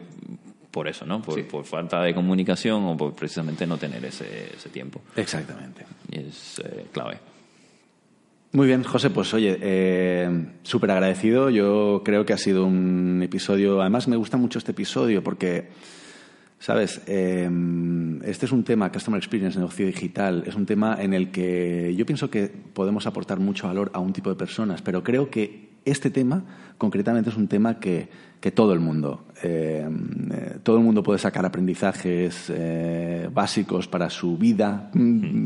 [0.71, 1.23] por eso, ¿no?
[1.23, 5.03] Por, por falta de comunicación o por precisamente no tener ese, ese tiempo.
[5.15, 5.85] Exactamente.
[6.11, 7.19] Y es eh, clave.
[8.55, 11.51] Muy bien, José, pues oye, eh, súper agradecido.
[11.51, 15.71] Yo creo que ha sido un episodio, además me gusta mucho este episodio porque,
[16.61, 17.51] sabes, eh,
[18.23, 22.07] este es un tema, Customer Experience, negocio digital, es un tema en el que yo
[22.07, 26.11] pienso que podemos aportar mucho valor a un tipo de personas, pero creo que este
[26.11, 26.45] tema
[26.79, 28.09] concretamente es un tema que,
[28.41, 29.85] que todo el mundo, eh,
[30.63, 32.53] todo el mundo puede sacar aprendizajes
[33.33, 34.93] básicos para su vida,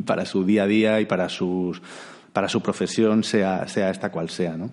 [0.04, 1.80] para su día a día y para sus
[2.38, 4.70] para su profesión, sea, sea esta cual sea, ¿no?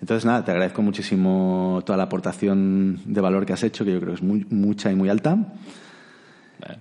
[0.00, 4.00] Entonces, nada, te agradezco muchísimo toda la aportación de valor que has hecho, que yo
[4.00, 5.36] creo que es muy, mucha y muy alta.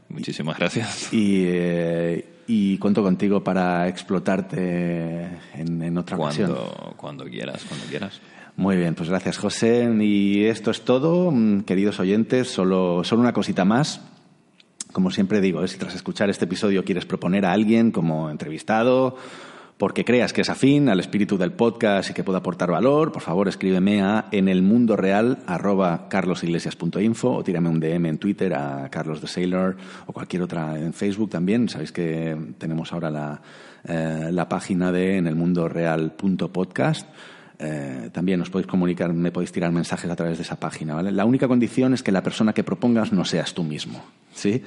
[0.07, 1.11] muchísimas gracias.
[1.11, 6.93] Y, eh, y, cuento contigo para explotarte en, en otra cuando, ocasión.
[6.95, 8.21] Cuando quieras, cuando quieras.
[8.55, 9.93] Muy bien, pues gracias, José.
[9.99, 12.47] Y esto es todo, mm, queridos oyentes.
[12.47, 13.99] Solo, solo una cosita más.
[14.93, 19.17] Como siempre digo, si tras escuchar este episodio quieres proponer a alguien como entrevistado
[19.83, 23.21] porque creas que es afín al espíritu del podcast y que pueda aportar valor, por
[23.21, 25.39] favor escríbeme a en el mundo real
[26.07, 29.75] carlosiglesias.info o tírame un DM en Twitter a Carlos the Sailor
[30.07, 31.67] o cualquier otra en Facebook también.
[31.67, 33.41] Sabéis que tenemos ahora la,
[33.83, 37.09] eh, la página de en el mundo real.podcast.
[37.59, 41.11] Eh, también os podéis comunicar, me podéis tirar mensajes a través de esa página, ¿vale?
[41.11, 44.01] La única condición es que la persona que propongas no seas tú mismo,
[44.33, 44.63] ¿sí?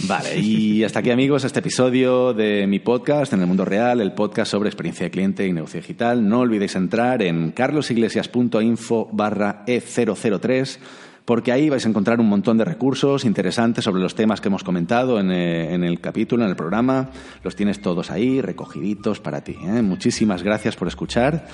[0.00, 4.12] Vale, y hasta aquí amigos este episodio de mi podcast en el mundo real, el
[4.12, 6.28] podcast sobre experiencia de cliente y negocio digital.
[6.28, 10.78] No olvidéis entrar en carlosiglesias.info barra E003
[11.24, 14.62] porque ahí vais a encontrar un montón de recursos interesantes sobre los temas que hemos
[14.62, 17.10] comentado en, eh, el capítulo, en el programa.
[17.42, 19.56] Los tienes todos ahí, recogiditos para ti.
[19.62, 19.80] ¿eh?
[19.80, 21.46] Muchísimas gracias por escuchar.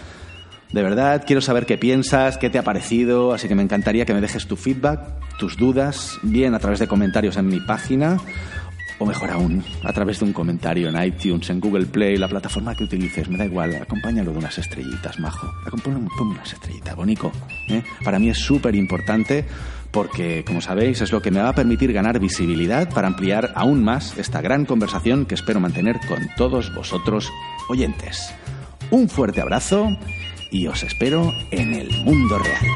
[0.73, 4.15] De verdad, quiero saber qué piensas, qué te ha parecido, así que me encantaría que
[4.15, 5.01] me dejes tu feedback,
[5.37, 8.19] tus dudas, bien a través de comentarios en mi página
[9.01, 12.75] o mejor aún, a través de un comentario en iTunes, en Google Play, la plataforma
[12.75, 15.51] que utilices, me da igual, acompáñalo de unas estrellitas, majo.
[15.67, 17.33] Acompáñalo unas estrellitas, bonito.
[17.69, 17.83] ¿eh?
[18.05, 19.47] Para mí es súper importante
[19.91, 23.83] porque, como sabéis, es lo que me va a permitir ganar visibilidad para ampliar aún
[23.83, 27.33] más esta gran conversación que espero mantener con todos vosotros
[27.71, 28.33] oyentes.
[28.91, 29.97] Un fuerte abrazo
[30.51, 32.67] y os espero en el mundo real.